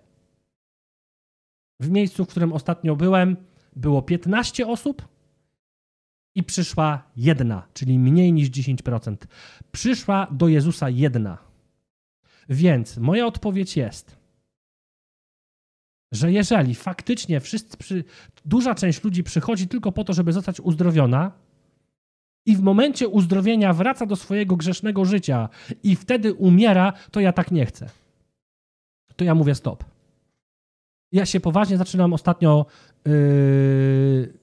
W 1.79 1.89
miejscu, 1.89 2.25
w 2.25 2.27
którym 2.27 2.53
ostatnio 2.53 2.95
byłem, 2.95 3.37
było 3.75 4.01
15 4.01 4.67
osób 4.67 5.16
i 6.37 6.43
przyszła 6.43 7.03
jedna, 7.15 7.67
czyli 7.73 7.99
mniej 7.99 8.33
niż 8.33 8.49
10%. 8.49 9.15
Przyszła 9.71 10.27
do 10.31 10.47
Jezusa 10.47 10.89
jedna. 10.89 11.37
Więc 12.49 12.97
moja 12.97 13.25
odpowiedź 13.25 13.77
jest, 13.77 14.17
że 16.11 16.31
jeżeli 16.31 16.75
faktycznie 16.75 17.39
wszyscy, 17.39 18.03
duża 18.45 18.75
część 18.75 19.03
ludzi 19.03 19.23
przychodzi 19.23 19.67
tylko 19.67 19.91
po 19.91 20.03
to, 20.03 20.13
żeby 20.13 20.33
zostać 20.33 20.59
uzdrowiona, 20.59 21.31
i 22.45 22.55
w 22.55 22.61
momencie 22.61 23.07
uzdrowienia 23.07 23.73
wraca 23.73 24.05
do 24.05 24.15
swojego 24.15 24.55
grzesznego 24.55 25.05
życia 25.05 25.49
i 25.83 25.95
wtedy 25.95 26.33
umiera, 26.33 26.93
to 27.11 27.19
ja 27.19 27.33
tak 27.33 27.51
nie 27.51 27.65
chcę. 27.65 27.89
To 29.15 29.25
ja 29.25 29.35
mówię 29.35 29.55
stop. 29.55 29.83
Ja 31.11 31.25
się 31.25 31.39
poważnie 31.39 31.77
zaczynam 31.77 32.13
ostatnio 32.13 32.65
yy, 33.05 34.33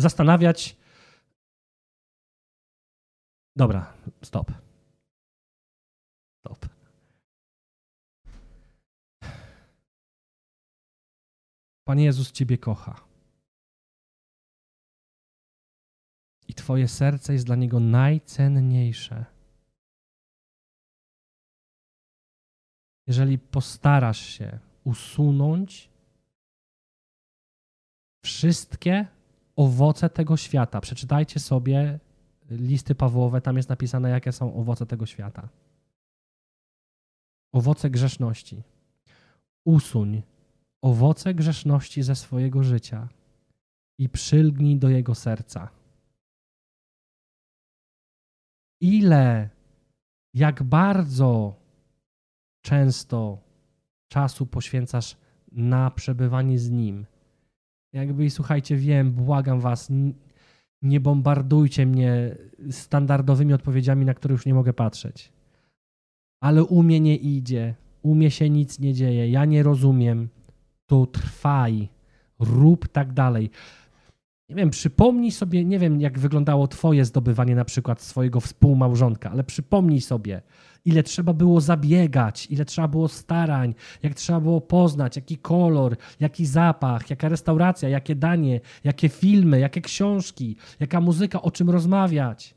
zastanawiać. 0.00 0.76
Dobra, 3.56 3.92
stop. 4.22 4.52
Stop. 6.40 6.68
Pan 11.84 11.98
Jezus 11.98 12.32
Ciebie 12.32 12.58
kocha. 12.58 13.10
I 16.48 16.54
Twoje 16.54 16.88
serce 16.88 17.32
jest 17.32 17.46
dla 17.46 17.56
Niego 17.56 17.80
najcenniejsze. 17.80 19.24
Jeżeli 23.06 23.38
postarasz 23.38 24.20
się 24.20 24.58
usunąć 24.84 25.90
wszystkie 28.24 29.06
owoce 29.60 30.10
tego 30.10 30.36
świata, 30.36 30.80
przeczytajcie 30.80 31.40
sobie 31.40 31.98
listy 32.50 32.94
Pawłowe, 32.94 33.40
tam 33.40 33.56
jest 33.56 33.68
napisane, 33.68 34.10
jakie 34.10 34.32
są 34.32 34.54
owoce 34.54 34.86
tego 34.86 35.06
świata. 35.06 35.48
Owoce 37.52 37.90
grzeszności. 37.90 38.62
Usuń 39.64 40.22
owoce 40.82 41.34
grzeszności 41.34 42.02
ze 42.02 42.16
swojego 42.16 42.62
życia 42.62 43.08
i 43.98 44.08
przylgnij 44.08 44.78
do 44.78 44.88
jego 44.88 45.14
serca. 45.14 45.68
Ile, 48.80 49.48
jak 50.34 50.62
bardzo 50.62 51.54
często 52.64 53.38
czasu 54.08 54.46
poświęcasz 54.46 55.16
na 55.52 55.90
przebywanie 55.90 56.58
z 56.58 56.70
nim. 56.70 57.06
Jakby 57.92 58.24
i 58.24 58.30
słuchajcie, 58.30 58.76
wiem, 58.76 59.12
błagam 59.12 59.60
was, 59.60 59.92
nie 60.82 61.00
bombardujcie 61.00 61.86
mnie 61.86 62.36
standardowymi 62.70 63.52
odpowiedziami, 63.52 64.04
na 64.04 64.14
które 64.14 64.32
już 64.32 64.46
nie 64.46 64.54
mogę 64.54 64.72
patrzeć. 64.72 65.32
Ale 66.42 66.64
u 66.64 66.82
mnie 66.82 67.00
nie 67.00 67.16
idzie, 67.16 67.74
u 68.02 68.14
mnie 68.14 68.30
się 68.30 68.50
nic 68.50 68.78
nie 68.78 68.94
dzieje, 68.94 69.30
ja 69.30 69.44
nie 69.44 69.62
rozumiem 69.62 70.28
to 70.86 71.06
trwaj, 71.06 71.88
rób 72.38 72.88
tak 72.88 73.12
dalej. 73.12 73.50
Nie 74.48 74.56
wiem, 74.56 74.70
przypomnij 74.70 75.30
sobie, 75.30 75.64
nie 75.64 75.78
wiem, 75.78 76.00
jak 76.00 76.18
wyglądało 76.18 76.68
Twoje 76.68 77.04
zdobywanie 77.04 77.54
na 77.54 77.64
przykład 77.64 78.02
swojego 78.02 78.40
współmałżonka, 78.40 79.30
ale 79.30 79.44
przypomnij 79.44 80.00
sobie, 80.00 80.42
ile 80.84 81.02
trzeba 81.02 81.32
było 81.32 81.60
zabiegać, 81.60 82.46
ile 82.50 82.64
trzeba 82.64 82.88
było 82.88 83.08
starań, 83.08 83.74
jak 84.02 84.14
trzeba 84.14 84.40
było 84.40 84.60
poznać, 84.60 85.16
jaki 85.16 85.38
kolor, 85.38 85.96
jaki 86.20 86.46
zapach, 86.46 87.10
jaka 87.10 87.28
restauracja, 87.28 87.88
jakie 87.88 88.14
danie, 88.14 88.60
jakie 88.84 89.08
filmy, 89.08 89.60
jakie 89.60 89.80
książki, 89.80 90.56
jaka 90.80 91.00
muzyka, 91.00 91.42
o 91.42 91.50
czym 91.50 91.70
rozmawiać. 91.70 92.54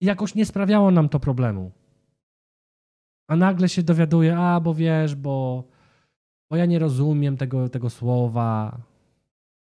I 0.00 0.06
jakoś 0.06 0.34
nie 0.34 0.46
sprawiało 0.46 0.90
nam 0.90 1.08
to 1.08 1.20
problemu. 1.20 1.72
A 3.28 3.36
nagle 3.36 3.68
się 3.68 3.82
dowiaduje, 3.82 4.38
a 4.38 4.60
bo 4.60 4.74
wiesz, 4.74 5.14
bo 5.14 5.64
bo 6.50 6.56
ja 6.56 6.66
nie 6.66 6.78
rozumiem 6.78 7.36
tego, 7.36 7.68
tego 7.68 7.90
słowa, 7.90 8.80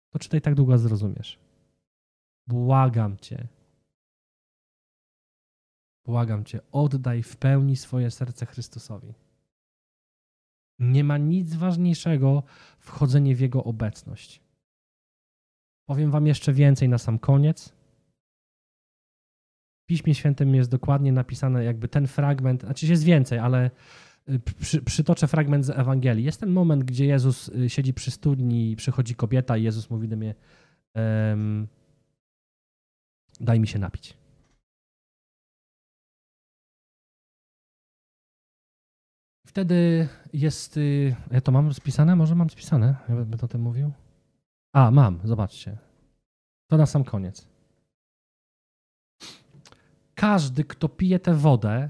to 0.10 0.20
czytaj 0.20 0.42
tak 0.42 0.56
długo 0.56 0.78
zrozumiesz. 0.78 1.40
Błagam 2.48 3.18
cię. 3.18 3.48
Błagam 6.06 6.46
cię, 6.46 6.60
oddaj 6.72 7.24
w 7.24 7.38
pełni 7.38 7.76
swoje 7.76 8.12
serce 8.12 8.46
Chrystusowi. 8.46 9.14
Nie 10.80 11.04
ma 11.04 11.18
nic 11.18 11.54
ważniejszego 11.54 12.44
wchodzenie 12.80 13.36
w 13.36 13.40
Jego 13.40 13.64
obecność. 13.64 14.42
Powiem 15.86 16.12
Wam 16.12 16.28
jeszcze 16.28 16.54
więcej 16.54 16.90
na 16.90 16.98
sam 16.98 17.20
koniec. 17.20 17.70
W 19.84 19.86
Piśmie 19.86 20.16
Świętym 20.16 20.56
jest 20.56 20.70
dokładnie 20.70 21.12
napisane, 21.12 21.64
jakby 21.64 21.88
ten 21.88 22.08
fragment, 22.08 22.62
znaczy 22.62 22.88
jest 22.88 23.04
więcej, 23.04 23.40
ale 23.40 23.72
Y, 24.30 24.40
przy, 24.40 24.82
przytoczę 24.82 25.28
fragment 25.28 25.66
z 25.66 25.70
Ewangelii. 25.70 26.26
Jest 26.26 26.40
ten 26.40 26.50
moment, 26.50 26.84
gdzie 26.84 27.06
Jezus 27.06 27.50
y, 27.50 27.70
siedzi 27.70 27.94
przy 27.94 28.12
studni 28.12 28.72
i 28.72 28.76
przychodzi 28.76 29.16
kobieta 29.16 29.58
i 29.58 29.64
Jezus 29.64 29.90
mówi 29.90 30.08
do 30.08 30.18
mnie 30.18 30.36
um, 30.96 31.68
daj 33.40 33.60
mi 33.60 33.68
się 33.68 33.80
napić. 33.80 34.18
Wtedy 39.54 40.08
jest, 40.34 40.78
y, 40.78 41.16
ja 41.32 41.42
to 41.42 41.52
mam 41.52 41.74
spisane? 41.74 42.16
Może 42.16 42.36
mam 42.36 42.50
spisane? 42.50 42.96
Ja 43.10 43.16
bym 43.16 43.40
o 43.42 43.48
tym 43.48 43.62
mówił? 43.62 43.92
A, 44.74 44.92
mam, 44.92 45.20
zobaczcie. 45.24 45.78
To 46.68 46.78
na 46.78 46.86
sam 46.86 47.04
koniec. 47.04 47.48
Każdy, 50.16 50.64
kto 50.64 50.90
pije 50.90 51.20
tę 51.20 51.34
wodę, 51.34 51.90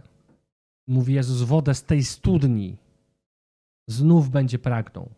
mówi 0.87 1.13
Jezus, 1.13 1.41
wodę 1.41 1.73
z 1.73 1.83
tej 1.83 2.03
studni 2.03 2.77
znów 3.87 4.29
będzie 4.29 4.59
pragnął. 4.59 5.09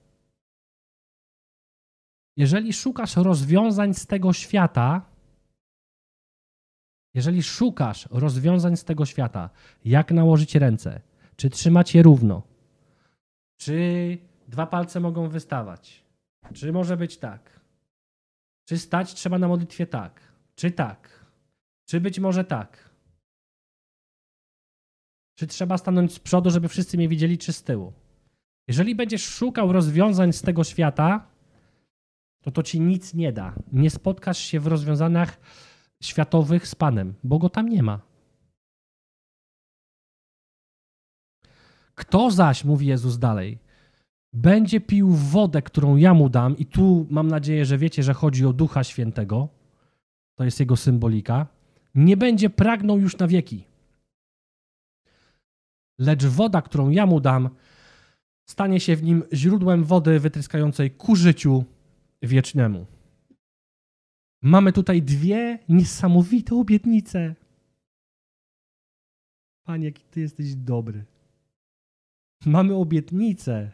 Jeżeli 2.37 2.73
szukasz 2.73 3.15
rozwiązań 3.15 3.93
z 3.93 4.05
tego 4.05 4.33
świata, 4.33 5.01
jeżeli 7.13 7.43
szukasz 7.43 8.07
rozwiązań 8.11 8.77
z 8.77 8.83
tego 8.83 9.05
świata, 9.05 9.49
jak 9.85 10.11
nałożyć 10.11 10.55
ręce, 10.55 11.01
czy 11.35 11.49
trzymać 11.49 11.95
je 11.95 12.03
równo, 12.03 12.41
czy 13.57 14.17
dwa 14.47 14.67
palce 14.67 14.99
mogą 14.99 15.29
wystawać, 15.29 16.03
czy 16.53 16.71
może 16.71 16.97
być 16.97 17.17
tak, 17.17 17.59
czy 18.65 18.77
stać 18.77 19.13
trzeba 19.13 19.39
na 19.39 19.47
modlitwie 19.47 19.87
tak, 19.87 20.21
czy 20.55 20.71
tak, 20.71 21.25
czy 21.85 22.01
być 22.01 22.19
może 22.19 22.43
tak, 22.43 22.89
czy 25.35 25.47
trzeba 25.47 25.77
stanąć 25.77 26.13
z 26.13 26.19
przodu, 26.19 26.49
żeby 26.49 26.67
wszyscy 26.67 26.97
mnie 26.97 27.07
widzieli, 27.07 27.37
czy 27.37 27.53
z 27.53 27.63
tyłu? 27.63 27.93
Jeżeli 28.67 28.95
będziesz 28.95 29.25
szukał 29.25 29.71
rozwiązań 29.71 30.33
z 30.33 30.41
tego 30.41 30.63
świata, 30.63 31.27
to 32.43 32.51
to 32.51 32.63
ci 32.63 32.79
nic 32.79 33.13
nie 33.13 33.33
da. 33.33 33.55
Nie 33.71 33.89
spotkasz 33.89 34.37
się 34.37 34.59
w 34.59 34.67
rozwiązaniach 34.67 35.37
światowych 36.03 36.67
z 36.67 36.75
Panem, 36.75 37.13
bo 37.23 37.39
go 37.39 37.49
tam 37.49 37.69
nie 37.69 37.83
ma. 37.83 37.99
Kto 41.95 42.31
zaś, 42.31 42.63
mówi 42.63 42.87
Jezus 42.87 43.17
dalej, 43.17 43.57
będzie 44.33 44.81
pił 44.81 45.09
wodę, 45.11 45.61
którą 45.61 45.95
ja 45.95 46.13
mu 46.13 46.29
dam, 46.29 46.57
i 46.57 46.65
tu 46.65 47.07
mam 47.09 47.27
nadzieję, 47.27 47.65
że 47.65 47.77
wiecie, 47.77 48.03
że 48.03 48.13
chodzi 48.13 48.45
o 48.45 48.53
Ducha 48.53 48.83
Świętego, 48.83 49.49
to 50.35 50.43
jest 50.43 50.59
jego 50.59 50.75
symbolika, 50.75 51.47
nie 51.95 52.17
będzie 52.17 52.49
pragnął 52.49 52.99
już 52.99 53.17
na 53.17 53.27
wieki 53.27 53.65
lecz 55.99 56.25
woda, 56.25 56.61
którą 56.61 56.89
ja 56.89 57.05
mu 57.05 57.19
dam, 57.19 57.49
stanie 58.45 58.79
się 58.79 58.95
w 58.95 59.03
nim 59.03 59.23
źródłem 59.33 59.83
wody 59.83 60.19
wytryskającej 60.19 60.91
ku 60.91 61.15
życiu 61.15 61.63
wiecznemu. 62.21 62.85
Mamy 64.41 64.73
tutaj 64.73 65.01
dwie 65.01 65.59
niesamowite 65.69 66.55
obietnice. 66.55 67.35
Panie, 69.63 69.85
jaki 69.85 70.03
ty 70.03 70.19
jesteś 70.21 70.55
dobry. 70.55 71.05
Mamy 72.45 72.75
obietnicę, 72.75 73.71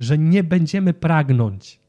że 0.00 0.18
nie 0.18 0.44
będziemy 0.44 0.94
pragnąć. 0.94 1.80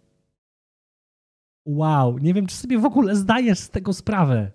Wow, 1.65 2.17
nie 2.17 2.33
wiem, 2.33 2.47
czy 2.47 2.55
sobie 2.55 2.79
w 2.79 2.85
ogóle 2.85 3.15
zdajesz 3.15 3.59
z 3.59 3.69
tego 3.69 3.93
sprawę. 3.93 4.51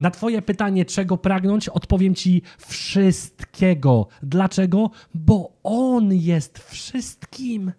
Na 0.00 0.10
Twoje 0.10 0.42
pytanie, 0.42 0.84
czego 0.84 1.16
pragnąć, 1.16 1.68
odpowiem 1.68 2.14
Ci 2.14 2.42
wszystkiego. 2.58 4.08
Dlaczego? 4.22 4.90
Bo 5.14 5.58
On 5.62 6.12
jest 6.12 6.58
wszystkim. 6.58 7.72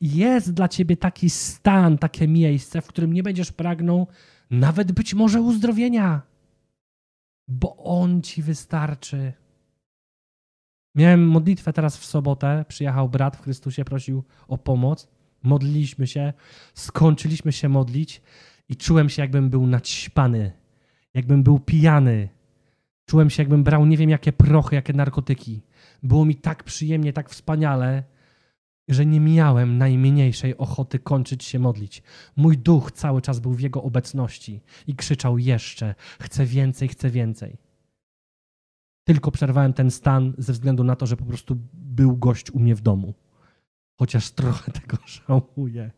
Jest 0.00 0.52
dla 0.54 0.68
Ciebie 0.68 0.96
taki 0.96 1.30
stan, 1.30 1.98
takie 1.98 2.28
miejsce, 2.28 2.82
w 2.82 2.86
którym 2.86 3.12
nie 3.12 3.22
będziesz 3.22 3.52
pragnął 3.52 4.06
nawet 4.50 4.92
być 4.92 5.14
może 5.14 5.40
uzdrowienia, 5.40 6.22
bo 7.48 7.76
On 7.76 8.22
Ci 8.22 8.42
wystarczy. 8.42 9.32
Miałem 10.94 11.28
modlitwę 11.28 11.72
teraz 11.72 11.98
w 11.98 12.04
sobotę. 12.04 12.64
Przyjechał 12.68 13.08
brat 13.08 13.36
w 13.36 13.40
Chrystusie, 13.40 13.84
prosił 13.84 14.24
o 14.48 14.58
pomoc. 14.58 15.08
Modliliśmy 15.42 16.06
się, 16.06 16.32
skończyliśmy 16.74 17.52
się 17.52 17.68
modlić 17.68 18.22
i 18.68 18.76
czułem 18.76 19.08
się, 19.08 19.22
jakbym 19.22 19.50
był 19.50 19.66
naćpany, 19.66 20.52
jakbym 21.14 21.42
był 21.42 21.58
pijany. 21.58 22.28
Czułem 23.06 23.30
się, 23.30 23.42
jakbym 23.42 23.64
brał 23.64 23.86
nie 23.86 23.96
wiem 23.96 24.10
jakie 24.10 24.32
prochy, 24.32 24.74
jakie 24.74 24.92
narkotyki. 24.92 25.62
Było 26.02 26.24
mi 26.24 26.34
tak 26.34 26.64
przyjemnie, 26.64 27.12
tak 27.12 27.30
wspaniale, 27.30 28.02
że 28.88 29.06
nie 29.06 29.20
miałem 29.20 29.78
najmniejszej 29.78 30.56
ochoty 30.58 30.98
kończyć 30.98 31.44
się 31.44 31.58
modlić. 31.58 32.02
Mój 32.36 32.58
duch 32.58 32.92
cały 32.92 33.22
czas 33.22 33.40
był 33.40 33.52
w 33.52 33.60
jego 33.60 33.82
obecności 33.82 34.60
i 34.86 34.94
krzyczał 34.94 35.38
jeszcze: 35.38 35.94
Chcę 36.20 36.46
więcej, 36.46 36.88
chcę 36.88 37.10
więcej. 37.10 37.63
Tylko 39.04 39.30
przerwałem 39.30 39.72
ten 39.72 39.90
stan 39.90 40.34
ze 40.38 40.52
względu 40.52 40.84
na 40.84 40.96
to, 40.96 41.06
że 41.06 41.16
po 41.16 41.24
prostu 41.24 41.56
był 41.72 42.16
gość 42.16 42.50
u 42.50 42.58
mnie 42.58 42.74
w 42.74 42.80
domu. 42.80 43.14
Chociaż 43.98 44.30
trochę 44.30 44.72
tego 44.80 44.96
żałuję. 45.06 45.90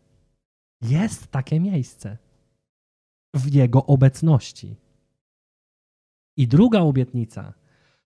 Jest 0.83 1.31
takie 1.31 1.61
miejsce 1.61 2.19
w 3.35 3.55
Jego 3.55 3.87
obecności. 3.87 4.77
I 6.37 6.49
druga 6.49 6.81
obietnica. 6.81 7.53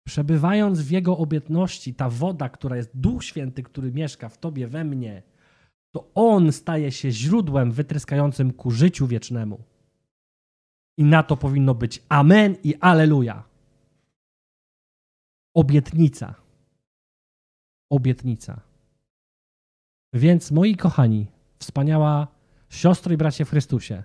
Przebywając 0.03 0.81
w 0.81 0.91
Jego 0.91 1.17
obecności, 1.17 1.93
ta 1.93 2.09
woda, 2.09 2.49
która 2.49 2.77
jest 2.77 2.91
Duch 2.93 3.23
Święty, 3.23 3.63
który 3.63 3.91
mieszka 3.91 4.29
w 4.29 4.37
Tobie, 4.37 4.67
we 4.67 4.83
mnie, 4.83 5.23
to 5.91 6.11
On 6.15 6.51
staje 6.51 6.91
się 6.91 7.11
źródłem 7.11 7.71
wytryskającym 7.71 8.53
ku 8.53 8.71
życiu 8.71 9.07
wiecznemu. 9.07 9.63
I 10.97 11.03
na 11.03 11.23
to 11.23 11.37
powinno 11.37 11.75
być 11.75 12.03
Amen 12.09 12.55
i 12.63 12.75
Aleluja. 12.75 13.43
Obietnica. 15.55 16.35
Obietnica. 17.89 18.61
Więc 20.13 20.51
moi 20.51 20.75
kochani, 20.75 21.27
wspaniała 21.59 22.27
siostro 22.69 23.13
i 23.13 23.17
bracie 23.17 23.45
w 23.45 23.49
Chrystusie, 23.49 24.03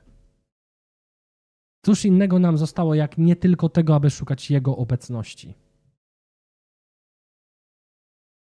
cóż 1.84 2.04
innego 2.04 2.38
nam 2.38 2.58
zostało, 2.58 2.94
jak 2.94 3.18
nie 3.18 3.36
tylko 3.36 3.68
tego, 3.68 3.94
aby 3.94 4.10
szukać 4.10 4.50
Jego 4.50 4.76
obecności. 4.76 5.54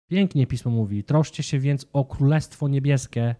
Pięknie 0.09 0.47
pismo 0.47 0.71
mówi: 0.71 1.03
troszcie 1.03 1.43
się 1.43 1.59
więc 1.59 1.87
o 1.93 2.05
Królestwo 2.05 2.67
Niebieskie, 2.67 3.35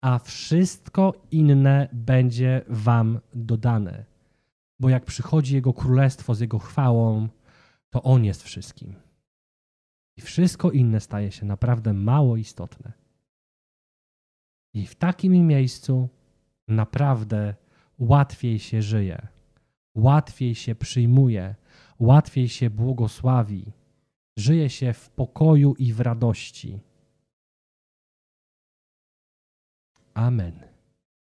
a 0.00 0.18
wszystko 0.18 1.12
inne 1.30 1.88
będzie 1.92 2.64
Wam 2.68 3.20
dodane. 3.34 4.04
Bo 4.80 4.88
jak 4.88 5.04
przychodzi 5.04 5.54
Jego 5.54 5.72
Królestwo 5.72 6.34
z 6.34 6.40
Jego 6.40 6.58
chwałą, 6.58 7.28
to 7.92 8.02
On 8.02 8.24
jest 8.24 8.42
wszystkim. 8.42 8.94
I 10.16 10.20
wszystko 10.20 10.70
inne 10.70 11.00
staje 11.00 11.32
się 11.32 11.46
naprawdę 11.46 11.92
mało 11.92 12.36
istotne. 12.36 12.92
I 14.74 14.86
w 14.86 14.94
takim 14.94 15.46
miejscu 15.46 16.08
naprawdę 16.68 17.54
łatwiej 17.98 18.58
się 18.58 18.82
żyje, 18.82 19.28
łatwiej 19.94 20.54
się 20.54 20.74
przyjmuje, 20.74 21.54
łatwiej 21.98 22.48
się 22.48 22.70
błogosławi, 22.70 23.72
żyje 24.36 24.70
się 24.70 24.92
w 24.92 25.10
pokoju 25.10 25.74
i 25.78 25.92
w 25.92 26.00
radości. 26.00 26.80
Amen. 30.14 30.71